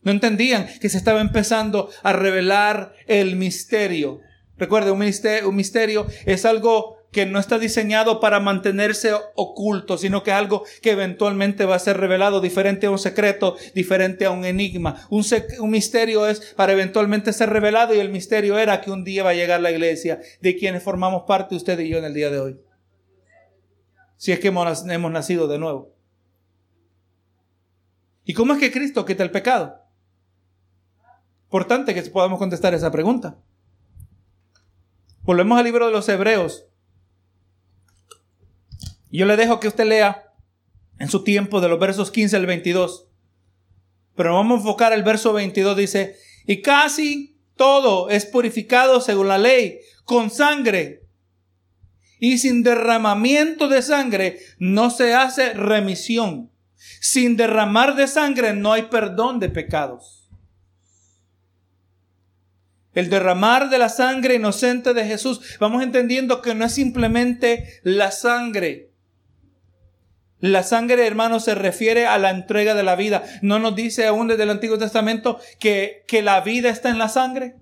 No 0.01 0.11
entendían 0.11 0.67
que 0.79 0.89
se 0.89 0.97
estaba 0.97 1.19
empezando 1.19 1.89
a 2.03 2.13
revelar 2.13 2.93
el 3.07 3.35
misterio. 3.35 4.21
Recuerde, 4.57 4.91
un 4.91 4.99
misterio, 4.99 5.49
un 5.49 5.55
misterio 5.55 6.07
es 6.25 6.45
algo 6.45 6.98
que 7.11 7.25
no 7.25 7.39
está 7.39 7.57
diseñado 7.57 8.19
para 8.19 8.39
mantenerse 8.39 9.13
oculto, 9.35 9.97
sino 9.97 10.23
que 10.23 10.31
es 10.31 10.37
algo 10.37 10.63
que 10.81 10.91
eventualmente 10.91 11.65
va 11.65 11.75
a 11.75 11.79
ser 11.79 11.97
revelado, 11.97 12.39
diferente 12.41 12.87
a 12.87 12.91
un 12.91 12.99
secreto, 12.99 13.55
diferente 13.73 14.25
a 14.25 14.31
un 14.31 14.45
enigma. 14.45 15.07
Un, 15.09 15.25
misterio 15.69 16.27
es 16.27 16.39
para 16.55 16.73
eventualmente 16.73 17.33
ser 17.33 17.49
revelado 17.49 17.95
y 17.95 17.99
el 17.99 18.09
misterio 18.09 18.59
era 18.59 18.81
que 18.81 18.91
un 18.91 19.03
día 19.03 19.23
va 19.23 19.31
a 19.31 19.35
llegar 19.35 19.61
la 19.61 19.71
iglesia 19.71 20.19
de 20.41 20.55
quienes 20.55 20.83
formamos 20.83 21.23
parte 21.27 21.55
usted 21.55 21.79
y 21.79 21.89
yo 21.89 21.97
en 21.97 22.05
el 22.05 22.13
día 22.13 22.29
de 22.29 22.39
hoy. 22.39 22.59
Si 24.17 24.31
es 24.31 24.39
que 24.39 24.49
hemos, 24.49 24.87
hemos 24.87 25.11
nacido 25.11 25.47
de 25.47 25.57
nuevo. 25.57 25.95
¿Y 28.23 28.33
cómo 28.33 28.53
es 28.53 28.59
que 28.59 28.71
Cristo 28.71 29.05
quita 29.05 29.23
el 29.23 29.31
pecado? 29.31 29.81
Importante 31.45 31.95
que 31.95 32.03
podamos 32.03 32.37
contestar 32.37 32.75
esa 32.75 32.91
pregunta. 32.91 33.39
Volvemos 35.23 35.57
al 35.57 35.65
libro 35.65 35.87
de 35.87 35.91
los 35.91 36.07
Hebreos. 36.07 36.68
Yo 39.11 39.25
le 39.25 39.35
dejo 39.35 39.59
que 39.59 39.67
usted 39.67 39.85
lea 39.85 40.33
en 40.99 41.09
su 41.09 41.23
tiempo 41.23 41.61
de 41.61 41.69
los 41.69 41.79
versos 41.79 42.11
15 42.11 42.35
al 42.35 42.45
22. 42.45 43.07
Pero 44.15 44.33
vamos 44.33 44.57
a 44.57 44.59
enfocar 44.59 44.93
el 44.93 45.03
verso 45.03 45.33
22. 45.33 45.77
Dice, 45.77 46.17
y 46.45 46.61
casi 46.61 47.37
todo 47.55 48.09
es 48.09 48.25
purificado 48.25 49.01
según 49.01 49.27
la 49.29 49.37
ley, 49.37 49.79
con 50.03 50.29
sangre. 50.29 51.03
Y 52.19 52.37
sin 52.37 52.63
derramamiento 52.63 53.67
de 53.67 53.81
sangre 53.81 54.39
no 54.57 54.89
se 54.89 55.13
hace 55.13 55.53
remisión. 55.53 56.51
Sin 57.01 57.37
derramar 57.37 57.95
de 57.95 58.07
sangre 58.07 58.53
no 58.53 58.73
hay 58.73 58.83
perdón 58.83 59.39
de 59.39 59.49
pecados. 59.49 60.29
El 62.93 63.09
derramar 63.09 63.69
de 63.69 63.77
la 63.77 63.87
sangre 63.87 64.35
inocente 64.35 64.93
de 64.93 65.05
Jesús, 65.05 65.57
vamos 65.59 65.83
entendiendo 65.83 66.41
que 66.41 66.55
no 66.55 66.65
es 66.65 66.73
simplemente 66.73 67.79
la 67.83 68.11
sangre. 68.11 68.88
La 70.39 70.63
sangre, 70.63 71.05
hermano, 71.05 71.39
se 71.39 71.53
refiere 71.53 72.05
a 72.05 72.17
la 72.17 72.29
entrega 72.29 72.73
de 72.73 72.83
la 72.83 72.95
vida. 72.95 73.23
¿No 73.41 73.59
nos 73.59 73.75
dice 73.75 74.07
aún 74.07 74.27
desde 74.27 74.43
el 74.43 74.51
Antiguo 74.51 74.77
Testamento 74.77 75.37
que, 75.59 76.05
que 76.07 76.21
la 76.21 76.39
vida 76.41 76.69
está 76.69 76.89
en 76.89 76.97
la 76.97 77.09
sangre? 77.09 77.55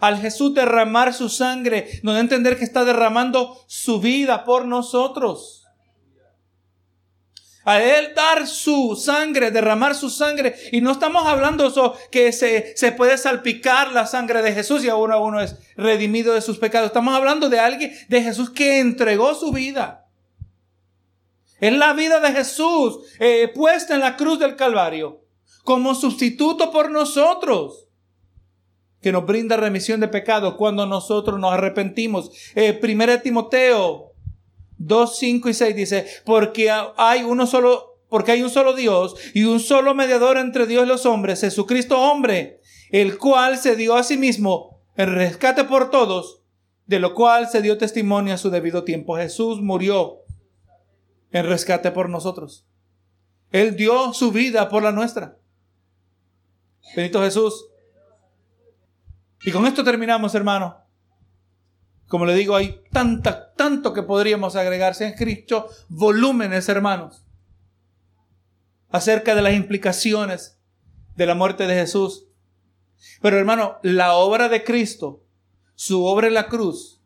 Al 0.00 0.18
Jesús 0.18 0.54
derramar 0.54 1.12
su 1.12 1.28
sangre, 1.28 1.88
nos 2.02 2.14
da 2.14 2.18
a 2.18 2.22
entender 2.22 2.56
que 2.56 2.64
está 2.64 2.84
derramando 2.84 3.64
su 3.66 4.00
vida 4.00 4.44
por 4.44 4.64
nosotros. 4.64 5.64
A 7.64 7.82
Él 7.82 8.12
dar 8.14 8.46
su 8.46 8.96
sangre, 8.96 9.50
derramar 9.50 9.94
su 9.94 10.08
sangre. 10.08 10.54
Y 10.72 10.80
no 10.80 10.92
estamos 10.92 11.26
hablando 11.26 11.66
eso 11.66 11.94
que 12.10 12.32
se, 12.32 12.74
se 12.76 12.92
puede 12.92 13.18
salpicar 13.18 13.92
la 13.92 14.06
sangre 14.06 14.40
de 14.42 14.52
Jesús 14.52 14.84
y 14.84 14.88
ahora 14.88 15.18
uno 15.18 15.40
es 15.40 15.56
redimido 15.76 16.32
de 16.32 16.40
sus 16.40 16.58
pecados. 16.58 16.86
Estamos 16.86 17.14
hablando 17.14 17.48
de 17.48 17.58
alguien, 17.58 17.92
de 18.08 18.22
Jesús 18.22 18.50
que 18.50 18.78
entregó 18.78 19.34
su 19.34 19.52
vida. 19.52 20.06
Es 21.60 21.72
la 21.72 21.92
vida 21.92 22.20
de 22.20 22.32
Jesús 22.32 23.00
eh, 23.18 23.50
puesta 23.54 23.94
en 23.94 24.00
la 24.00 24.16
cruz 24.16 24.38
del 24.38 24.56
Calvario. 24.56 25.24
como 25.64 25.94
sustituto 25.94 26.72
por 26.72 26.90
nosotros, 26.90 27.86
que 29.02 29.12
nos 29.12 29.26
brinda 29.26 29.56
remisión 29.56 30.00
de 30.00 30.08
pecados 30.08 30.54
cuando 30.54 30.86
nosotros 30.86 31.38
nos 31.38 31.52
arrepentimos. 31.52 32.30
Eh, 32.54 32.72
primera 32.72 33.20
Timoteo 33.20 34.12
2, 34.78 35.18
5 35.18 35.48
y 35.48 35.54
6 35.54 35.76
dice, 35.76 36.06
porque 36.24 36.70
hay 36.96 37.22
uno 37.22 37.46
solo, 37.46 37.98
porque 38.08 38.32
hay 38.32 38.42
un 38.42 38.50
solo 38.50 38.74
Dios 38.74 39.14
y 39.34 39.44
un 39.44 39.60
solo 39.60 39.94
mediador 39.94 40.38
entre 40.38 40.66
Dios 40.66 40.84
y 40.84 40.88
los 40.88 41.06
hombres, 41.06 41.42
Jesucristo 41.42 42.00
hombre, 42.00 42.60
el 42.90 43.18
cual 43.18 43.58
se 43.58 43.76
dio 43.76 43.94
a 43.94 44.02
sí 44.02 44.16
mismo 44.16 44.80
el 44.96 45.14
rescate 45.14 45.64
por 45.64 45.90
todos, 45.90 46.42
de 46.86 46.98
lo 46.98 47.14
cual 47.14 47.48
se 47.48 47.62
dio 47.62 47.78
testimonio 47.78 48.34
a 48.34 48.38
su 48.38 48.50
debido 48.50 48.84
tiempo. 48.84 49.16
Jesús 49.16 49.60
murió 49.60 50.19
en 51.32 51.46
rescate 51.46 51.90
por 51.90 52.08
nosotros. 52.08 52.66
Él 53.50 53.76
dio 53.76 54.12
su 54.12 54.32
vida 54.32 54.68
por 54.68 54.82
la 54.82 54.92
nuestra. 54.92 55.38
Benito 56.94 57.22
Jesús. 57.22 57.66
Y 59.44 59.52
con 59.52 59.66
esto 59.66 59.82
terminamos, 59.84 60.34
hermano. 60.34 60.78
Como 62.08 62.26
le 62.26 62.34
digo, 62.34 62.56
hay 62.56 62.82
tanta, 62.90 63.52
tanto 63.54 63.92
que 63.92 64.02
podríamos 64.02 64.56
agregarse 64.56 65.06
en 65.06 65.14
Cristo, 65.14 65.68
volúmenes, 65.88 66.68
hermanos, 66.68 67.24
acerca 68.90 69.34
de 69.34 69.42
las 69.42 69.54
implicaciones 69.54 70.58
de 71.14 71.26
la 71.26 71.34
muerte 71.36 71.66
de 71.66 71.74
Jesús. 71.74 72.26
Pero 73.22 73.38
hermano, 73.38 73.78
la 73.82 74.14
obra 74.14 74.48
de 74.48 74.64
Cristo, 74.64 75.22
su 75.74 76.04
obra 76.04 76.26
en 76.26 76.34
la 76.34 76.48
cruz, 76.48 76.99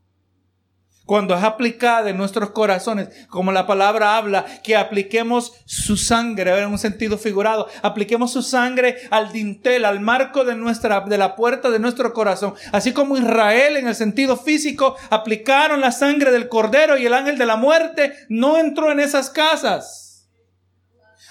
cuando 1.07 1.35
es 1.35 1.43
aplicada 1.43 2.09
en 2.09 2.17
nuestros 2.17 2.51
corazones, 2.51 3.09
como 3.29 3.53
la 3.53 3.67
palabra 3.67 4.17
habla, 4.17 4.45
que 4.63 4.77
apliquemos 4.77 5.53
su 5.67 5.97
sangre, 5.97 6.59
en 6.59 6.71
un 6.71 6.79
sentido 6.79 7.19
figurado, 7.19 7.69
apliquemos 7.83 8.33
su 8.33 8.43
sangre 8.43 8.97
al 9.11 9.33
dintel, 9.33 9.85
al 9.85 10.01
marco 10.01 10.45
de 10.45 10.57
nuestra, 10.57 11.01
de 11.01 11.19
la 11.19 11.37
puerta 11.37 11.71
de 11.71 11.79
nuestro 11.79 12.13
corazón. 12.13 12.55
Así 12.73 12.93
como 12.93 13.19
Israel 13.19 13.77
en 13.77 13.89
el 13.89 13.95
sentido 13.95 14.37
físico 14.37 14.97
aplicaron 15.11 15.81
la 15.81 15.93
sangre 15.93 16.31
del 16.31 16.49
cordero 16.49 16.97
y 16.97 17.07
el 17.07 17.15
ángel 17.15 17.37
de 17.37 17.47
la 17.47 17.57
muerte 17.57 18.15
no 18.29 18.57
entró 18.57 18.91
en 18.91 19.01
esas 19.01 19.29
casas. 19.29 20.29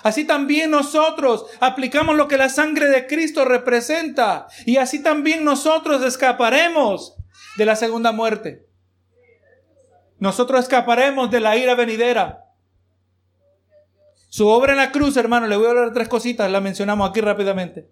Así 0.03 0.25
también 0.25 0.69
nosotros 0.69 1.45
aplicamos 1.61 2.15
lo 2.15 2.27
que 2.27 2.37
la 2.37 2.49
sangre 2.49 2.87
de 2.87 3.07
Cristo 3.07 3.45
representa 3.45 4.47
y 4.65 4.77
así 4.77 5.01
también 5.01 5.45
nosotros 5.45 6.03
escaparemos 6.03 7.15
de 7.57 7.65
la 7.65 7.77
segunda 7.77 8.11
muerte. 8.11 8.72
Nosotros 10.23 10.61
escaparemos 10.61 11.29
de 11.31 11.41
la 11.41 11.57
ira 11.57 11.75
venidera. 11.75 12.45
Su 14.29 14.47
obra 14.47 14.71
en 14.71 14.77
la 14.77 14.93
cruz, 14.93 15.17
hermano, 15.17 15.47
le 15.47 15.57
voy 15.57 15.65
a 15.65 15.71
hablar 15.71 15.89
de 15.89 15.93
tres 15.95 16.07
cositas, 16.07 16.49
la 16.49 16.61
mencionamos 16.61 17.09
aquí 17.09 17.19
rápidamente. 17.19 17.91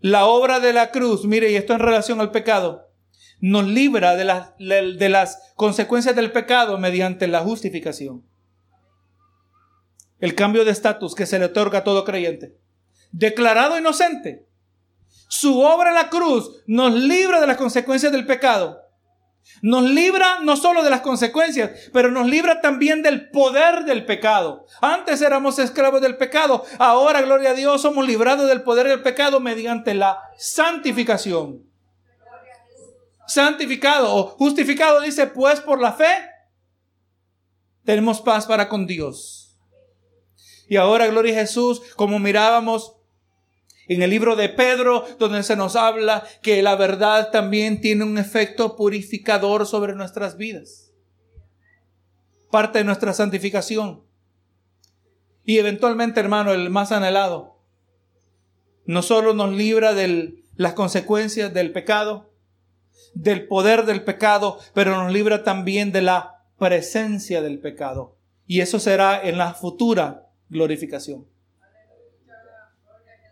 La 0.00 0.26
obra 0.26 0.60
de 0.60 0.74
la 0.74 0.90
cruz, 0.90 1.24
mire, 1.24 1.50
y 1.50 1.56
esto 1.56 1.72
en 1.72 1.78
relación 1.78 2.20
al 2.20 2.32
pecado, 2.32 2.92
nos 3.40 3.66
libra 3.66 4.14
de 4.14 4.26
las, 4.26 4.58
de 4.58 5.08
las 5.08 5.54
consecuencias 5.54 6.14
del 6.14 6.32
pecado 6.32 6.76
mediante 6.76 7.28
la 7.28 7.40
justificación. 7.40 8.26
El 10.20 10.34
cambio 10.34 10.66
de 10.66 10.72
estatus 10.72 11.14
que 11.14 11.24
se 11.24 11.38
le 11.38 11.46
otorga 11.46 11.78
a 11.78 11.84
todo 11.84 12.04
creyente. 12.04 12.58
Declarado 13.10 13.78
inocente. 13.78 14.46
Su 15.28 15.60
obra 15.60 15.88
en 15.88 15.94
la 15.94 16.10
cruz 16.10 16.62
nos 16.66 16.92
libra 16.92 17.40
de 17.40 17.46
las 17.46 17.56
consecuencias 17.56 18.12
del 18.12 18.26
pecado 18.26 18.87
nos 19.62 19.82
libra 19.82 20.38
no 20.40 20.56
solo 20.56 20.82
de 20.82 20.90
las 20.90 21.00
consecuencias, 21.00 21.90
pero 21.92 22.10
nos 22.10 22.26
libra 22.26 22.60
también 22.60 23.02
del 23.02 23.30
poder 23.30 23.84
del 23.84 24.04
pecado. 24.04 24.66
Antes 24.80 25.20
éramos 25.20 25.58
esclavos 25.58 26.00
del 26.00 26.16
pecado, 26.16 26.64
ahora, 26.78 27.22
gloria 27.22 27.50
a 27.50 27.54
Dios, 27.54 27.82
somos 27.82 28.06
librados 28.06 28.48
del 28.48 28.62
poder 28.62 28.88
del 28.88 29.02
pecado 29.02 29.40
mediante 29.40 29.94
la 29.94 30.20
santificación. 30.36 31.64
Santificado 33.26 34.14
o 34.14 34.24
justificado 34.28 35.00
dice, 35.00 35.26
pues 35.26 35.60
por 35.60 35.80
la 35.80 35.92
fe 35.92 36.30
tenemos 37.84 38.20
paz 38.20 38.46
para 38.46 38.68
con 38.68 38.86
Dios. 38.86 39.58
Y 40.68 40.76
ahora, 40.76 41.06
gloria 41.06 41.32
a 41.32 41.40
Jesús, 41.40 41.80
como 41.96 42.18
mirábamos 42.18 42.97
en 43.88 44.02
el 44.02 44.10
libro 44.10 44.36
de 44.36 44.50
Pedro, 44.50 45.04
donde 45.18 45.42
se 45.42 45.56
nos 45.56 45.74
habla 45.74 46.24
que 46.42 46.62
la 46.62 46.76
verdad 46.76 47.30
también 47.30 47.80
tiene 47.80 48.04
un 48.04 48.18
efecto 48.18 48.76
purificador 48.76 49.66
sobre 49.66 49.94
nuestras 49.94 50.36
vidas. 50.36 50.92
Parte 52.50 52.78
de 52.78 52.84
nuestra 52.84 53.12
santificación. 53.12 54.02
Y 55.44 55.58
eventualmente, 55.58 56.20
hermano, 56.20 56.52
el 56.52 56.68
más 56.68 56.92
anhelado, 56.92 57.58
no 58.84 59.02
solo 59.02 59.32
nos 59.34 59.52
libra 59.52 59.94
de 59.94 60.44
las 60.56 60.74
consecuencias 60.74 61.52
del 61.54 61.72
pecado, 61.72 62.30
del 63.14 63.46
poder 63.46 63.86
del 63.86 64.04
pecado, 64.04 64.58
pero 64.74 65.02
nos 65.02 65.12
libra 65.12 65.44
también 65.44 65.92
de 65.92 66.02
la 66.02 66.44
presencia 66.58 67.40
del 67.40 67.58
pecado. 67.60 68.16
Y 68.46 68.60
eso 68.60 68.78
será 68.78 69.20
en 69.22 69.38
la 69.38 69.54
futura 69.54 70.30
glorificación. 70.48 71.26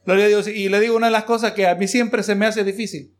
Gloria 0.07 0.25
a 0.25 0.29
Dios. 0.29 0.49
Y 0.49 0.69
le 0.69 0.81
digo 0.81 0.97
una 0.97 1.09
de 1.09 1.13
las 1.13 1.25
cosas 1.25 1.53
que 1.53 1.67
a 1.67 1.75
mí 1.75 1.89
siempre 1.89 2.23
se 2.23 2.35
me 2.35 2.47
hace 2.47 2.65
difícil 2.65 3.13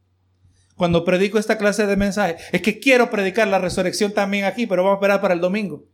cuando 0.77 1.05
predico 1.05 1.39
esta 1.39 1.59
clase 1.59 1.87
de 1.87 1.97
mensaje. 1.97 2.37
Es 2.53 2.63
que 2.63 2.79
quiero 2.79 3.11
predicar 3.11 3.49
la 3.49 3.59
resurrección 3.59 4.13
también 4.13 4.45
aquí, 4.45 4.67
pero 4.67 4.85
vamos 4.85 4.97
a 4.97 4.99
esperar 5.01 5.21
para 5.21 5.35
el 5.35 5.41
domingo. 5.41 5.85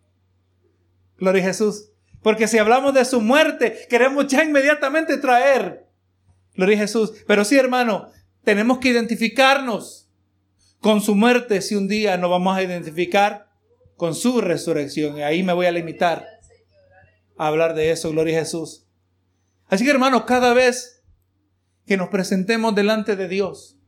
Gloria 1.18 1.43
a 1.43 1.47
Jesús. 1.47 1.88
Porque 2.22 2.47
si 2.47 2.59
hablamos 2.59 2.95
de 2.95 3.05
su 3.05 3.20
muerte, 3.20 3.86
queremos 3.88 4.26
ya 4.26 4.45
inmediatamente 4.45 5.16
traer. 5.16 5.88
Gloria 6.55 6.76
a 6.76 6.80
Jesús. 6.80 7.12
Pero 7.26 7.45
sí, 7.45 7.57
hermano, 7.57 8.09
tenemos 8.45 8.78
que 8.78 8.90
identificarnos 8.90 10.11
con 10.80 11.01
su 11.01 11.14
muerte 11.14 11.62
si 11.62 11.74
un 11.74 11.88
día 11.88 12.16
nos 12.18 12.30
vamos 12.30 12.57
a 12.57 12.62
identificar 12.62 13.49
con 13.97 14.14
su 14.14 14.40
resurrección. 14.40 15.18
Y 15.18 15.22
ahí 15.22 15.43
me 15.43 15.53
voy 15.53 15.66
a 15.66 15.72
limitar 15.72 16.26
a 17.38 17.47
hablar 17.47 17.74
de 17.74 17.93
eso. 17.93 18.11
Gloria 18.11 18.38
a 18.38 18.40
Jesús. 18.40 18.81
Así 19.72 19.86
que 19.86 19.90
hermanos, 19.90 20.24
cada 20.24 20.52
vez 20.52 21.02
que 21.86 21.96
nos 21.96 22.10
presentemos 22.10 22.74
delante 22.74 23.16
de 23.16 23.26
Dios, 23.26 23.78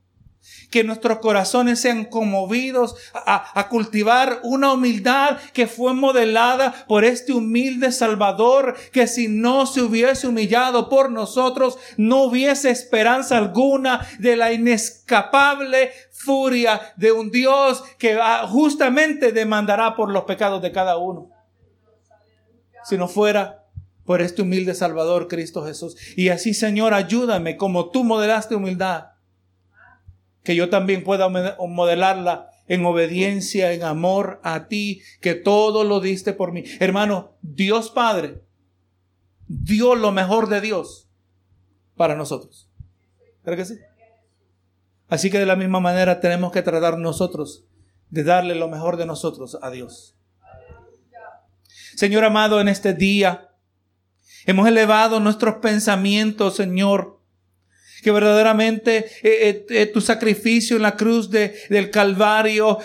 que 0.70 0.82
nuestros 0.82 1.18
corazones 1.18 1.78
sean 1.78 2.06
conmovidos 2.06 2.96
a, 3.12 3.60
a, 3.60 3.68
cultivar 3.68 4.40
una 4.44 4.72
humildad 4.72 5.36
que 5.52 5.66
fue 5.66 5.92
modelada 5.92 6.86
por 6.88 7.04
este 7.04 7.34
humilde 7.34 7.92
Salvador, 7.92 8.74
que 8.92 9.06
si 9.06 9.28
no 9.28 9.66
se 9.66 9.82
hubiese 9.82 10.26
humillado 10.26 10.88
por 10.88 11.10
nosotros, 11.10 11.76
no 11.98 12.22
hubiese 12.22 12.70
esperanza 12.70 13.36
alguna 13.36 14.08
de 14.18 14.36
la 14.36 14.54
inescapable 14.54 15.92
furia 16.12 16.80
de 16.96 17.12
un 17.12 17.30
Dios 17.30 17.84
que 17.98 18.18
ah, 18.18 18.46
justamente 18.48 19.32
demandará 19.32 19.94
por 19.96 20.10
los 20.10 20.24
pecados 20.24 20.62
de 20.62 20.72
cada 20.72 20.96
uno. 20.96 21.28
Si 22.84 22.96
no 22.96 23.06
fuera 23.06 23.63
por 24.04 24.20
este 24.20 24.42
humilde 24.42 24.74
Salvador 24.74 25.28
Cristo 25.28 25.64
Jesús. 25.64 25.96
Y 26.16 26.28
así, 26.28 26.54
Señor, 26.54 26.94
ayúdame 26.94 27.56
como 27.56 27.90
tú 27.90 28.04
modelaste 28.04 28.54
humildad, 28.54 29.06
que 30.42 30.54
yo 30.54 30.68
también 30.68 31.04
pueda 31.04 31.28
modelarla 31.28 32.50
en 32.66 32.84
obediencia, 32.84 33.72
en 33.72 33.82
amor 33.82 34.40
a 34.42 34.68
ti, 34.68 35.02
que 35.20 35.34
todo 35.34 35.84
lo 35.84 36.00
diste 36.00 36.32
por 36.32 36.52
mí. 36.52 36.64
Hermano, 36.80 37.36
Dios 37.42 37.90
Padre 37.90 38.42
dio 39.46 39.94
lo 39.94 40.12
mejor 40.12 40.48
de 40.48 40.60
Dios 40.60 41.08
para 41.96 42.14
nosotros. 42.14 42.70
¿Verdad 43.44 43.58
que 43.58 43.64
sí? 43.64 43.80
Así 45.08 45.30
que 45.30 45.38
de 45.38 45.46
la 45.46 45.56
misma 45.56 45.80
manera 45.80 46.20
tenemos 46.20 46.52
que 46.52 46.62
tratar 46.62 46.98
nosotros 46.98 47.66
de 48.10 48.24
darle 48.24 48.54
lo 48.54 48.68
mejor 48.68 48.96
de 48.96 49.06
nosotros 49.06 49.58
a 49.60 49.70
Dios. 49.70 50.16
Señor 51.94 52.24
amado, 52.24 52.60
en 52.60 52.68
este 52.68 52.94
día, 52.94 53.53
Hemos 54.46 54.68
elevado 54.68 55.20
nuestros 55.20 55.56
pensamientos, 55.56 56.56
Señor, 56.56 57.13
que 58.04 58.12
verdaderamente 58.12 58.98
eh, 58.98 59.06
eh, 59.22 59.66
eh, 59.70 59.86
tu 59.86 60.02
sacrificio 60.02 60.76
en 60.76 60.82
la 60.82 60.94
cruz 60.94 61.30
de, 61.30 61.56
del 61.70 61.90
Calvario 61.90 62.78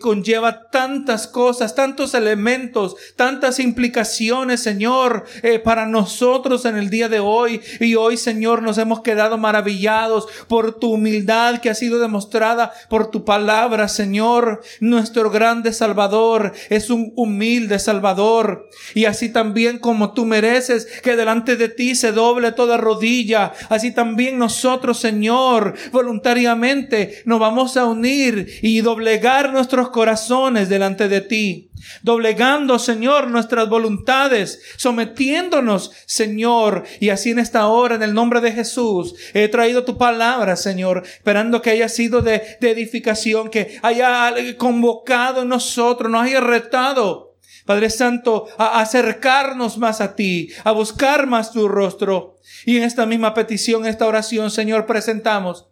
conlleva 0.00 0.70
tantas 0.70 1.26
cosas, 1.26 1.74
tantos 1.74 2.14
elementos, 2.14 2.96
tantas 3.14 3.60
implicaciones, 3.60 4.60
Señor, 4.60 5.24
para 5.62 5.86
nosotros 5.86 6.64
en 6.64 6.76
el 6.76 6.88
día 6.88 7.10
de 7.10 7.20
hoy. 7.20 7.60
Y 7.78 7.94
hoy, 7.96 8.16
Señor, 8.16 8.62
nos 8.62 8.78
hemos 8.78 9.02
quedado 9.02 9.36
maravillados 9.36 10.26
por 10.48 10.78
tu 10.78 10.92
humildad 10.94 11.60
que 11.60 11.68
ha 11.68 11.74
sido 11.74 11.98
demostrada 11.98 12.72
por 12.88 13.10
tu 13.10 13.24
palabra, 13.24 13.88
Señor. 13.88 14.62
Nuestro 14.80 15.30
grande 15.30 15.74
Salvador 15.74 16.54
es 16.70 16.88
un 16.88 17.12
humilde 17.16 17.78
Salvador. 17.78 18.70
Y 18.94 19.04
así 19.04 19.28
también 19.28 19.78
como 19.78 20.14
tú 20.14 20.24
mereces 20.24 20.86
que 21.02 21.16
delante 21.16 21.56
de 21.56 21.68
ti 21.68 21.94
se 21.94 22.12
doble 22.12 22.52
toda 22.52 22.78
rodilla, 22.78 23.52
así 23.68 23.92
también 23.92 24.38
nosotros 24.38 24.53
nosotros, 24.54 25.00
Señor, 25.00 25.74
voluntariamente 25.90 27.22
nos 27.24 27.40
vamos 27.40 27.76
a 27.76 27.86
unir 27.86 28.60
y 28.62 28.82
doblegar 28.82 29.52
nuestros 29.52 29.90
corazones 29.90 30.68
delante 30.68 31.08
de 31.08 31.20
ti. 31.22 31.70
Doblegando, 32.02 32.78
Señor, 32.78 33.26
nuestras 33.26 33.68
voluntades, 33.68 34.60
sometiéndonos, 34.76 35.90
Señor, 36.06 36.84
y 37.00 37.08
así 37.08 37.30
en 37.30 37.40
esta 37.40 37.66
hora, 37.66 37.96
en 37.96 38.04
el 38.04 38.14
nombre 38.14 38.40
de 38.40 38.52
Jesús, 38.52 39.16
he 39.34 39.48
traído 39.48 39.84
tu 39.84 39.98
palabra, 39.98 40.54
Señor, 40.54 41.02
esperando 41.04 41.60
que 41.60 41.70
haya 41.70 41.88
sido 41.88 42.22
de, 42.22 42.56
de 42.60 42.70
edificación, 42.70 43.50
que 43.50 43.80
haya 43.82 44.32
convocado 44.56 45.42
en 45.42 45.48
nosotros, 45.48 46.08
nos 46.08 46.22
haya 46.22 46.40
retado 46.40 47.34
Padre 47.64 47.88
Santo, 47.88 48.46
a 48.58 48.80
acercarnos 48.80 49.78
más 49.78 50.02
a 50.02 50.14
ti, 50.14 50.50
a 50.64 50.72
buscar 50.72 51.26
más 51.26 51.50
tu 51.50 51.66
rostro. 51.66 52.33
Y 52.64 52.76
en 52.76 52.84
esta 52.84 53.06
misma 53.06 53.34
petición, 53.34 53.86
esta 53.86 54.06
oración, 54.06 54.50
Señor, 54.50 54.86
presentamos 54.86 55.68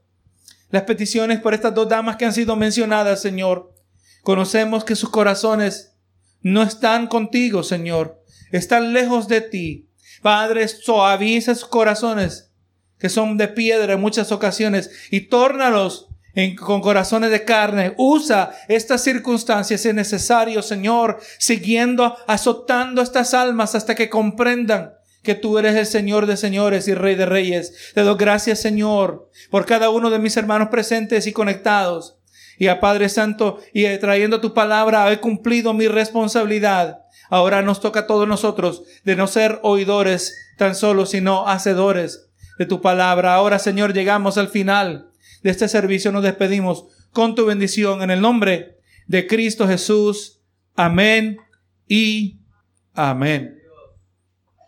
las 0.71 0.83
peticiones 0.83 1.41
por 1.41 1.55
estas 1.55 1.75
dos 1.75 1.89
damas 1.89 2.17
que 2.17 2.25
han 2.25 2.33
sido 2.33 2.57
mencionadas, 2.57 3.21
Señor. 3.21 3.75
Conocemos 4.23 4.85
que 4.85 4.97
sus 4.97 5.11
corazones 5.11 5.95
no 6.41 6.63
están 6.63 7.07
contigo, 7.07 7.63
Señor. 7.63 8.23
Están 8.51 8.93
lejos 8.93 9.29
de 9.29 9.41
ti. 9.41 9.89
Padre, 10.23 10.69
suaviza 10.69 11.55
sus 11.55 11.69
corazones 11.69 12.53
que 13.03 13.09
son 13.09 13.37
de 13.37 13.49
piedra 13.49 13.95
en 13.95 14.01
muchas 14.01 14.31
ocasiones 14.31 14.89
y 15.11 15.23
tórnalos 15.23 16.07
con 16.61 16.81
corazones 16.81 17.33
de 17.33 17.45
carne. 17.45 17.95
Usa 17.99 18.53
estas 18.69 19.03
circunstancias 19.03 19.81
si 19.81 19.89
es 19.89 19.95
necesario, 19.95 20.63
Señor, 20.63 21.21
siguiendo, 21.39 22.17
azotando 22.29 23.03
estas 23.03 23.35
almas 23.35 23.75
hasta 23.75 23.97
que 23.97 24.09
comprendan 24.09 24.95
que 25.23 25.35
tú 25.35 25.59
eres 25.59 25.77
el 25.77 25.87
Señor 25.87 26.27
de 26.27 26.37
señores 26.37 26.89
y 26.89 26.95
Rey 26.95 27.15
de 27.15 27.27
reyes. 27.27 27.93
Te 27.95 28.03
doy 28.03 28.17
gracias, 28.19 28.61
Señor, 28.61 29.31
por 29.51 29.67
cada 29.67 29.91
uno 29.91 30.11
de 30.11 30.19
mis 30.19 30.37
hermanos 30.37 30.69
presentes 30.69 31.27
y 31.27 31.33
conectados. 31.33 32.19
Y 32.59 32.69
a 32.69 32.81
Padre 32.81 33.09
Santo, 33.09 33.59
y 33.73 33.85
trayendo 33.99 34.41
tu 34.41 34.55
palabra, 34.55 35.11
he 35.11 35.21
cumplido 35.21 35.73
mi 35.75 35.89
responsabilidad. 35.89 37.05
Ahora 37.31 37.63
nos 37.63 37.81
toca 37.81 38.01
a 38.01 38.07
todos 38.07 38.29
nosotros 38.29 38.83
de 39.05 39.17
no 39.17 39.27
ser 39.27 39.59
oidores 39.63 40.35
tan 40.59 40.75
solo, 40.75 41.07
sino 41.07 41.49
hacedores 41.49 42.29
de 42.59 42.67
tu 42.67 42.81
palabra. 42.81 43.35
Ahora, 43.35 43.59
Señor, 43.59 43.95
llegamos 43.95 44.37
al 44.37 44.49
final 44.49 45.13
de 45.43 45.51
este 45.51 45.69
servicio 45.69 46.13
nos 46.13 46.23
despedimos 46.23 46.87
con 47.11 47.35
tu 47.35 47.47
bendición 47.47 48.03
en 48.03 48.11
el 48.11 48.21
nombre 48.21 48.79
de 49.07 49.27
Cristo 49.27 49.67
Jesús. 49.67 50.41
Amén 50.77 51.37
y 51.89 52.39
amén. 52.95 53.62